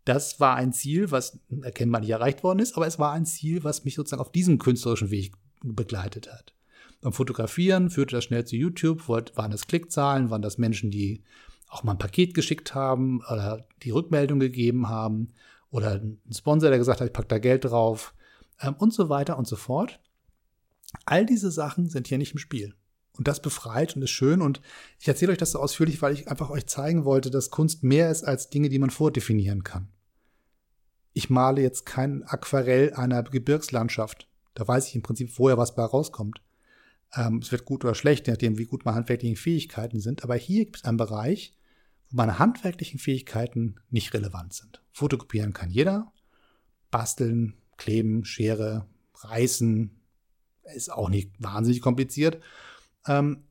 Das 0.05 0.39
war 0.39 0.55
ein 0.55 0.73
Ziel, 0.73 1.11
was 1.11 1.39
erkennbar 1.61 2.01
nicht 2.01 2.09
erreicht 2.09 2.43
worden 2.43 2.59
ist, 2.59 2.75
aber 2.75 2.87
es 2.87 2.97
war 2.97 3.11
ein 3.11 3.25
Ziel, 3.25 3.63
was 3.63 3.85
mich 3.85 3.95
sozusagen 3.95 4.21
auf 4.21 4.31
diesem 4.31 4.57
künstlerischen 4.57 5.11
Weg 5.11 5.33
begleitet 5.63 6.31
hat. 6.31 6.53
Beim 7.01 7.13
Fotografieren 7.13 7.89
führte 7.89 8.15
das 8.15 8.23
schnell 8.23 8.45
zu 8.45 8.55
YouTube, 8.55 9.07
waren 9.07 9.51
das 9.51 9.67
Klickzahlen, 9.67 10.29
waren 10.29 10.41
das 10.41 10.57
Menschen, 10.57 10.91
die 10.91 11.23
auch 11.67 11.83
mal 11.83 11.93
ein 11.93 11.97
Paket 11.97 12.33
geschickt 12.33 12.75
haben 12.75 13.21
oder 13.31 13.65
die 13.83 13.91
Rückmeldung 13.91 14.39
gegeben 14.39 14.89
haben 14.89 15.29
oder 15.69 15.93
ein 15.93 16.19
Sponsor, 16.31 16.69
der 16.69 16.79
gesagt 16.79 16.99
hat, 16.99 17.07
ich 17.07 17.13
pack 17.13 17.29
da 17.29 17.39
Geld 17.39 17.65
drauf 17.65 18.13
ähm, 18.59 18.75
und 18.77 18.93
so 18.93 19.09
weiter 19.09 19.37
und 19.37 19.47
so 19.47 19.55
fort. 19.55 19.99
All 21.05 21.25
diese 21.25 21.49
Sachen 21.49 21.89
sind 21.89 22.07
hier 22.07 22.17
nicht 22.17 22.33
im 22.33 22.39
Spiel. 22.39 22.75
Und 23.17 23.27
das 23.27 23.41
befreit 23.41 23.95
und 23.95 24.01
ist 24.01 24.11
schön. 24.11 24.41
Und 24.41 24.61
ich 24.99 25.07
erzähle 25.07 25.33
euch 25.33 25.37
das 25.37 25.51
so 25.51 25.59
ausführlich, 25.59 26.01
weil 26.01 26.13
ich 26.13 26.29
einfach 26.29 26.49
euch 26.49 26.65
zeigen 26.67 27.05
wollte, 27.05 27.29
dass 27.29 27.49
Kunst 27.49 27.83
mehr 27.83 28.09
ist 28.09 28.23
als 28.23 28.49
Dinge, 28.49 28.69
die 28.69 28.79
man 28.79 28.89
vordefinieren 28.89 29.63
kann. 29.63 29.89
Ich 31.13 31.29
male 31.29 31.61
jetzt 31.61 31.85
kein 31.85 32.23
Aquarell 32.23 32.93
einer 32.93 33.23
Gebirgslandschaft. 33.23 34.29
Da 34.53 34.67
weiß 34.67 34.87
ich 34.87 34.95
im 34.95 35.01
Prinzip 35.01 35.29
vorher, 35.29 35.57
was 35.57 35.75
bei 35.75 35.83
rauskommt. 35.83 36.41
Ähm, 37.13 37.39
es 37.41 37.51
wird 37.51 37.65
gut 37.65 37.83
oder 37.83 37.95
schlecht, 37.95 38.27
je 38.27 38.33
nachdem, 38.33 38.57
wie 38.57 38.65
gut 38.65 38.85
meine 38.85 38.95
handwerklichen 38.95 39.35
Fähigkeiten 39.35 39.99
sind. 39.99 40.23
Aber 40.23 40.35
hier 40.35 40.65
gibt 40.65 40.77
es 40.77 40.83
einen 40.85 40.97
Bereich, 40.97 41.57
wo 42.09 42.17
meine 42.17 42.39
handwerklichen 42.39 42.99
Fähigkeiten 42.99 43.75
nicht 43.89 44.13
relevant 44.13 44.53
sind. 44.53 44.81
Fotokopieren 44.93 45.53
kann 45.53 45.69
jeder. 45.69 46.11
Basteln, 46.91 47.55
kleben, 47.77 48.23
Schere, 48.23 48.87
reißen, 49.15 49.91
ist 50.75 50.91
auch 50.91 51.09
nicht 51.09 51.31
wahnsinnig 51.39 51.81
kompliziert. 51.81 52.41
Ähm, 53.07 53.43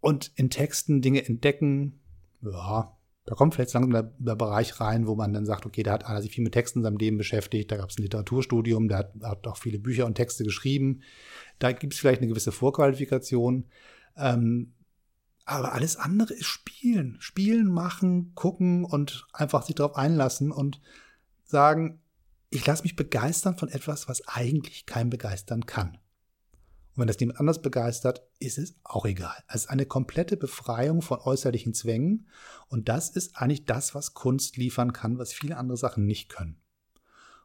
und 0.00 0.32
in 0.36 0.50
Texten 0.50 1.00
Dinge 1.00 1.26
entdecken, 1.26 2.00
ja, 2.42 2.96
da 3.26 3.34
kommt 3.34 3.54
vielleicht 3.54 3.72
langsam 3.72 3.92
der, 3.92 4.12
der, 4.18 4.36
Bereich 4.36 4.80
rein, 4.80 5.06
wo 5.06 5.14
man 5.14 5.32
dann 5.32 5.46
sagt, 5.46 5.64
okay, 5.64 5.82
da 5.82 5.92
hat 5.92 6.04
einer 6.04 6.20
sich 6.20 6.32
viel 6.32 6.44
mit 6.44 6.52
Texten 6.52 6.80
in 6.80 6.82
seinem 6.82 6.98
Leben 6.98 7.16
beschäftigt, 7.16 7.72
da 7.72 7.76
gab 7.76 7.88
es 7.88 7.98
ein 7.98 8.02
Literaturstudium, 8.02 8.88
der 8.88 8.98
hat, 8.98 9.12
hat, 9.22 9.46
auch 9.46 9.56
viele 9.56 9.78
Bücher 9.78 10.04
und 10.04 10.14
Texte 10.14 10.44
geschrieben. 10.44 11.00
Da 11.58 11.72
gibt 11.72 11.94
es 11.94 12.00
vielleicht 12.00 12.20
eine 12.20 12.28
gewisse 12.28 12.52
Vorqualifikation. 12.52 13.66
Ähm, 14.16 14.74
aber 15.46 15.72
alles 15.72 15.96
andere 15.96 16.34
ist 16.34 16.46
Spielen. 16.46 17.16
Spielen, 17.20 17.70
machen, 17.70 18.34
gucken 18.34 18.84
und 18.84 19.26
einfach 19.32 19.62
sich 19.62 19.74
darauf 19.74 19.96
einlassen 19.96 20.52
und 20.52 20.80
sagen, 21.44 22.00
ich 22.50 22.66
lasse 22.66 22.82
mich 22.82 22.96
begeistern 22.96 23.56
von 23.56 23.68
etwas, 23.68 24.08
was 24.08 24.26
eigentlich 24.28 24.86
kein 24.86 25.10
begeistern 25.10 25.66
kann. 25.66 25.98
Und 26.94 27.00
wenn 27.00 27.08
das 27.08 27.18
niemand 27.18 27.40
anders 27.40 27.60
begeistert, 27.60 28.22
ist 28.38 28.56
es 28.56 28.76
auch 28.84 29.04
egal. 29.04 29.34
Es 29.48 29.62
ist 29.62 29.70
eine 29.70 29.84
komplette 29.84 30.36
Befreiung 30.36 31.02
von 31.02 31.18
äußerlichen 31.18 31.74
Zwängen. 31.74 32.28
Und 32.68 32.88
das 32.88 33.10
ist 33.10 33.36
eigentlich 33.36 33.64
das, 33.64 33.94
was 33.94 34.14
Kunst 34.14 34.56
liefern 34.56 34.92
kann, 34.92 35.18
was 35.18 35.32
viele 35.32 35.56
andere 35.56 35.76
Sachen 35.76 36.06
nicht 36.06 36.28
können. 36.28 36.60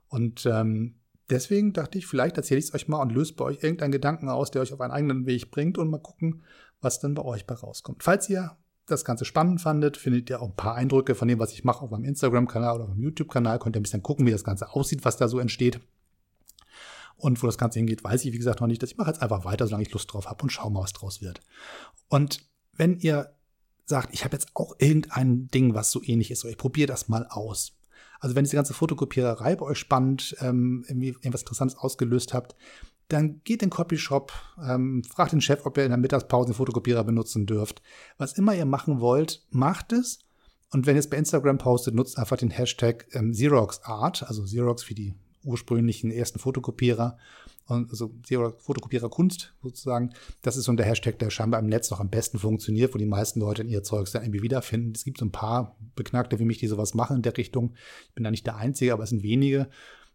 Und 0.07 0.45
ähm, 0.45 0.99
deswegen 1.29 1.73
dachte 1.73 1.97
ich, 1.97 2.05
vielleicht 2.05 2.37
erzähle 2.37 2.59
ich 2.59 2.65
es 2.65 2.73
euch 2.75 2.87
mal 2.87 3.01
und 3.01 3.11
löse 3.11 3.33
bei 3.33 3.45
euch 3.45 3.63
irgendeinen 3.63 3.91
Gedanken 3.91 4.29
aus, 4.29 4.51
der 4.51 4.61
euch 4.61 4.73
auf 4.73 4.81
einen 4.81 4.93
eigenen 4.93 5.25
Weg 5.25 5.49
bringt 5.49 5.79
und 5.79 5.89
mal 5.89 5.97
gucken, 5.97 6.43
was 6.81 6.99
dann 6.99 7.15
bei 7.15 7.23
euch 7.23 7.47
bei 7.47 7.55
rauskommt. 7.55 8.03
Falls 8.03 8.29
ihr 8.29 8.55
das 8.85 9.05
Ganze 9.05 9.25
spannend 9.25 9.61
fandet, 9.61 9.97
findet 9.97 10.29
ihr 10.29 10.41
auch 10.41 10.49
ein 10.49 10.55
paar 10.55 10.75
Eindrücke 10.75 11.15
von 11.15 11.27
dem, 11.27 11.39
was 11.39 11.53
ich 11.53 11.63
mache 11.63 11.83
auf 11.83 11.91
meinem 11.91 12.05
Instagram-Kanal 12.05 12.75
oder 12.75 12.83
auf 12.85 12.89
meinem 12.89 13.03
YouTube-Kanal. 13.03 13.59
Könnt 13.59 13.75
ihr 13.75 13.79
ein 13.79 13.83
bisschen 13.83 14.03
gucken, 14.03 14.25
wie 14.25 14.31
das 14.31 14.43
Ganze 14.43 14.73
aussieht, 14.73 15.05
was 15.05 15.17
da 15.17 15.27
so 15.27 15.39
entsteht. 15.39 15.79
Und 17.19 17.43
wo 17.43 17.47
das 17.47 17.57
Ganze 17.57 17.79
hingeht, 17.79 18.03
weiß 18.03 18.23
ich, 18.25 18.33
wie 18.33 18.37
gesagt, 18.37 18.61
noch 18.61 18.67
nicht. 18.67 18.81
Ich 18.81 18.97
mache 18.97 19.09
jetzt 19.09 19.21
einfach 19.21 19.43
weiter, 19.45 19.67
solange 19.67 19.83
ich 19.83 19.91
Lust 19.91 20.11
drauf 20.11 20.27
habe 20.27 20.41
und 20.43 20.49
schaue 20.49 20.71
mal, 20.71 20.81
was 20.81 20.93
draus 20.93 21.21
wird. 21.21 21.41
Und 22.07 22.49
wenn 22.73 22.97
ihr 22.99 23.35
sagt, 23.85 24.13
ich 24.13 24.23
habe 24.23 24.35
jetzt 24.35 24.47
auch 24.53 24.75
irgendein 24.79 25.47
Ding, 25.47 25.73
was 25.73 25.91
so 25.91 26.01
ähnlich 26.01 26.31
ist, 26.31 26.45
oder 26.45 26.51
ich 26.51 26.57
probiere 26.57 26.87
das 26.87 27.09
mal 27.09 27.27
aus. 27.27 27.73
Also 28.19 28.35
wenn 28.35 28.45
diese 28.45 28.55
ganze 28.55 28.73
Fotokopiererei 28.73 29.55
bei 29.55 29.65
euch 29.65 29.79
spannend, 29.79 30.35
ähm, 30.39 30.85
irgendwie 30.87 31.09
irgendwas 31.09 31.41
Interessantes 31.41 31.77
ausgelöst 31.77 32.33
habt, 32.33 32.55
dann 33.09 33.41
geht 33.43 33.63
in 33.63 33.69
den 33.69 33.75
Copyshop, 33.75 34.31
ähm, 34.63 35.03
fragt 35.03 35.31
den 35.31 35.41
Chef, 35.41 35.65
ob 35.65 35.77
ihr 35.77 35.83
in 35.83 35.89
der 35.89 35.97
Mittagspause 35.97 36.47
einen 36.47 36.55
Fotokopierer 36.55 37.03
benutzen 37.03 37.45
dürft. 37.45 37.81
Was 38.17 38.33
immer 38.33 38.53
ihr 38.53 38.65
machen 38.65 38.99
wollt, 38.99 39.45
macht 39.49 39.91
es. 39.93 40.19
Und 40.71 40.85
wenn 40.85 40.95
ihr 40.95 40.99
es 40.99 41.09
bei 41.09 41.17
Instagram 41.17 41.57
postet, 41.57 41.95
nutzt 41.95 42.19
einfach 42.19 42.37
den 42.37 42.51
Hashtag 42.51 43.07
ähm, 43.13 43.31
XeroxArt, 43.31 44.23
also 44.23 44.43
Xerox 44.43 44.83
für 44.83 44.93
die 44.93 45.15
ursprünglichen 45.43 46.11
ersten 46.11 46.39
Fotokopierer, 46.39 47.17
also 47.67 48.11
Fotokopierer 48.57 49.09
Kunst 49.09 49.53
sozusagen. 49.61 50.11
Das 50.41 50.57
ist 50.57 50.65
so 50.65 50.73
der 50.73 50.85
Hashtag, 50.85 51.19
der 51.19 51.29
scheinbar 51.29 51.59
im 51.59 51.67
Netz 51.67 51.91
noch 51.91 51.99
am 51.99 52.09
besten 52.09 52.39
funktioniert, 52.39 52.93
wo 52.93 52.97
die 52.97 53.05
meisten 53.05 53.39
Leute 53.39 53.61
in 53.61 53.69
ihr 53.69 53.83
Zeugs 53.83 54.11
dann 54.11 54.23
irgendwie 54.23 54.41
wiederfinden. 54.41 54.93
Es 54.95 55.05
gibt 55.05 55.19
so 55.19 55.25
ein 55.25 55.31
paar 55.31 55.77
Beknackte 55.95 56.39
wie 56.39 56.45
mich, 56.45 56.57
die 56.57 56.67
sowas 56.67 56.93
machen 56.93 57.17
in 57.17 57.21
der 57.21 57.37
Richtung. 57.37 57.75
Ich 58.07 58.15
bin 58.15 58.23
da 58.23 58.31
nicht 58.31 58.47
der 58.47 58.57
Einzige, 58.57 58.93
aber 58.93 59.03
es 59.03 59.09
sind 59.11 59.23
wenige. 59.23 59.69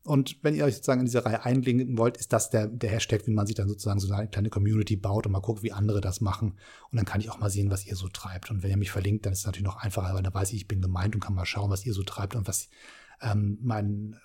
Und 0.04 0.36
wenn 0.42 0.54
ihr 0.54 0.66
euch 0.66 0.74
sozusagen 0.74 1.00
in 1.00 1.06
diese 1.06 1.24
Reihe 1.24 1.44
einlinken 1.44 1.96
wollt, 1.96 2.18
ist 2.18 2.32
das 2.34 2.50
der, 2.50 2.66
der 2.66 2.90
Hashtag, 2.90 3.26
wie 3.26 3.32
man 3.32 3.46
sich 3.46 3.56
dann 3.56 3.68
sozusagen 3.68 4.00
so 4.00 4.12
eine 4.12 4.28
kleine 4.28 4.50
Community 4.50 4.96
baut 4.96 5.24
und 5.24 5.32
mal 5.32 5.40
guckt, 5.40 5.62
wie 5.62 5.72
andere 5.72 6.02
das 6.02 6.20
machen. 6.20 6.58
Und 6.90 6.96
dann 6.96 7.06
kann 7.06 7.22
ich 7.22 7.30
auch 7.30 7.38
mal 7.38 7.48
sehen, 7.48 7.70
was 7.70 7.86
ihr 7.86 7.96
so 7.96 8.08
treibt. 8.08 8.50
Und 8.50 8.62
wenn 8.62 8.70
ihr 8.70 8.76
mich 8.76 8.90
verlinkt, 8.90 9.24
dann 9.24 9.32
ist 9.32 9.40
es 9.40 9.46
natürlich 9.46 9.64
noch 9.64 9.78
einfacher, 9.78 10.14
weil 10.14 10.22
dann 10.22 10.34
weiß 10.34 10.50
ich, 10.50 10.56
ich 10.56 10.68
bin 10.68 10.82
gemeint 10.82 11.14
und 11.14 11.22
kann 11.22 11.34
mal 11.34 11.46
schauen, 11.46 11.70
was 11.70 11.86
ihr 11.86 11.94
so 11.94 12.02
treibt 12.02 12.34
und 12.36 12.46
was 12.46 12.68
ähm, 13.22 13.58
mein 13.62 14.16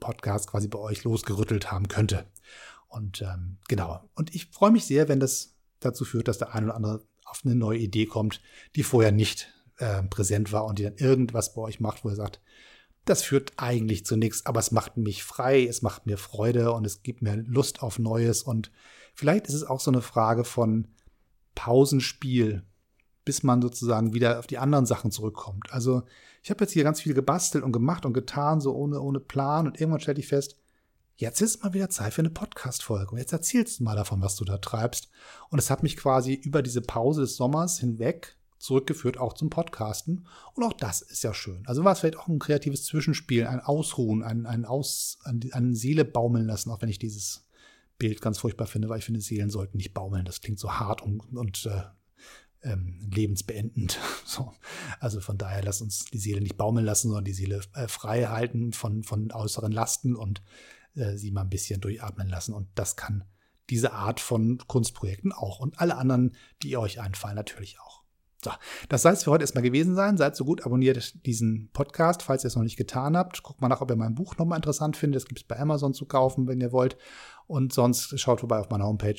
Podcast 0.00 0.50
quasi 0.50 0.68
bei 0.68 0.78
euch 0.78 1.04
losgerüttelt 1.04 1.70
haben 1.70 1.88
könnte. 1.88 2.26
Und 2.88 3.22
ähm, 3.22 3.58
genau. 3.68 4.00
Und 4.14 4.34
ich 4.34 4.46
freue 4.46 4.70
mich 4.70 4.84
sehr, 4.84 5.08
wenn 5.08 5.20
das 5.20 5.56
dazu 5.80 6.04
führt, 6.04 6.28
dass 6.28 6.38
der 6.38 6.54
eine 6.54 6.66
oder 6.66 6.76
andere 6.76 7.06
auf 7.24 7.40
eine 7.44 7.54
neue 7.54 7.78
Idee 7.78 8.06
kommt, 8.06 8.42
die 8.76 8.82
vorher 8.82 9.12
nicht 9.12 9.52
äh, 9.78 10.02
präsent 10.02 10.52
war 10.52 10.66
und 10.66 10.78
die 10.78 10.82
dann 10.82 10.96
irgendwas 10.96 11.54
bei 11.54 11.62
euch 11.62 11.80
macht, 11.80 12.04
wo 12.04 12.10
er 12.10 12.16
sagt, 12.16 12.40
das 13.04 13.22
führt 13.22 13.52
eigentlich 13.56 14.06
zu 14.06 14.16
nichts, 14.16 14.46
aber 14.46 14.60
es 14.60 14.70
macht 14.70 14.96
mich 14.96 15.24
frei, 15.24 15.64
es 15.66 15.82
macht 15.82 16.06
mir 16.06 16.18
Freude 16.18 16.72
und 16.72 16.84
es 16.84 17.02
gibt 17.02 17.22
mir 17.22 17.36
Lust 17.36 17.82
auf 17.82 17.98
Neues. 17.98 18.42
Und 18.42 18.70
vielleicht 19.14 19.48
ist 19.48 19.54
es 19.54 19.64
auch 19.64 19.80
so 19.80 19.90
eine 19.90 20.02
Frage 20.02 20.44
von 20.44 20.88
Pausenspiel, 21.54 22.64
bis 23.24 23.42
man 23.42 23.62
sozusagen 23.62 24.12
wieder 24.14 24.38
auf 24.38 24.46
die 24.46 24.58
anderen 24.58 24.86
Sachen 24.86 25.10
zurückkommt. 25.10 25.72
Also 25.72 26.02
ich 26.42 26.50
habe 26.50 26.64
jetzt 26.64 26.72
hier 26.72 26.84
ganz 26.84 27.00
viel 27.00 27.14
gebastelt 27.14 27.64
und 27.64 27.72
gemacht 27.72 28.04
und 28.04 28.12
getan, 28.12 28.60
so 28.60 28.74
ohne, 28.74 29.00
ohne 29.00 29.20
Plan. 29.20 29.66
Und 29.66 29.80
irgendwann 29.80 30.00
stellte 30.00 30.20
ich 30.20 30.28
fest, 30.28 30.56
jetzt 31.16 31.40
ist 31.40 31.62
mal 31.62 31.72
wieder 31.72 31.88
Zeit 31.88 32.14
für 32.14 32.22
eine 32.22 32.30
Podcast-Folge. 32.30 33.12
Und 33.12 33.18
jetzt 33.18 33.32
erzählst 33.32 33.78
du 33.78 33.84
mal 33.84 33.96
davon, 33.96 34.20
was 34.20 34.36
du 34.36 34.44
da 34.44 34.58
treibst. 34.58 35.08
Und 35.50 35.58
es 35.58 35.70
hat 35.70 35.82
mich 35.82 35.96
quasi 35.96 36.34
über 36.34 36.62
diese 36.62 36.82
Pause 36.82 37.20
des 37.20 37.36
Sommers 37.36 37.78
hinweg 37.78 38.36
zurückgeführt, 38.58 39.18
auch 39.18 39.34
zum 39.34 39.50
Podcasten. 39.50 40.26
Und 40.54 40.64
auch 40.64 40.72
das 40.72 41.02
ist 41.02 41.22
ja 41.22 41.34
schön. 41.34 41.64
Also 41.66 41.84
war 41.84 41.92
es 41.92 42.00
vielleicht 42.00 42.18
auch 42.18 42.28
ein 42.28 42.38
kreatives 42.38 42.84
Zwischenspiel, 42.84 43.46
ein 43.46 43.60
Ausruhen, 43.60 44.22
ein, 44.22 44.46
ein, 44.46 44.64
Aus, 44.64 45.18
eine 45.24 45.74
Seele 45.74 46.04
baumeln 46.04 46.46
lassen, 46.46 46.70
auch 46.70 46.80
wenn 46.80 46.88
ich 46.88 46.98
dieses 46.98 47.44
Bild 47.98 48.20
ganz 48.20 48.38
furchtbar 48.38 48.66
finde, 48.66 48.88
weil 48.88 48.98
ich 48.98 49.04
finde, 49.04 49.20
Seelen 49.20 49.50
sollten 49.50 49.76
nicht 49.76 49.94
baumeln. 49.94 50.24
Das 50.24 50.40
klingt 50.40 50.58
so 50.58 50.72
hart 50.72 51.02
und, 51.02 51.20
und 51.36 51.66
äh, 51.66 51.82
ähm, 52.62 53.10
lebensbeendend. 53.12 53.98
So. 54.24 54.50
Also 54.98 55.20
von 55.20 55.36
daher 55.36 55.62
lasst 55.62 55.82
uns 55.82 56.06
die 56.06 56.18
Seele 56.18 56.40
nicht 56.40 56.56
baumeln 56.56 56.86
lassen, 56.86 57.08
sondern 57.08 57.26
die 57.26 57.34
Seele 57.34 57.60
äh, 57.74 57.86
frei 57.86 58.24
halten 58.24 58.72
von, 58.72 59.02
von 59.02 59.30
äußeren 59.30 59.72
Lasten 59.72 60.16
und 60.16 60.42
äh, 60.94 61.16
sie 61.16 61.30
mal 61.32 61.42
ein 61.42 61.50
bisschen 61.50 61.82
durchatmen 61.82 62.28
lassen. 62.28 62.54
Und 62.54 62.68
das 62.74 62.96
kann 62.96 63.24
diese 63.68 63.92
Art 63.92 64.20
von 64.20 64.58
Kunstprojekten 64.66 65.32
auch 65.32 65.60
und 65.60 65.80
alle 65.80 65.96
anderen, 65.96 66.34
die 66.62 66.76
euch 66.78 67.00
einfallen, 67.00 67.36
natürlich 67.36 67.78
auch. 67.80 68.02
So, 68.44 68.50
das 68.88 69.02
soll 69.02 69.12
es 69.12 69.22
für 69.22 69.30
heute 69.30 69.44
erstmal 69.44 69.62
gewesen 69.62 69.94
sein. 69.94 70.16
Seid 70.16 70.34
so 70.34 70.44
gut, 70.44 70.66
abonniert 70.66 71.24
diesen 71.26 71.70
Podcast, 71.72 72.22
falls 72.22 72.44
ihr 72.44 72.48
es 72.48 72.56
noch 72.56 72.64
nicht 72.64 72.76
getan 72.76 73.16
habt. 73.16 73.42
Guckt 73.42 73.60
mal 73.60 73.68
nach, 73.68 73.80
ob 73.80 73.90
ihr 73.90 73.96
mein 73.96 74.16
Buch 74.16 74.36
nochmal 74.36 74.56
interessant 74.56 74.96
findet. 74.96 75.22
Das 75.22 75.28
gibt 75.28 75.40
es 75.40 75.46
bei 75.46 75.58
Amazon 75.58 75.94
zu 75.94 76.06
kaufen, 76.06 76.48
wenn 76.48 76.60
ihr 76.60 76.72
wollt. 76.72 76.96
Und 77.46 77.72
sonst 77.72 78.18
schaut 78.18 78.40
vorbei 78.40 78.58
auf 78.58 78.70
meiner 78.70 78.86
Homepage 78.86 79.14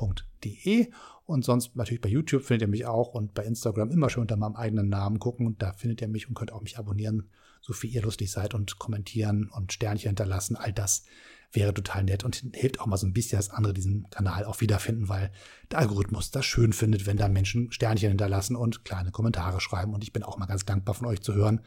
www.dennis18.de. 0.00 0.90
Und 1.26 1.44
sonst 1.44 1.76
natürlich 1.76 2.00
bei 2.00 2.08
YouTube 2.08 2.42
findet 2.42 2.62
ihr 2.62 2.70
mich 2.70 2.86
auch 2.86 3.14
und 3.14 3.34
bei 3.34 3.44
Instagram 3.44 3.90
immer 3.90 4.10
schön 4.10 4.22
unter 4.22 4.36
meinem 4.36 4.56
eigenen 4.56 4.88
Namen 4.88 5.18
gucken. 5.18 5.46
Und 5.46 5.62
da 5.62 5.72
findet 5.72 6.00
ihr 6.00 6.08
mich 6.08 6.28
und 6.28 6.34
könnt 6.34 6.52
auch 6.52 6.62
mich 6.62 6.78
abonnieren, 6.78 7.30
so 7.60 7.72
viel 7.72 7.90
ihr 7.90 8.02
lustig 8.02 8.32
seid 8.32 8.54
und 8.54 8.78
kommentieren 8.78 9.48
und 9.48 9.72
Sternchen 9.72 10.10
hinterlassen. 10.10 10.56
All 10.56 10.72
das 10.72 11.04
wäre 11.52 11.74
total 11.74 12.04
nett 12.04 12.24
und 12.24 12.42
hilft 12.54 12.80
auch 12.80 12.86
mal 12.86 12.96
so 12.96 13.06
ein 13.06 13.12
bisschen, 13.12 13.36
dass 13.36 13.50
andere 13.50 13.74
diesen 13.74 14.08
Kanal 14.10 14.44
auch 14.44 14.60
wiederfinden, 14.60 15.08
weil 15.08 15.30
der 15.70 15.80
Algorithmus 15.80 16.30
das 16.30 16.46
schön 16.46 16.72
findet, 16.72 17.06
wenn 17.06 17.16
da 17.16 17.28
Menschen 17.28 17.70
Sternchen 17.70 18.08
hinterlassen 18.08 18.56
und 18.56 18.84
kleine 18.84 19.10
Kommentare 19.10 19.60
schreiben. 19.60 19.94
Und 19.94 20.02
ich 20.02 20.12
bin 20.12 20.22
auch 20.22 20.38
mal 20.38 20.46
ganz 20.46 20.64
dankbar 20.64 20.94
von 20.94 21.06
euch 21.06 21.20
zu 21.20 21.34
hören. 21.34 21.60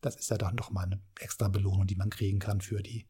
Das 0.00 0.16
ist 0.16 0.30
ja 0.30 0.38
dann 0.38 0.56
doch 0.56 0.70
mal 0.70 0.84
eine 0.84 1.00
extra 1.18 1.48
Belohnung, 1.48 1.86
die 1.86 1.96
man 1.96 2.10
kriegen 2.10 2.38
kann 2.38 2.60
für 2.60 2.82
die, 2.82 3.06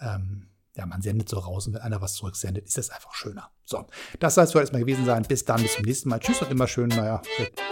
ähm, 0.00 0.48
ja, 0.76 0.86
man 0.86 1.02
sendet 1.02 1.28
so 1.28 1.38
raus 1.38 1.66
und 1.66 1.74
wenn 1.74 1.82
einer 1.82 2.00
was 2.00 2.14
zurücksendet, 2.14 2.66
ist 2.66 2.78
das 2.78 2.90
einfach 2.90 3.14
schöner. 3.14 3.50
So, 3.64 3.86
das 4.20 4.34
soll 4.34 4.44
es 4.44 4.52
für 4.52 4.60
erstmal 4.60 4.80
gewesen 4.80 5.04
sein. 5.04 5.22
Bis 5.22 5.44
dann, 5.44 5.62
bis 5.62 5.74
zum 5.74 5.84
nächsten 5.84 6.08
Mal. 6.08 6.18
Tschüss 6.18 6.42
und 6.42 6.50
immer 6.50 6.66
schön, 6.66 6.88
naja, 6.88 7.22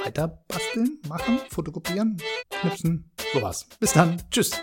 weiter 0.05 0.29
basteln, 0.49 0.99
machen, 1.09 1.41
fotokopieren, 1.51 2.21
knipsen, 2.51 3.11
sowas. 3.33 3.67
Bis 3.79 3.93
dann. 3.93 4.23
Tschüss. 4.31 4.63